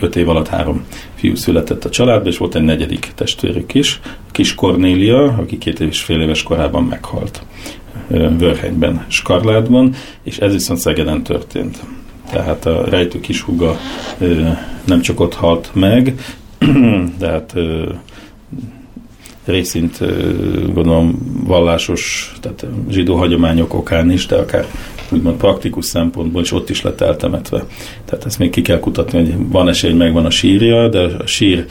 öt 0.00 0.16
év 0.16 0.28
alatt 0.28 0.48
három 0.48 0.84
fiú 1.24 1.34
született 1.34 1.84
a 1.84 1.90
családba, 1.90 2.28
és 2.28 2.36
volt 2.36 2.54
egy 2.54 2.62
negyedik 2.62 3.12
testvérük 3.14 3.74
is, 3.74 4.00
kis 4.30 4.54
Kornélia, 4.54 5.24
aki 5.24 5.58
két 5.58 5.80
és 5.80 6.02
fél 6.02 6.20
éves 6.20 6.42
korában 6.42 6.84
meghalt 6.84 7.42
Vörhenyben, 8.08 9.04
Skarlátban, 9.08 9.94
és 10.22 10.38
ez 10.38 10.52
viszont 10.52 10.80
Szegeden 10.80 11.22
történt. 11.22 11.78
Tehát 12.30 12.66
a 12.66 12.84
rejtő 12.88 13.20
húga 13.44 13.78
nem 14.84 15.00
csak 15.00 15.20
ott 15.20 15.34
halt 15.34 15.70
meg, 15.72 16.14
de 17.18 17.28
hát 17.28 17.54
részint 19.44 19.98
gondolom 20.72 21.18
vallásos, 21.46 22.34
tehát 22.40 22.66
zsidó 22.88 23.14
hagyományok 23.14 23.74
okán 23.74 24.10
is, 24.10 24.26
de 24.26 24.36
akár 24.36 24.66
úgymond 25.12 25.36
praktikus 25.36 25.84
szempontból 25.84 26.42
is 26.42 26.52
ott 26.52 26.70
is 26.70 26.82
lett 26.82 27.00
eltemetve. 27.00 27.64
Tehát 28.04 28.24
ezt 28.24 28.38
még 28.38 28.50
ki 28.50 28.62
kell 28.62 28.80
kutatni, 28.80 29.18
hogy 29.18 29.34
van 29.48 29.68
esély, 29.68 29.90
hogy 29.90 29.98
megvan 29.98 30.24
a 30.24 30.30
sírja, 30.30 30.88
de 30.88 31.00
a 31.00 31.26
sír 31.26 31.66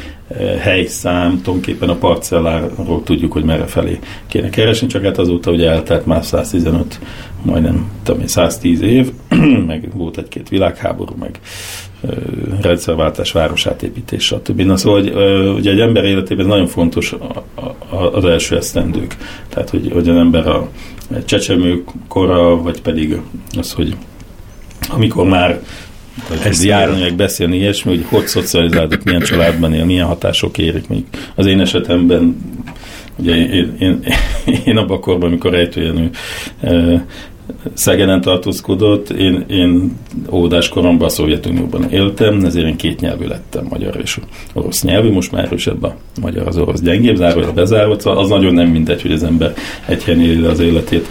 helyszám, 0.59 1.29
tulajdonképpen 1.29 1.89
a 1.89 1.95
parcelláról 1.95 3.03
tudjuk, 3.03 3.31
hogy 3.31 3.43
merre 3.43 3.65
felé 3.65 3.99
kéne 4.27 4.49
keresni, 4.49 4.87
csak 4.87 5.03
hát 5.03 5.17
azóta 5.17 5.51
ugye 5.51 5.69
eltelt 5.69 6.05
már 6.05 6.25
115, 6.25 6.99
majdnem 7.41 7.91
tudom, 8.03 8.27
110 8.27 8.81
év, 8.81 9.11
meg 9.67 9.89
volt 9.93 10.17
egy-két 10.17 10.49
világháború, 10.49 11.15
meg 11.19 11.39
rendszerváltás, 12.61 13.31
városátépítés, 13.31 14.25
stb. 14.25 14.61
Na 14.61 14.77
szóval, 14.77 15.01
hogy, 15.01 15.11
ugye 15.55 15.71
egy 15.71 15.79
ember 15.79 16.03
életében 16.03 16.45
nagyon 16.45 16.67
fontos 16.67 17.15
az 18.11 18.25
első 18.25 18.55
esztendők. 18.55 19.17
Tehát, 19.49 19.69
hogy, 19.69 19.89
hogy 19.91 20.09
az 20.09 20.17
ember 20.17 20.47
a 20.47 20.69
csecsemő 21.25 21.83
kora, 22.07 22.61
vagy 22.61 22.81
pedig 22.81 23.17
az, 23.57 23.71
hogy 23.71 23.95
amikor 24.89 25.25
már 25.25 25.59
ez 26.43 26.65
járni, 26.65 26.99
meg 26.99 27.15
beszélni 27.15 27.57
ilyesmi, 27.57 27.91
hogy 27.95 28.05
hogy 28.09 28.27
szocializálódott, 28.27 29.03
milyen 29.03 29.21
családban 29.21 29.73
él, 29.73 29.85
milyen 29.85 30.07
hatások 30.07 30.57
érik. 30.57 30.87
Még 30.87 31.03
az 31.35 31.45
én 31.45 31.59
esetemben, 31.59 32.37
ugye 33.15 33.35
én, 33.35 33.75
én, 33.79 34.03
én 34.65 34.77
abban 34.77 34.97
a 34.97 34.99
korban, 34.99 35.29
amikor 35.29 35.53
ejtőjenő 35.53 36.09
Szegeden 37.73 38.21
tartózkodott, 38.21 39.09
én, 39.09 39.45
én 39.49 39.97
óvodás 40.31 40.69
koromban 40.69 41.07
a 41.07 41.09
Szovjetunióban 41.09 41.91
éltem, 41.91 42.45
ezért 42.45 42.67
én 42.67 42.75
két 42.75 42.99
nyelvű 42.99 43.25
lettem, 43.25 43.65
magyar 43.69 43.97
és 44.01 44.19
orosz 44.53 44.83
nyelvű, 44.83 45.11
most 45.11 45.31
már 45.31 45.45
erősebb 45.45 45.83
a 45.83 45.95
magyar, 46.21 46.47
az 46.47 46.57
orosz 46.57 46.81
gyengébb, 46.81 47.15
zárója 47.15 47.53
bezárva, 47.53 47.99
szóval 47.99 48.19
az 48.23 48.29
nagyon 48.29 48.53
nem 48.53 48.67
mindegy, 48.67 49.01
hogy 49.01 49.11
az 49.11 49.23
ember 49.23 49.53
egy 49.85 50.03
helyen 50.03 50.21
éli 50.21 50.43
az 50.43 50.59
életét, 50.59 51.07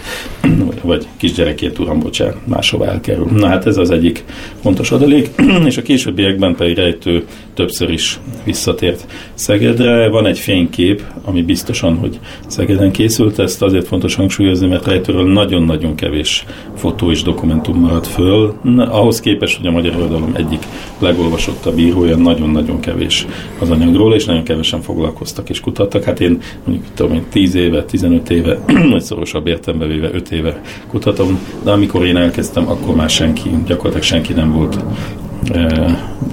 vagy 0.81 1.07
kisgyerekét, 1.17 1.79
uram, 1.79 1.99
bocsánat, 1.99 2.47
máshova 2.47 2.85
elkerül. 2.85 3.27
Na 3.31 3.47
hát 3.47 3.65
ez 3.65 3.77
az 3.77 3.89
egyik 3.89 4.23
fontos 4.61 4.91
adalék, 4.91 5.29
és 5.65 5.77
a 5.77 5.81
későbbiekben 5.81 6.55
pedig 6.55 6.75
rejtő 6.75 7.25
többször 7.53 7.89
is 7.89 8.19
visszatért 8.43 9.05
Szegedre. 9.33 10.09
Van 10.09 10.25
egy 10.25 10.39
fénykép, 10.39 11.03
ami 11.25 11.41
biztosan, 11.41 11.95
hogy 11.95 12.19
Szegeden 12.47 12.91
készült, 12.91 13.39
ezt 13.39 13.61
azért 13.61 13.87
fontos 13.87 14.15
hangsúlyozni, 14.15 14.67
mert 14.67 14.87
rejtőről 14.87 15.31
nagyon-nagyon 15.31 15.95
kevés 15.95 16.45
fotó 16.75 17.11
és 17.11 17.21
dokumentum 17.21 17.79
maradt 17.79 18.07
föl. 18.07 18.53
Ahhoz 18.77 19.19
képest, 19.19 19.57
hogy 19.57 19.67
a 19.67 19.71
magyar 19.71 19.95
oldalom 19.95 20.33
egyik 20.35 20.63
legolvasottabb 20.99 21.77
írója, 21.77 22.15
nagyon-nagyon 22.15 22.79
kevés 22.79 23.25
az 23.59 23.69
anyagról, 23.69 24.13
és 24.13 24.25
nagyon 24.25 24.43
kevesen 24.43 24.81
foglalkoztak 24.81 25.49
és 25.49 25.59
kutattak. 25.59 26.03
Hát 26.03 26.19
én 26.19 26.39
mondjuk 26.65 26.87
tudom 26.93 27.13
én 27.13 27.25
10 27.29 27.55
éve, 27.55 27.83
15 27.83 28.29
éve, 28.29 28.59
vagy 28.91 29.01
szorosabb 29.01 29.47
értembe 29.47 29.85
véve 29.85 30.09
5 30.13 30.31
éve 30.31 30.61
kutatom, 30.87 31.39
de 31.63 31.71
amikor 31.71 32.05
én 32.05 32.17
elkezdtem, 32.17 32.69
akkor 32.69 32.95
már 32.95 33.09
senki, 33.09 33.49
gyakorlatilag 33.65 34.03
senki 34.03 34.33
nem 34.33 34.51
volt 34.51 34.83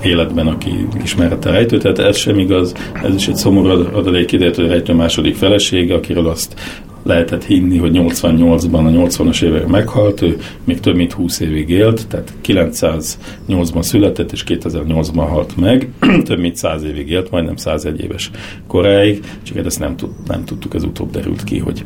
életben, 0.02 0.46
aki 0.46 0.86
ismerette 1.02 1.48
a 1.48 1.52
rejtőt, 1.52 1.82
tehát 1.82 1.98
ez 1.98 2.16
sem 2.16 2.38
igaz, 2.38 2.74
ez 3.02 3.14
is 3.14 3.28
egy 3.28 3.36
szomorú 3.36 3.68
adalék 3.68 4.26
kiderült, 4.26 4.56
hogy 4.56 4.64
a 4.64 4.68
rejtő 4.68 4.92
második 4.92 5.34
felesége, 5.34 5.94
akiről 5.94 6.28
azt 6.28 6.54
lehetett 7.02 7.44
hinni, 7.44 7.78
hogy 7.78 7.90
88-ban, 7.94 8.86
a 8.86 9.08
80-as 9.08 9.42
évek 9.42 9.66
meghalt, 9.66 10.22
ő 10.22 10.36
még 10.64 10.80
több 10.80 10.96
mint 10.96 11.12
20 11.12 11.40
évig 11.40 11.68
élt, 11.68 12.08
tehát 12.08 12.32
908-ban 12.44 13.82
született, 13.82 14.32
és 14.32 14.44
2008-ban 14.46 15.26
halt 15.28 15.56
meg, 15.56 15.88
több 16.24 16.38
mint 16.38 16.56
100 16.56 16.82
évig 16.82 17.10
élt, 17.10 17.30
majdnem 17.30 17.56
101 17.56 18.00
éves 18.00 18.30
koráig, 18.66 19.24
csak 19.42 19.56
hát 19.56 19.66
ezt 19.66 19.78
nem, 19.78 19.96
tud, 19.96 20.10
nem 20.26 20.44
tudtuk, 20.44 20.74
ez 20.74 20.84
utóbb 20.84 21.10
derült 21.10 21.44
ki, 21.44 21.58
hogy 21.58 21.82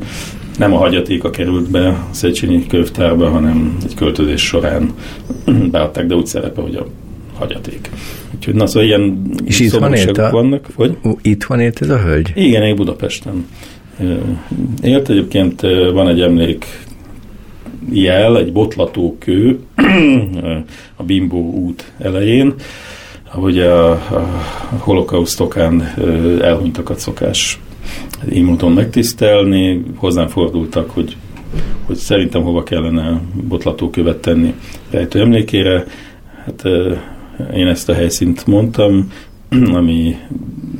nem 0.57 0.73
a 0.73 0.77
hagyatéka 0.77 1.29
került 1.29 1.71
be 1.71 1.87
a 1.87 2.07
Széchenyi 2.11 2.67
könyvtárba, 2.67 3.29
hanem 3.29 3.77
egy 3.83 3.93
költözés 3.93 4.41
során 4.41 4.93
beadták, 5.71 6.05
de 6.05 6.15
úgy 6.15 6.25
szerepe, 6.25 6.61
hogy 6.61 6.75
a 6.75 6.85
hagyaték. 7.37 7.89
Úgyhogy 8.35 8.53
na, 8.53 8.67
szóval 8.67 8.83
ilyen 8.83 9.21
És 9.45 9.59
itt 9.59 9.71
van 9.71 9.93
élt 9.93 10.17
a, 10.17 10.29
vannak. 10.31 10.67
Vagy? 10.75 10.97
Itt 11.21 11.43
van 11.43 11.59
élt 11.59 11.81
ez 11.81 11.89
a 11.89 11.97
hölgy? 11.97 12.31
Igen, 12.35 12.63
én 12.63 12.75
Budapesten. 12.75 13.47
Élt 14.81 15.09
egyébként 15.09 15.61
van 15.93 16.07
egy 16.07 16.21
emlék 16.21 16.65
jel, 17.91 18.37
egy 18.37 18.51
botlatókő 18.51 19.59
a 20.95 21.03
Bimbo 21.03 21.37
út 21.37 21.91
elején, 21.97 22.53
ahogy 23.31 23.59
a, 23.59 23.91
a 23.91 24.27
holokausztokán 24.77 25.93
elhunytakat 26.41 26.99
szokás 26.99 27.59
így 28.33 28.43
módon 28.43 28.71
megtisztelni, 28.71 29.83
hozzám 29.95 30.27
fordultak, 30.27 30.89
hogy, 30.89 31.17
hogy 31.85 31.95
szerintem 31.95 32.41
hova 32.41 32.63
kellene 32.63 33.21
botlatókövet 33.47 34.17
tenni 34.17 34.53
rejtő 34.89 35.19
emlékére. 35.19 35.85
Hát 36.45 36.63
én 37.53 37.67
ezt 37.67 37.89
a 37.89 37.93
helyszínt 37.93 38.45
mondtam, 38.47 39.11
ami 39.79 40.15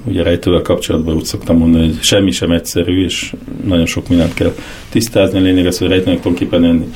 ugye 0.05 0.23
rejtővel 0.23 0.61
kapcsolatban 0.61 1.15
úgy 1.15 1.23
szoktam 1.23 1.57
mondani, 1.57 1.85
hogy 1.85 2.01
semmi 2.01 2.31
sem 2.31 2.51
egyszerű, 2.51 3.03
és 3.03 3.33
nagyon 3.63 3.85
sok 3.85 4.07
mindent 4.07 4.33
kell 4.33 4.53
tisztázni. 4.89 5.39
A 5.39 5.41
lényeg 5.41 5.65
az, 5.65 5.77
hogy 5.77 5.87
rejtőnek 5.87 6.21
tulajdonképpen 6.21 6.93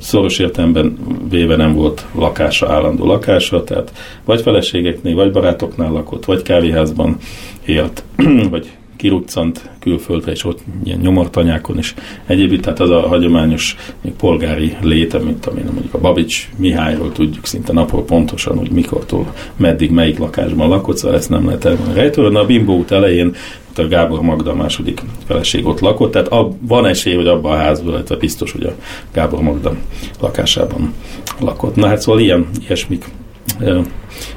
szoros 0.00 0.38
értelemben 0.38 0.98
véve 1.30 1.56
nem 1.56 1.74
volt 1.74 2.06
lakása, 2.14 2.72
állandó 2.72 3.06
lakása, 3.06 3.64
tehát 3.64 3.92
vagy 4.24 4.40
feleségeknél, 4.40 5.14
vagy 5.14 5.32
barátoknál 5.32 5.92
lakott, 5.92 6.24
vagy 6.24 6.42
kávéházban 6.42 7.16
élt, 7.64 8.04
vagy 8.50 8.70
kiruccant 9.00 9.70
külföldre, 9.78 10.32
és 10.32 10.44
ott 10.44 10.58
ilyen 10.84 10.98
nyomortanyákon 10.98 11.78
is 11.78 11.94
egyéb, 12.26 12.60
tehát 12.60 12.80
az 12.80 12.90
a 12.90 13.00
hagyományos 13.00 13.76
polgári 14.18 14.76
léte, 14.80 15.18
mint 15.18 15.46
amin 15.46 15.64
mondjuk 15.64 15.94
a 15.94 15.98
Babics 15.98 16.48
Mihályról 16.56 17.12
tudjuk 17.12 17.46
szinte 17.46 17.72
napról 17.72 18.04
pontosan, 18.04 18.58
hogy 18.58 18.70
mikortól, 18.70 19.34
meddig, 19.56 19.90
melyik 19.90 20.18
lakásban 20.18 20.68
lakott, 20.68 20.96
szóval 20.96 21.16
ezt 21.16 21.30
nem 21.30 21.46
lehet 21.46 21.64
elmondani 21.64 21.98
rejtőről. 21.98 22.36
A 22.36 22.46
Bimbo 22.46 22.72
út 22.72 22.90
elején 22.90 23.34
a 23.76 23.88
Gábor 23.88 24.20
Magda 24.20 24.54
második 24.54 25.02
feleség 25.26 25.66
ott 25.66 25.80
lakott, 25.80 26.12
tehát 26.12 26.28
ab, 26.28 26.54
van 26.60 26.86
esély, 26.86 27.14
hogy 27.14 27.26
abban 27.26 27.52
a 27.52 27.56
házban, 27.56 27.92
illetve 27.92 28.16
biztos, 28.16 28.52
hogy 28.52 28.64
a 28.64 28.74
Gábor 29.12 29.42
Magda 29.42 29.74
lakásában 30.20 30.94
lakott. 31.38 31.76
Na 31.76 31.86
hát 31.86 32.00
szóval 32.00 32.20
ilyen, 32.20 32.46
ilyesmik 32.66 33.04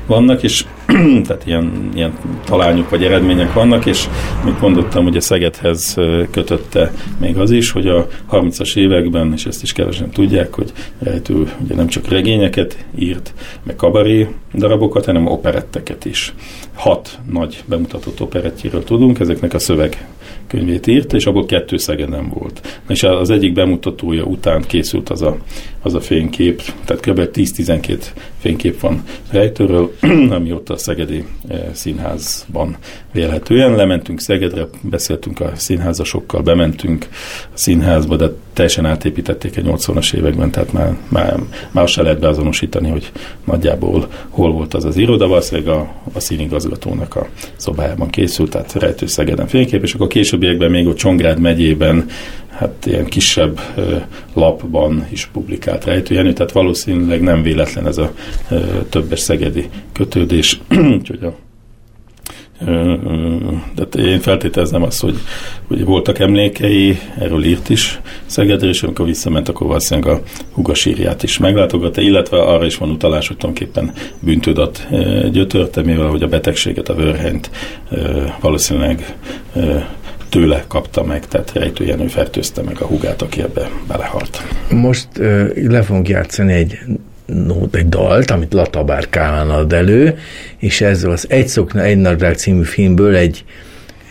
vannak, 0.05 0.43
és 0.43 0.65
tehát 1.25 1.41
ilyen, 1.45 1.89
ilyen 1.93 2.13
talányok 2.45 2.89
vagy 2.89 3.03
eredmények 3.03 3.53
vannak, 3.53 3.85
és 3.85 4.07
mint 4.43 4.61
mondottam, 4.61 5.05
a 5.05 5.21
Szegedhez 5.21 5.95
kötötte 6.31 6.91
még 7.19 7.37
az 7.37 7.51
is, 7.51 7.71
hogy 7.71 7.87
a 7.87 8.07
30-as 8.31 8.75
években, 8.75 9.33
és 9.33 9.45
ezt 9.45 9.63
is 9.63 9.73
kevesen 9.73 10.09
tudják, 10.09 10.53
hogy 10.53 10.71
rejtő 10.99 11.51
ugye 11.63 11.75
nem 11.75 11.87
csak 11.87 12.07
regényeket 12.07 12.85
írt, 12.95 13.33
meg 13.63 13.75
kabaré 13.75 14.27
darabokat, 14.53 15.05
hanem 15.05 15.27
operetteket 15.27 16.05
is. 16.05 16.33
Hat 16.73 17.19
nagy 17.31 17.63
bemutatott 17.65 18.21
operettjéről 18.21 18.83
tudunk, 18.83 19.19
ezeknek 19.19 19.53
a 19.53 19.59
szöveg 19.59 20.07
könyvét 20.53 20.87
írt, 20.87 21.13
és 21.13 21.25
abból 21.25 21.45
kettő 21.45 21.77
Szegeden 21.77 22.29
volt. 22.29 22.81
És 22.87 23.03
az 23.03 23.29
egyik 23.29 23.53
bemutatója 23.53 24.23
után 24.23 24.61
készült 24.61 25.09
az 25.09 25.21
a, 25.21 25.37
az 25.81 25.93
a 25.93 25.99
fénykép, 25.99 26.61
tehát 26.85 27.01
kb. 27.01 27.19
10-12 27.33 27.99
fénykép 28.39 28.79
van 28.79 29.03
rejtőről, 29.31 29.95
ami 30.37 30.51
ott 30.51 30.69
a 30.69 30.77
Szegedi 30.77 31.25
eh, 31.47 31.61
Színházban 31.71 32.77
vélhetően. 33.11 33.75
Lementünk 33.75 34.19
Szegedre, 34.19 34.67
beszéltünk 34.81 35.39
a 35.39 35.51
színházasokkal, 35.55 36.41
bementünk 36.41 37.07
a 37.53 37.57
színházba, 37.57 38.15
de 38.15 38.29
teljesen 38.53 38.85
átépítették 38.85 39.55
egy 39.55 39.65
80-as 39.67 40.13
években, 40.13 40.51
tehát 40.51 40.73
már, 40.73 40.97
már, 41.07 41.39
már 41.71 41.87
se 41.87 42.01
lehet 42.01 42.19
beazonosítani, 42.19 42.89
hogy 42.89 43.11
nagyjából 43.43 44.07
hol 44.29 44.51
volt 44.51 44.73
az 44.73 44.85
az 44.85 44.97
iroda, 44.97 45.27
valószínűleg 45.27 45.75
a, 45.75 45.93
a 46.13 46.19
színigazgatónak 46.19 47.15
a 47.15 47.27
szobájában 47.55 48.09
készült, 48.09 48.49
tehát 48.49 48.73
rejtő 48.73 49.05
Szegeden 49.05 49.47
fénykép, 49.47 49.83
és 49.83 49.93
akkor 49.93 50.07
későbbiekben 50.07 50.71
még 50.71 50.87
a 50.87 50.93
Csongrád 50.93 51.39
megyében 51.39 52.05
hát 52.49 52.85
ilyen 52.85 53.05
kisebb 53.05 53.59
lapban 54.33 55.07
is 55.09 55.25
publikált 55.25 55.85
rejtőjenő, 55.85 56.33
tehát 56.33 56.51
valószínűleg 56.51 57.21
nem 57.21 57.41
véletlen 57.41 57.87
ez 57.87 57.97
a 57.97 58.13
többes 58.89 59.19
szegedi 59.19 59.69
kötődés, 59.93 60.59
úgyhogy 60.97 61.23
a 61.23 61.35
de 63.75 63.99
én 63.99 64.19
feltételezem 64.19 64.83
azt, 64.83 65.01
hogy, 65.01 65.15
hogy 65.67 65.85
voltak 65.85 66.19
emlékei, 66.19 66.97
erről 67.19 67.43
írt 67.43 67.69
is 67.69 67.99
Szegedre, 68.25 68.67
és 68.67 68.83
amikor 68.83 69.05
visszament, 69.05 69.49
akkor 69.49 69.67
valószínűleg 69.67 70.13
a 70.15 70.21
hugasírját 70.51 71.23
is 71.23 71.37
meglátogatta, 71.37 72.01
illetve 72.01 72.41
arra 72.41 72.65
is 72.65 72.77
van 72.77 72.89
utalás, 72.89 73.27
hogy 73.27 73.37
tulajdonképpen 73.37 73.91
bűntudat 74.19 74.87
gyötörte, 75.31 75.81
mivel 75.81 76.07
hogy 76.07 76.23
a 76.23 76.27
betegséget, 76.27 76.89
a 76.89 76.95
vörhenyt 76.95 77.49
valószínűleg 78.41 79.15
tőle 80.29 80.63
kapta 80.67 81.03
meg, 81.03 81.27
tehát 81.27 81.51
Rejtő 81.53 81.85
Jenő 81.85 82.07
fertőzte 82.07 82.61
meg 82.61 82.81
a 82.81 82.85
hugát, 82.85 83.21
aki 83.21 83.41
ebbe 83.41 83.69
belehalt. 83.87 84.41
Most 84.69 85.07
uh, 85.17 85.49
le 85.67 85.81
fogunk 85.81 86.07
játszani 86.07 86.53
egy 86.53 86.77
nót, 87.25 87.75
egy 87.75 87.89
dalt, 87.89 88.31
amit 88.31 88.53
Latabár 88.53 89.09
Kálán 89.09 89.49
ad 89.49 89.73
elő, 89.73 90.17
és 90.57 90.81
ezzel 90.81 91.11
az 91.11 91.25
Egy 91.29 91.47
szokna, 91.47 91.81
egy 91.81 91.97
nadrág 91.97 92.35
című 92.35 92.63
filmből 92.63 93.15
egy, 93.15 93.43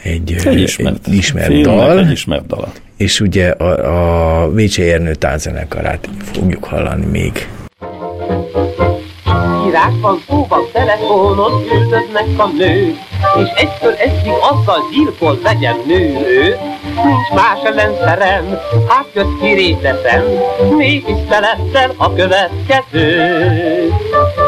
egy, 0.02 0.34
Egy 0.44 0.60
ismert, 0.60 1.06
egy 1.06 1.14
ismert 1.14 1.60
dal, 1.60 1.98
Egy 1.98 2.10
ismert 2.10 2.46
dala. 2.46 2.72
és 2.96 3.20
ugye 3.20 3.48
a, 3.48 4.42
a 4.44 4.50
Vécsei 4.52 4.90
Ernő 4.90 5.14
tánzenekarát 5.14 6.08
fogjuk 6.32 6.64
hallani 6.64 7.06
még. 7.06 7.48
Írásban, 9.66 10.22
szóban, 10.28 10.60
telefonon 10.72 11.52
üldöznek 11.72 12.26
a 12.36 12.46
nők, 12.46 12.96
és 13.42 13.48
egytől 13.54 13.92
egyig 13.92 14.32
azzal 14.50 14.88
gyilkol 14.92 15.38
legyen 15.42 15.76
nő. 15.86 16.12
Nincs 17.04 17.30
más 17.34 17.62
ellenszerem, 17.62 18.58
hát 18.88 19.06
jött 19.14 19.40
kiréteszem, 19.40 20.24
mégis 20.76 21.16
szerettem 21.30 21.90
a 21.96 22.14
következő. 22.14 23.92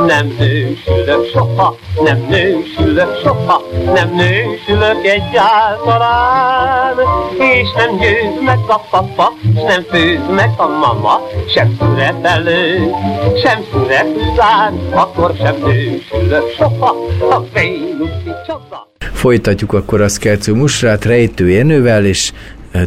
Nem 0.06 0.34
nősülök 0.38 1.26
soha, 1.32 1.76
nem 2.04 2.26
nősülök 2.28 3.20
soha, 3.22 3.62
nem 3.94 4.14
nősülök 4.14 5.06
egyáltalán, 5.06 6.96
és 7.38 7.68
nem 7.76 7.96
győz 7.96 8.44
meg 8.44 8.58
a 8.66 8.78
papa, 8.90 9.32
s 9.54 9.62
nem 9.62 9.82
főz 9.82 10.26
meg 10.36 10.50
a 10.56 10.66
mama, 10.66 11.20
sem 11.54 11.76
szület 11.80 12.24
elő, 12.26 12.90
sem 13.42 13.64
szület 13.72 14.06
után, 14.16 14.78
akkor 14.90 15.34
sem 15.36 15.56
nősülök 15.62 16.50
soha, 16.56 16.96
a 17.30 17.42
csoda. 18.46 18.92
Folytatjuk 19.12 19.72
akkor 19.72 20.00
a 20.00 20.08
Szkercő 20.08 20.54
Musrát 20.54 21.04
Rejtő 21.04 21.48
Jenővel, 21.48 22.04
és 22.04 22.32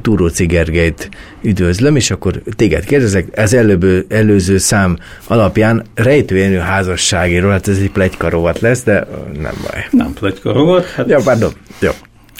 Túróci 0.01 0.45
Gergelyt 0.45 1.09
üdvözlöm, 1.41 1.95
és 1.95 2.11
akkor 2.11 2.41
téged 2.55 2.85
kérdezek, 2.85 3.27
ez 3.31 3.53
előbb, 3.53 4.05
előző 4.09 4.57
szám 4.57 4.97
alapján 5.27 5.83
Rejtő 5.95 6.37
Jenő 6.37 6.57
házasságéről, 6.57 7.51
hát 7.51 7.67
ez 7.67 7.77
egy 7.77 7.91
plegykarovat 7.91 8.59
lesz, 8.59 8.83
de 8.83 9.07
nem 9.39 9.53
baj. 9.61 9.85
Nem 9.91 10.13
plegyka 10.13 10.51
rovat, 10.51 10.85
hát 10.85 11.09
Ja, 11.09 11.19
pardon. 11.23 11.51
Jó. 11.79 11.91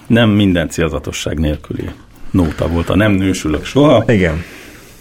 nem 0.08 0.30
minden 0.30 0.70
célzatosság 0.70 1.40
nélküli 1.40 1.90
nóta 2.32 2.68
volt 2.68 2.90
a 2.90 2.96
nem 2.96 3.12
nősülök 3.12 3.66
soha. 3.66 4.04
Igen. 4.08 4.44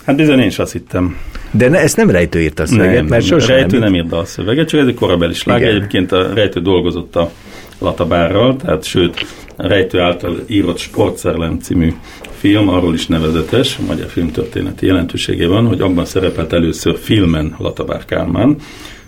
Hát 0.05 0.17
bizony 0.17 0.39
én 0.39 0.47
is 0.47 0.59
azt 0.59 0.73
hittem. 0.73 1.17
De 1.51 1.69
ne, 1.69 1.79
ezt 1.79 1.97
nem 1.97 2.11
Rejtő 2.11 2.41
írta 2.41 2.63
a 2.63 2.67
szöveget, 2.67 2.95
nem, 2.95 3.07
mert 3.07 3.25
sosem 3.25 3.57
Rejtő 3.57 3.79
nem, 3.79 3.91
nem 3.91 3.95
írt 3.95 4.09
dalszöveget, 4.09 4.69
csak 4.69 4.81
ez 4.81 4.87
egy 4.87 4.95
korabeli 4.95 5.35
sláger. 5.35 5.69
Egyébként 5.69 6.13
a 6.13 6.35
Rejtő 6.35 6.61
dolgozott 6.61 7.17
a 7.17 7.31
Latabárral, 7.79 8.57
tehát 8.57 8.85
sőt, 8.85 9.27
a 9.57 9.67
Rejtő 9.67 10.01
által 10.01 10.37
írott 10.47 10.79
Sportszerlem 10.79 11.59
című 11.59 11.93
film 12.31 12.69
arról 12.69 12.95
is 12.95 13.07
nevezetes, 13.07 13.79
a 13.79 13.87
magyar 13.87 14.09
filmtörténeti 14.09 14.87
jelentősége 14.87 15.49
van, 15.49 15.67
hogy 15.67 15.81
abban 15.81 16.05
szerepelt 16.05 16.53
először 16.53 16.99
filmen 16.99 17.55
Latabár 17.59 18.05
Kálmán, 18.05 18.57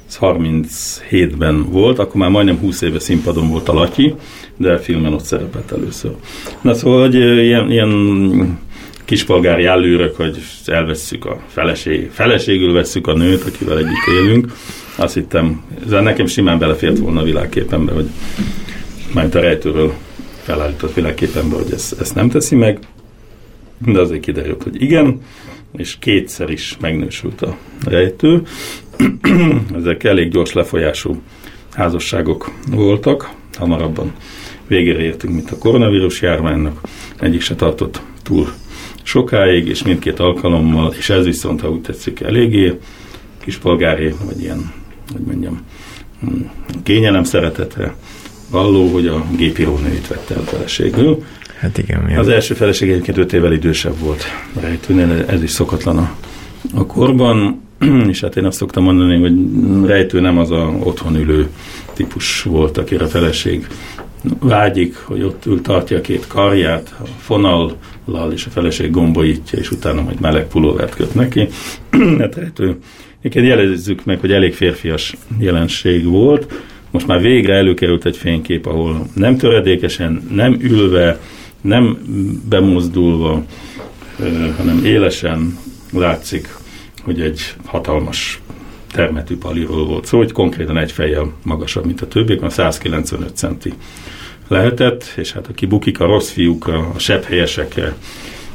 ez 0.09 0.19
37-ben 0.21 1.71
volt, 1.71 1.99
akkor 1.99 2.16
már 2.16 2.31
majdnem 2.31 2.59
20 2.59 2.81
éve 2.81 2.99
színpadon 2.99 3.51
volt 3.51 3.69
a 3.69 3.73
Latyi, 3.73 4.14
de 4.57 4.79
filmen 4.79 5.12
ott 5.12 5.25
szerepelt 5.25 5.73
először. 5.73 6.11
Na 6.61 6.75
szóval, 6.75 7.01
hogy 7.01 7.14
ilyen, 7.14 7.71
ilyen 7.71 8.59
kispolgári 9.09 9.64
előrök, 9.64 10.16
hogy 10.16 10.38
elvesszük 10.64 11.24
a 11.24 11.40
feleség, 11.46 12.11
feleségül 12.11 12.72
vesszük 12.72 13.06
a 13.06 13.16
nőt, 13.16 13.44
akivel 13.44 13.78
együtt 13.78 14.06
élünk. 14.22 14.52
Azt 14.96 15.14
hittem, 15.14 15.62
ez 15.84 15.90
nekem 15.90 16.26
simán 16.26 16.59
belefért 16.59 16.98
volna 16.98 17.20
a 17.20 17.24
világképembe, 17.24 17.92
hogy 17.92 18.09
majd 19.14 19.34
a 19.34 19.40
rejtőről 19.40 19.92
felállított 20.42 20.94
világképembe, 20.94 21.56
hogy 21.56 21.72
ezt, 21.72 22.00
ezt 22.00 22.14
nem 22.14 22.28
teszi 22.28 22.54
meg, 22.54 22.78
de 23.78 24.00
azért 24.00 24.20
kiderült, 24.20 24.62
hogy 24.62 24.82
igen, 24.82 25.20
és 25.76 25.96
kétszer 25.98 26.50
is 26.50 26.76
megnősült 26.80 27.42
a 27.42 27.56
rejtő. 27.86 28.42
Ezek 29.80 30.04
elég 30.04 30.30
gyors 30.30 30.52
lefolyású 30.52 31.22
házasságok 31.72 32.50
voltak, 32.70 33.30
hamarabban 33.59 34.12
végére 34.66 35.00
értünk, 35.00 35.34
mint 35.34 35.50
a 35.50 35.59
koronavírus 35.59 36.22
járványnak. 36.22 36.80
Egyik 37.18 37.40
se 37.40 37.54
tartott 37.54 38.00
túl 38.22 38.48
sokáig, 39.09 39.68
és 39.68 39.82
mindkét 39.82 40.20
alkalommal, 40.20 40.94
és 40.98 41.11
ez 41.11 41.24
viszont, 41.24 41.61
ha 41.61 41.70
úgy 41.70 41.80
tetszik, 41.80 42.20
eléggé 42.20 42.78
kispolgári, 43.38 44.14
vagy 44.24 44.40
ilyen, 44.40 44.72
hogy 45.12 45.20
mondjam, 45.20 45.61
mm, 46.26 46.40
kényelem 46.82 47.24
szeretetre 47.24 47.94
valló, 48.50 48.88
hogy 48.88 49.06
a 49.06 49.24
gépírónőit 49.36 50.06
vette 50.06 50.34
el 50.34 50.42
feleségül. 50.42 51.24
Hát 51.59 51.78
igen, 51.78 52.00
mi 52.00 52.16
Az 52.16 52.28
első 52.28 52.54
feleség 52.54 52.90
egyébként 52.90 53.18
5 53.18 53.32
évvel 53.32 53.52
idősebb 53.52 53.98
volt 53.98 54.24
rejtőnél, 54.61 55.24
ez 55.28 55.42
is 55.42 55.50
szokatlan 55.50 55.98
a, 55.98 56.11
a 56.74 56.86
korban, 56.86 57.61
és 58.12 58.20
hát 58.20 58.36
én 58.36 58.44
azt 58.44 58.59
szoktam 58.59 58.82
mondani, 58.82 59.20
hogy 59.20 59.34
rejtő 59.86 60.20
nem 60.20 60.38
az 60.38 60.50
a 60.50 60.74
otthon 60.82 61.16
ülő 61.16 61.48
típus 61.92 62.42
volt, 62.42 62.78
akire 62.78 63.04
a 63.04 63.09
feleség 63.09 63.66
vágyik, 64.41 64.97
hogy 64.97 65.23
ott 65.23 65.47
ül, 65.47 65.61
tartja 65.61 66.01
két 66.01 66.27
karját, 66.27 66.95
a 67.01 67.07
fonallal, 67.19 68.33
és 68.33 68.47
a 68.47 68.51
feleség 68.51 68.91
gombolítja, 68.91 69.59
és 69.59 69.71
utána 69.71 70.03
majd 70.03 70.21
meleg 70.21 70.47
pulóvert 70.47 70.95
köt 70.95 71.14
neki. 71.14 71.49
hát 72.19 72.35
rejtő, 72.35 72.79
egyébként 73.19 73.47
jelezzük 73.47 74.05
meg, 74.05 74.21
hogy 74.21 74.33
elég 74.33 74.55
férfias 74.55 75.16
jelenség 75.39 76.05
volt, 76.05 76.53
most 76.91 77.07
már 77.07 77.21
végre 77.21 77.55
előkerült 77.55 78.07
egy 78.07 78.16
fénykép, 78.16 78.66
ahol 78.66 79.07
nem 79.14 79.37
töredékesen, 79.37 80.29
nem 80.33 80.57
ülve, 80.61 81.21
nem 81.61 81.99
bemozdulva, 82.49 83.45
hanem 84.57 84.85
élesen 84.85 85.59
látszik, 85.93 86.49
hogy 87.03 87.21
egy 87.21 87.55
hatalmas 87.64 88.41
termetű 88.93 89.37
paliról 89.37 89.87
volt 89.87 90.05
szó, 90.05 90.19
hogy 90.19 90.33
konkrétan 90.33 90.77
egy 90.77 90.93
fejjel 90.93 91.33
magasabb, 91.43 91.85
mint 91.85 92.01
a 92.01 92.09
többiek, 92.09 92.41
mert 92.41 92.53
195 92.55 93.37
centi 93.37 93.73
lehetett, 94.49 95.12
és 95.16 95.32
hát 95.32 95.46
aki 95.46 95.66
bukik 95.66 96.01
a 96.01 96.07
rossz 96.07 96.30
fiúkra, 96.30 96.90
a 96.94 96.99
sebb 96.99 97.22
helyesekre, 97.22 97.94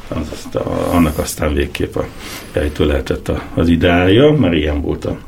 az, 0.08 0.28
azt 0.32 0.54
a, 0.54 0.94
annak 0.94 1.18
aztán 1.18 1.54
végképp 1.54 1.94
a 1.94 2.06
rejtő 2.52 2.86
lehetett 2.86 3.28
a, 3.28 3.42
az 3.54 3.68
ideája, 3.68 4.32
mert 4.32 4.54
ilyen 4.54 4.80
volt 4.80 5.04
a 5.04 5.18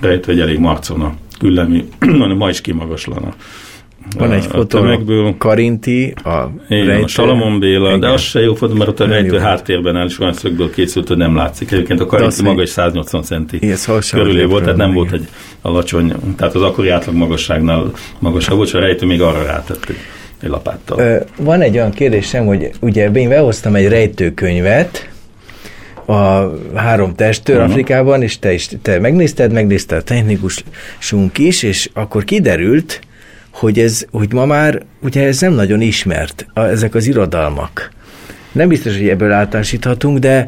rejtő, 0.00 0.32
egy 0.32 0.40
elég 0.40 0.58
marcon 0.58 1.00
a 1.00 1.14
küllemi, 1.38 1.88
ma 2.36 2.48
is 2.48 2.60
kimagaslana. 2.60 3.34
Van 4.18 4.32
egy 4.32 4.44
a 4.44 4.48
fotó, 4.48 4.78
tömegből. 4.78 5.34
Karinti, 5.38 6.14
a 6.24 6.50
Igen, 6.68 6.86
rejtő. 6.86 7.02
a 7.02 7.06
Salamon 7.08 7.58
Béla, 7.58 7.86
Igen. 7.86 8.00
de 8.00 8.08
az 8.08 8.20
se 8.20 8.40
jó 8.40 8.54
fotó, 8.54 8.74
mert 8.74 8.90
ott 8.90 9.00
a 9.00 9.04
Nem 9.04 9.12
rejtő 9.12 9.34
jó. 9.34 9.40
háttérben 9.40 9.96
áll, 9.96 10.06
és 10.06 10.18
olyan 10.18 10.32
szögből 10.32 10.70
készült, 10.70 11.08
hogy 11.08 11.16
nem 11.16 11.36
látszik. 11.36 11.72
Egyébként 11.72 12.00
a 12.00 12.06
Karinti 12.06 12.42
maga 12.42 12.62
is 12.62 12.68
180 12.68 13.22
centi 13.22 13.74
körülé 14.10 14.44
volt, 14.44 14.62
tehát 14.62 14.78
nem 14.78 14.92
volt 14.92 15.12
egy 15.12 15.28
alacsony, 15.62 16.12
tehát 16.36 16.54
az 16.54 16.62
akkori 16.62 16.88
átlag 16.88 17.14
magasságnál 17.14 17.90
magasabb 18.18 18.56
volt, 18.56 18.68
és 18.68 18.74
a 18.74 18.80
rejtő 18.80 19.06
még 19.06 19.20
arra 19.20 19.42
rátett 19.42 19.86
egy, 20.42 20.48
lapáttal. 20.48 21.26
Van 21.36 21.60
egy 21.60 21.76
olyan 21.76 21.90
kérdésem, 21.90 22.46
hogy 22.46 22.70
ugye 22.80 23.10
én 23.10 23.28
behoztam 23.28 23.74
egy 23.74 23.88
rejtőkönyvet, 23.88 25.08
a 26.04 26.50
három 26.74 27.14
testőr 27.14 27.56
uh-huh. 27.56 27.70
Afrikában, 27.70 28.22
és 28.22 28.38
te 28.38 28.52
is 28.52 28.68
te 28.82 28.98
megnézted, 28.98 29.52
megnézte 29.52 29.96
a 29.96 30.02
technikusunk 30.02 31.38
is, 31.38 31.62
és 31.62 31.90
akkor 31.92 32.24
kiderült, 32.24 33.00
hogy 33.50 33.78
ez, 33.78 34.04
hogy 34.10 34.32
ma 34.32 34.46
már, 34.46 34.82
ugye 35.02 35.26
ez 35.26 35.40
nem 35.40 35.52
nagyon 35.52 35.80
ismert, 35.80 36.46
a, 36.54 36.60
ezek 36.60 36.94
az 36.94 37.06
irodalmak. 37.06 37.90
Nem 38.52 38.68
biztos, 38.68 38.96
hogy 38.96 39.08
ebből 39.08 39.32
általánosíthatunk, 39.32 40.18
de 40.18 40.46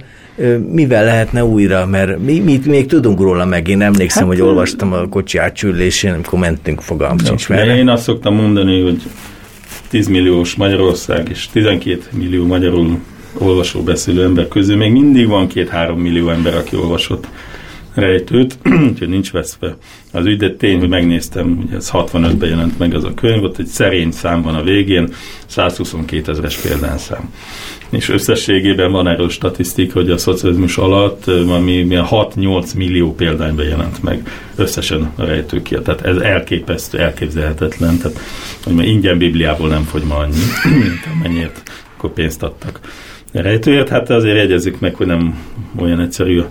mivel 0.71 1.05
lehetne 1.05 1.45
újra, 1.45 1.87
mert 1.87 2.19
mi, 2.19 2.39
mi 2.39 2.61
még 2.67 2.87
tudunk 2.87 3.21
róla 3.21 3.45
meg, 3.45 3.69
én 3.69 3.83
emlékszem, 3.83 4.23
hát, 4.23 4.33
hogy 4.33 4.43
olvastam 4.47 4.93
a 4.93 5.09
kocsi 5.09 5.39
átsülésén, 5.39 6.13
amikor 6.13 6.39
mentünk, 6.39 6.81
fogalmam 6.81 7.19
sincs 7.19 7.49
én 7.49 7.89
azt 7.89 8.03
szoktam 8.03 8.35
mondani, 8.35 8.83
hogy 8.83 9.03
10 9.89 10.07
milliós 10.07 10.55
Magyarország 10.55 11.29
és 11.29 11.49
12 11.53 12.01
millió 12.13 12.47
magyarul 12.47 12.99
olvasó 13.39 13.83
beszélő 13.83 14.25
ember 14.25 14.49
közül 14.49 14.77
még 14.77 14.93
mindig 14.93 15.27
van 15.29 15.47
két-három 15.47 16.01
millió 16.01 16.29
ember, 16.29 16.55
aki 16.55 16.77
olvasott 16.77 17.29
rejtőt, 17.95 18.59
úgyhogy 18.89 19.09
nincs 19.09 19.31
veszve 19.31 19.77
az 20.13 20.27
ügy, 20.27 20.37
de 20.37 20.51
tény, 20.51 20.79
hogy 20.79 20.89
megnéztem, 20.89 21.57
hogy 21.57 21.77
ez 21.77 21.91
65-ben 21.93 22.49
jelent 22.49 22.79
meg 22.79 22.95
az 22.95 23.05
a 23.05 23.15
könyv, 23.15 23.43
ott 23.43 23.59
egy 23.59 23.67
szerény 23.67 24.11
szám 24.11 24.43
van 24.43 24.55
a 24.55 24.63
végén, 24.63 25.09
122 25.47 26.31
ezeres 26.31 26.57
példányszám. 26.57 27.33
És 27.91 28.09
összességében 28.09 28.93
van 28.93 29.09
erről 29.09 29.29
statisztika, 29.29 29.93
hogy 29.93 30.11
a 30.11 30.19
szocializmus 30.19 30.77
alatt 30.77 31.25
valami 31.25 31.83
milyen 31.83 32.07
6-8 32.11 32.77
millió 32.77 33.15
példányban 33.15 33.65
jelent 33.65 34.03
meg 34.03 34.31
összesen 34.57 35.13
a 35.17 35.25
rejtőkia. 35.25 35.83
Tehát 35.83 36.01
ez 36.07 36.17
elképesztő, 36.17 36.99
elképzelhetetlen. 36.99 37.99
Tehát, 37.99 38.19
hogy 38.65 38.75
már 38.75 38.87
ingyen 38.87 39.19
Bibliából 39.19 39.69
nem 39.69 39.83
fogy 39.83 40.03
ma 40.03 40.17
annyi, 40.17 40.43
mint 40.85 41.09
amennyiért 41.15 41.63
akkor 41.97 42.13
pénzt 42.13 42.43
adtak 42.43 42.81
rejtőért. 43.33 43.89
Hát 43.89 44.11
azért 44.11 44.37
jegyezzük 44.37 44.81
meg, 44.81 44.95
hogy 44.95 45.07
nem 45.07 45.39
olyan 45.79 46.01
egyszerű 46.01 46.43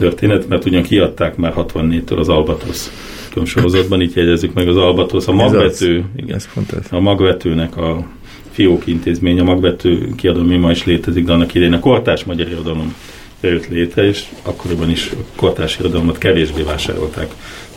történet, 0.00 0.48
mert 0.48 0.64
ugyan 0.64 0.82
kiadták 0.82 1.36
már 1.36 1.52
64-től 1.56 2.18
az 2.18 2.28
Albatrosz 2.28 2.90
könyvsorozatban, 3.32 4.00
így 4.00 4.16
jegyezzük 4.16 4.52
meg 4.52 4.68
az 4.68 4.76
Albatrosz, 4.76 5.28
a 5.28 5.30
Ez 5.30 5.36
magvető, 5.36 6.04
igen, 6.16 6.36
Ez 6.36 6.52
pont 6.54 6.72
az. 6.72 6.86
a 6.90 7.00
magvetőnek 7.00 7.76
a 7.76 8.06
fiók 8.50 8.86
intézmény, 8.86 9.40
a 9.40 9.44
magvető 9.44 10.08
kiadó 10.16 10.42
ma 10.58 10.70
is 10.70 10.84
létezik, 10.84 11.24
de 11.24 11.32
annak 11.32 11.54
idején 11.54 11.72
a 11.72 11.80
kortárs 11.80 12.24
magyar 12.24 12.48
irodalom 12.48 12.94
jött 13.40 13.68
létre, 13.68 14.06
és 14.06 14.24
akkoriban 14.42 14.90
is 14.90 15.10
a 15.12 15.36
kortárs 15.36 15.78
irodalmat 15.78 16.18
kevésbé 16.18 16.62
vásárolták 16.62 17.28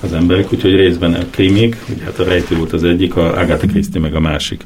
az 0.01 0.13
emberek, 0.13 0.53
úgyhogy 0.53 0.75
részben 0.75 1.13
a 1.13 1.25
krimik, 1.29 1.75
ugye 1.93 2.03
hát 2.03 2.19
a 2.19 2.23
rejtő 2.23 2.55
volt 2.55 2.73
az 2.73 2.83
egyik, 2.83 3.15
a 3.15 3.37
Agatha 3.39 3.67
Christie 3.67 4.01
meg 4.01 4.15
a 4.15 4.19
másik 4.19 4.63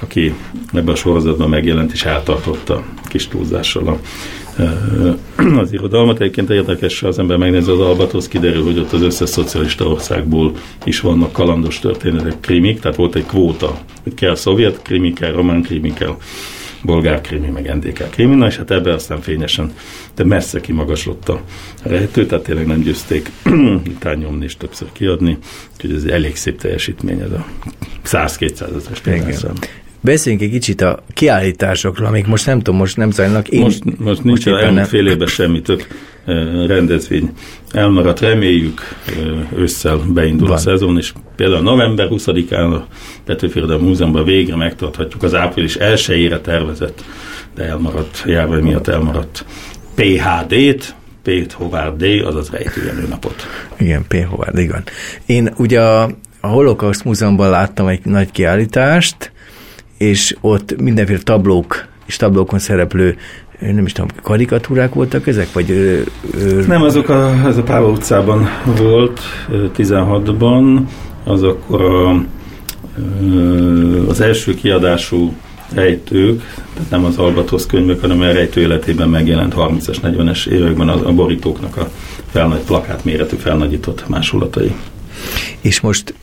aki 0.00 0.34
ebben 0.72 0.94
a 0.94 0.96
sorozatban 0.96 1.48
megjelent, 1.48 1.92
és 1.92 2.04
eltartotta 2.04 2.84
kis 3.08 3.28
túlzással 3.28 3.88
a 3.88 3.98
az 5.60 5.72
irodalmat. 5.72 6.20
Egyébként 6.20 6.50
érdekes, 6.50 7.00
ha 7.00 7.08
az 7.08 7.18
ember 7.18 7.36
megnézi 7.36 7.70
az 7.70 7.80
Albatrosz, 7.80 8.28
kiderül, 8.28 8.64
hogy 8.64 8.78
ott 8.78 8.92
az 8.92 9.02
összes 9.02 9.28
szocialista 9.28 9.86
országból 9.86 10.52
is 10.84 11.00
vannak 11.00 11.32
kalandos 11.32 11.78
történetek, 11.78 12.40
krimik, 12.40 12.80
tehát 12.80 12.96
volt 12.96 13.14
egy 13.14 13.26
kvóta, 13.26 13.78
hogy 14.02 14.14
kell 14.14 14.34
szovjet 14.34 14.82
krimi, 14.82 15.12
kell 15.12 15.32
román 15.32 15.62
krimi, 15.62 15.92
kell 15.92 16.16
bolgár 16.84 17.20
krimi, 17.20 17.48
meg 17.48 17.74
NDK 17.74 18.10
krimi, 18.10 18.34
na 18.34 18.46
és 18.46 18.56
hát 18.56 18.70
ebbe 18.70 18.92
aztán 18.92 19.20
fényesen, 19.20 19.72
de 20.14 20.24
messze 20.24 20.60
kimagaslott 20.60 21.28
a 21.28 21.40
rejtő, 21.82 22.26
tehát 22.26 22.44
tényleg 22.44 22.66
nem 22.66 22.80
győzték 22.80 23.30
után 23.94 24.18
nyomni 24.18 24.44
és 24.44 24.56
többször 24.56 24.88
kiadni, 24.92 25.38
úgyhogy 25.74 25.92
ez 25.92 26.02
egy 26.02 26.10
elég 26.10 26.36
szép 26.36 26.60
teljesítmény, 26.60 27.20
ez 27.20 27.30
a 27.30 27.46
100-200 28.04 28.76
ezeres 28.76 29.00
Beszéljünk 30.04 30.44
egy 30.44 30.50
kicsit 30.50 30.80
a 30.80 31.02
kiállításokról, 31.12 32.06
amik 32.06 32.26
most 32.26 32.46
nem 32.46 32.58
tudom, 32.58 32.76
most 32.76 32.96
nem 32.96 33.10
zajlanak. 33.10 33.48
Én 33.48 33.60
most, 33.60 33.98
most 33.98 34.24
nincs 34.24 34.46
most 34.46 34.62
elmúlt 34.62 34.88
fél 34.88 35.06
évben 35.06 35.26
semmi 35.26 35.62
több 35.62 35.82
rendezvény 36.66 37.30
elmaradt. 37.72 38.20
Reméljük 38.20 38.80
ősszel 39.56 39.96
beindul 39.96 40.48
Van. 40.48 40.56
a 40.56 40.60
szezon, 40.60 40.96
és 40.96 41.12
például 41.36 41.62
november 41.62 42.08
20-án 42.10 42.74
a 42.74 42.86
Petőfi 43.24 43.60
Múzeumban 43.60 44.24
végre 44.24 44.56
megtarthatjuk 44.56 45.22
az 45.22 45.34
április 45.34 45.76
1 45.76 46.40
tervezett, 46.42 47.04
de 47.54 47.64
elmaradt, 47.64 48.22
járvány 48.26 48.62
miatt 48.62 48.88
elmaradt 48.88 49.44
PHD-t, 49.94 50.94
P. 51.22 51.52
Hovár 51.52 51.96
D, 51.96 52.02
azaz 52.24 52.50
rejtőjenő 52.50 53.06
napot. 53.08 53.46
Igen, 53.78 54.04
P. 54.08 54.26
Hovár, 54.28 54.58
igen. 54.58 54.82
Én 55.26 55.52
ugye 55.56 55.80
a, 55.80 56.02
a 56.40 56.46
Holocaust 56.46 57.04
Múzeumban 57.04 57.50
láttam 57.50 57.86
egy 57.86 58.04
nagy 58.04 58.30
kiállítást, 58.30 59.32
és 59.98 60.36
ott 60.40 60.80
mindenféle 60.80 61.18
tablók 61.18 61.86
és 62.06 62.16
tablókon 62.16 62.58
szereplő 62.58 63.16
nem 63.60 63.84
is 63.84 63.92
tudom, 63.92 64.10
karikatúrák 64.22 64.94
voltak 64.94 65.26
ezek, 65.26 65.52
vagy... 65.52 65.70
Ö, 65.70 66.00
ö... 66.34 66.66
Nem, 66.66 66.82
azok 66.82 67.08
a, 67.08 67.46
ez 67.46 67.56
a 67.56 67.62
Páva 67.62 67.88
utcában 67.88 68.48
volt 68.76 69.20
16-ban, 69.50 70.80
az 71.24 71.42
akkor 71.42 71.80
a, 71.80 72.24
az 74.08 74.20
első 74.20 74.54
kiadású 74.54 75.34
rejtők, 75.72 76.42
tehát 76.74 76.90
nem 76.90 77.04
az 77.04 77.16
Albatrosz 77.16 77.66
könyvek, 77.66 78.00
hanem 78.00 78.20
a 78.20 78.24
rejtő 78.24 78.60
életében 78.60 79.08
megjelent 79.08 79.54
30-es, 79.56 79.96
40-es 80.02 80.46
években 80.46 80.88
a, 80.88 81.06
a 81.08 81.12
borítóknak 81.12 81.76
a 81.76 81.90
felnagy, 82.30 82.60
plakát 82.60 83.04
méretű 83.04 83.36
felnagyított 83.36 84.08
másolatai. 84.08 84.74
És 85.64 85.80
most 85.80 86.14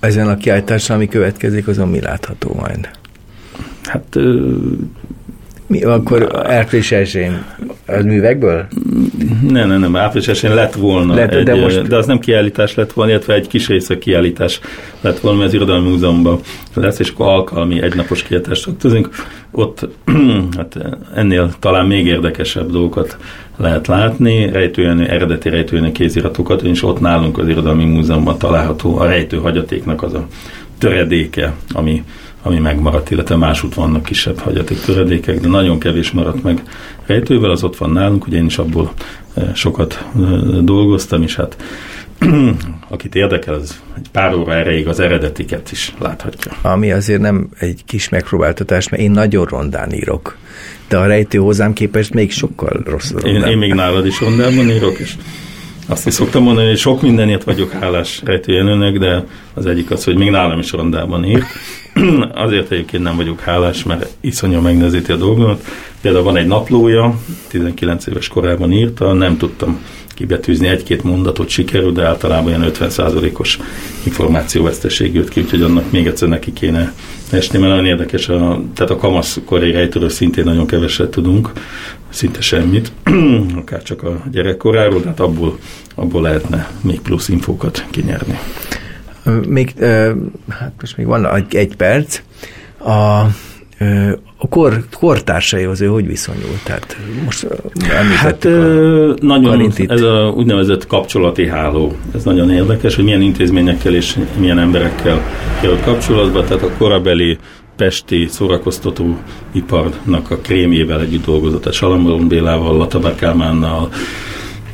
ezen 0.00 0.28
a 0.28 0.36
kiállításon, 0.36 0.96
ami 0.96 1.08
következik, 1.08 1.68
azon 1.68 1.88
mi 1.88 2.00
látható 2.00 2.54
majd? 2.54 2.90
Hát 3.82 4.16
mi, 5.70 5.82
akkor 5.82 6.46
április 6.46 6.92
esén 6.92 7.44
az 7.86 8.04
művekből? 8.04 8.66
Nem, 9.48 9.68
nem, 9.68 9.80
nem, 9.80 9.96
április 9.96 10.28
esén 10.28 10.54
lett 10.54 10.74
volna, 10.74 11.14
lett, 11.14 11.34
egy, 11.34 11.44
de, 11.44 11.54
most... 11.54 11.82
de 11.82 11.96
az 11.96 12.06
nem 12.06 12.18
kiállítás 12.18 12.74
lett 12.74 12.92
volna, 12.92 13.10
illetve 13.10 13.34
egy 13.34 13.46
kis 13.46 13.68
része 13.68 13.98
kiállítás 13.98 14.60
lett 15.00 15.18
volna, 15.18 15.38
mert 15.38 15.48
az 15.48 15.54
Irodalmi 15.54 15.88
Múzeumban 15.88 16.40
lesz, 16.74 16.98
és 16.98 17.10
akkor 17.10 17.26
alkalmi 17.26 17.82
egynapos 17.82 18.22
kiállítást 18.22 18.64
tartozunk. 18.64 19.08
Ott 19.50 19.88
hát 20.56 20.78
ennél 21.14 21.50
talán 21.58 21.86
még 21.86 22.06
érdekesebb 22.06 22.70
dolgokat 22.70 23.16
lehet 23.56 23.86
látni, 23.86 24.50
rejtőjenő, 24.50 25.06
eredeti 25.06 25.48
rejtőjenő 25.48 25.92
kéziratokat, 25.92 26.62
és 26.62 26.82
ott 26.82 27.00
nálunk 27.00 27.38
az 27.38 27.48
Irodalmi 27.48 27.84
Múzeumban 27.84 28.38
található 28.38 28.98
a 28.98 29.04
rejtő 29.04 29.36
hagyatéknak 29.36 30.02
az 30.02 30.14
a 30.14 30.26
töredéke, 30.78 31.52
ami 31.72 32.04
ami 32.42 32.58
megmaradt, 32.58 33.10
illetve 33.10 33.36
másút 33.36 33.74
vannak 33.74 34.02
kisebb 34.02 34.38
hagyaték 34.38 34.80
töredékek, 34.80 35.40
de 35.40 35.48
nagyon 35.48 35.78
kevés 35.78 36.10
maradt 36.10 36.42
meg 36.42 36.62
rejtővel, 37.06 37.50
az 37.50 37.64
ott 37.64 37.76
van 37.76 37.90
nálunk, 37.90 38.26
ugye 38.26 38.36
én 38.36 38.46
is 38.46 38.58
abból 38.58 38.92
eh, 39.34 39.54
sokat 39.54 40.04
eh, 40.16 40.22
dolgoztam, 40.60 41.22
és 41.22 41.36
hát 41.36 41.56
akit 42.88 43.14
érdekel, 43.14 43.54
az 43.54 43.80
egy 43.96 44.08
pár 44.12 44.34
óra 44.34 44.54
erejéig 44.54 44.88
az 44.88 45.00
eredetiket 45.00 45.72
is 45.72 45.94
láthatja. 45.98 46.52
Ami 46.62 46.92
azért 46.92 47.20
nem 47.20 47.48
egy 47.58 47.82
kis 47.86 48.08
megpróbáltatás, 48.08 48.88
mert 48.88 49.02
én 49.02 49.10
nagyon 49.10 49.44
rondán 49.44 49.92
írok. 49.92 50.36
De 50.88 50.96
a 50.96 51.06
rejtő 51.06 51.38
hozzám 51.38 51.72
képest 51.72 52.14
még 52.14 52.32
sokkal 52.32 52.82
rosszabb. 52.84 53.26
Én, 53.26 53.42
én 53.42 53.58
még 53.58 53.74
nálad 53.74 54.06
is 54.06 54.20
rondában 54.20 54.70
írok, 54.70 54.98
és 54.98 55.14
azt 55.86 56.06
is 56.06 56.14
szoktam 56.14 56.42
mondani, 56.42 56.68
hogy 56.68 56.78
sok 56.78 57.02
mindenért 57.02 57.44
vagyok 57.44 57.70
hálás 57.70 58.20
rejtőjenőnek, 58.24 58.98
de 58.98 59.24
az 59.54 59.66
egyik 59.66 59.90
az, 59.90 60.04
hogy 60.04 60.16
még 60.16 60.30
nálam 60.30 60.58
is 60.58 60.72
rondában 60.72 61.24
ír. 61.24 61.44
Azért 62.34 62.70
egyébként 62.70 63.02
nem 63.02 63.16
vagyok 63.16 63.40
hálás, 63.40 63.82
mert 63.82 64.08
iszonyú 64.20 64.60
megnezíti 64.60 65.12
a 65.12 65.16
dolgomat. 65.16 65.64
Például 66.00 66.24
van 66.24 66.36
egy 66.36 66.46
naplója, 66.46 67.18
19 67.48 68.06
éves 68.06 68.28
korában 68.28 68.72
írta, 68.72 69.12
nem 69.12 69.36
tudtam 69.36 69.80
kibetűzni 70.20 70.68
egy-két 70.68 71.02
mondatot 71.02 71.48
sikerül, 71.48 71.92
de 71.92 72.06
általában 72.06 72.48
ilyen 72.48 72.70
50%-os 72.74 73.58
információveszteség 74.04 75.14
jött 75.14 75.28
ki, 75.28 75.40
úgyhogy 75.40 75.62
annak 75.62 75.90
még 75.90 76.06
egyszer 76.06 76.28
neki 76.28 76.52
kéne 76.52 76.92
esni, 77.30 77.58
mert 77.58 77.70
nagyon 77.70 77.86
érdekes, 77.86 78.28
a, 78.28 78.62
tehát 78.74 78.90
a 78.90 78.96
kamaszkorai 78.96 79.70
rejtőről 79.70 80.08
szintén 80.08 80.44
nagyon 80.44 80.66
keveset 80.66 81.10
tudunk, 81.10 81.52
szinte 82.08 82.40
semmit, 82.40 82.92
akár 83.60 83.82
csak 83.82 84.02
a 84.02 84.22
gyerekkoráról, 84.32 85.00
tehát 85.02 85.20
abból, 85.20 85.58
abból 85.94 86.22
lehetne 86.22 86.70
még 86.80 87.00
plusz 87.00 87.28
infókat 87.28 87.84
kinyerni. 87.90 88.38
Még, 89.48 89.74
hát 90.48 90.72
most 90.80 90.96
még 90.96 91.06
van 91.06 91.34
egy, 91.34 91.54
egy 91.56 91.76
perc. 91.76 92.20
A, 92.78 93.20
a 94.36 94.48
kor, 94.48 94.84
kortársaihoz 94.98 95.80
ő 95.80 95.86
hogy 95.86 96.06
viszonyult? 96.06 96.62
Tehát 96.64 96.96
most 97.24 97.46
hát 98.16 98.44
a 98.44 98.48
nagyon, 99.20 99.44
karintit. 99.44 99.90
ez 99.90 100.00
a 100.00 100.32
úgynevezett 100.36 100.86
kapcsolati 100.86 101.48
háló. 101.48 101.92
Ez 102.14 102.24
nagyon 102.24 102.50
érdekes, 102.50 102.94
hogy 102.94 103.04
milyen 103.04 103.20
intézményekkel 103.20 103.94
és 103.94 104.18
milyen 104.38 104.58
emberekkel 104.58 105.20
került 105.60 105.82
kapcsolatba. 105.82 106.44
Tehát 106.44 106.62
a 106.62 106.70
korabeli 106.78 107.38
pesti 107.76 108.26
szórakoztató 108.30 109.18
iparnak 109.52 110.30
a 110.30 110.36
krémjével 110.36 111.00
együtt 111.00 111.24
dolgozott, 111.24 111.66
a 111.66 111.72
Salamon 111.72 112.28
Bélával, 112.28 112.76
Latabár 112.76 113.14
Kálmánnal, 113.14 113.88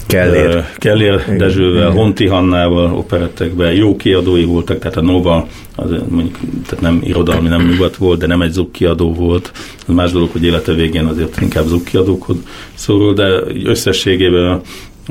Kellér, 0.07 0.65
Kellér 0.77 1.37
Dezsővel, 1.37 1.91
Honti 1.91 2.27
Hannával 2.27 2.95
operettekben, 2.95 3.73
jó 3.73 3.97
kiadói 3.97 4.45
voltak, 4.45 4.79
tehát 4.79 4.97
a 4.97 5.03
Nova, 5.03 5.47
az 5.77 5.91
mondjuk, 6.09 6.39
tehát 6.67 6.81
nem 6.81 7.01
irodalmi, 7.05 7.49
nem 7.49 7.69
nyugat 7.69 7.97
volt, 7.97 8.19
de 8.19 8.27
nem 8.27 8.43
egy 8.43 8.53
zuk 8.53 8.73
kiadó 8.73 9.15
volt. 9.15 9.53
Az 9.87 9.95
más 9.95 10.13
dolog, 10.13 10.31
hogy 10.33 10.45
élete 10.45 10.73
végén 10.73 11.05
azért 11.05 11.41
inkább 11.41 11.67
zuk 11.67 11.85
kiadókhoz 11.85 12.37
szorul, 12.75 13.15
de 13.15 13.43
összességében 13.65 14.61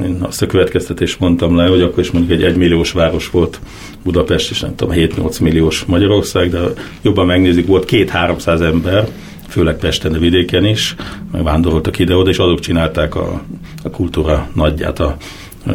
én 0.03 0.17
azt 0.21 0.41
a 0.41 0.45
következtetést 0.45 1.19
mondtam 1.19 1.55
le, 1.55 1.67
hogy 1.67 1.81
akkor 1.81 1.99
is 1.99 2.11
mondjuk 2.11 2.39
egy 2.39 2.45
egymilliós 2.45 2.91
város 2.91 3.29
volt 3.29 3.59
Budapest, 4.03 4.51
és 4.51 4.59
nem 4.59 4.75
tudom, 4.75 4.95
7-8 4.97 5.41
milliós 5.41 5.83
Magyarország, 5.85 6.49
de 6.49 6.59
jobban 7.01 7.25
megnézik, 7.25 7.67
volt 7.67 7.85
két-háromszáz 7.85 8.61
ember, 8.61 9.07
főleg 9.47 9.77
Pesten, 9.77 10.11
de 10.11 10.17
vidéken 10.17 10.65
is, 10.65 10.95
meg 11.31 11.43
vándoroltak 11.43 11.99
ide-oda, 11.99 12.29
és 12.29 12.37
azok 12.37 12.59
csinálták 12.59 13.15
a, 13.15 13.41
a 13.83 13.89
kultúra 13.89 14.49
nagyját, 14.53 14.99
a 14.99 15.17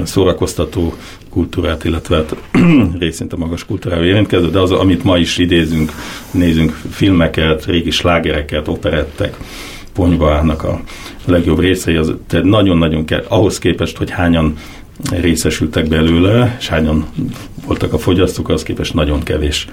szórakoztató 0.04 0.94
kultúrát, 1.30 1.84
illetve 1.84 2.16
hát 2.16 2.36
részint 2.98 3.32
a 3.32 3.36
magas 3.36 3.64
kultúrával 3.64 4.04
érintkező, 4.04 4.50
de 4.50 4.58
az, 4.58 4.70
amit 4.70 5.04
ma 5.04 5.18
is 5.18 5.38
idézünk, 5.38 5.92
nézünk 6.30 6.78
filmeket, 6.90 7.64
régi 7.64 7.90
slágereket, 7.90 8.68
operettek, 8.68 9.36
ponyva 9.92 10.34
állnak 10.34 10.62
a 10.62 10.80
legjobb 11.24 11.58
részei, 11.58 11.96
az 11.96 12.14
nagyon-nagyon 12.42 13.04
kell, 13.04 13.24
ahhoz 13.28 13.58
képest, 13.58 13.96
hogy 13.96 14.10
hányan 14.10 14.56
részesültek 15.10 15.88
belőle, 15.88 16.56
és 16.58 16.68
hányan 16.68 17.06
voltak 17.66 17.92
a 17.92 17.98
fogyasztók, 17.98 18.48
az 18.48 18.62
képest 18.62 18.94
nagyon 18.94 19.22
kevés 19.22 19.66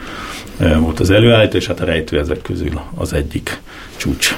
eh, 0.58 0.80
volt 0.80 1.00
az 1.00 1.10
előállító, 1.10 1.58
és 1.58 1.68
hát 1.68 1.80
a 1.80 1.86
rejtő 1.86 2.20
ezek 2.20 2.42
közül 2.42 2.82
az 2.96 3.14
egyik 3.14 3.60
csúcs 3.96 4.38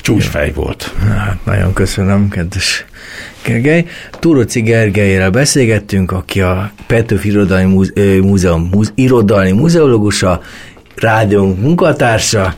csúcsfej 0.00 0.52
volt. 0.52 0.94
Hát 1.08 1.44
nagyon 1.44 1.72
köszönöm, 1.72 2.28
kedves 2.28 2.84
Gergely. 3.44 3.86
Túroci 4.18 4.60
Gergelyre 4.60 5.30
beszélgettünk, 5.30 6.12
aki 6.12 6.40
a 6.40 6.72
Petőfi 6.86 7.28
Irodalmi 7.28 7.88
Múzeum, 8.20 8.68
Múze, 8.72 8.90
irodalmi 8.94 9.52
múzeológusa, 9.52 10.40
rádiónk 10.94 11.60
munkatársa, 11.60 12.54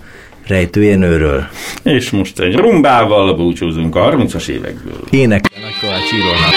rejtőjenőről. 0.47 1.47
És 1.83 2.11
most 2.11 2.41
egy 2.41 2.55
rumbával 2.55 3.35
búcsúzunk 3.35 3.97
a 3.97 4.11
30-as 4.11 4.49
évekből. 4.49 5.01
Énekelnek 5.11 5.73
Kovács 5.81 6.13
Írónak. 6.13 6.55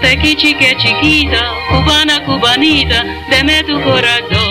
Señorita, 0.00 0.22
te 0.22 0.36
chique 0.36 0.76
chiquita, 0.76 1.52
cubana 1.68 2.24
cubanita, 2.24 3.04
deme 3.30 3.62
tu 3.64 3.80
corazón. 3.82 4.49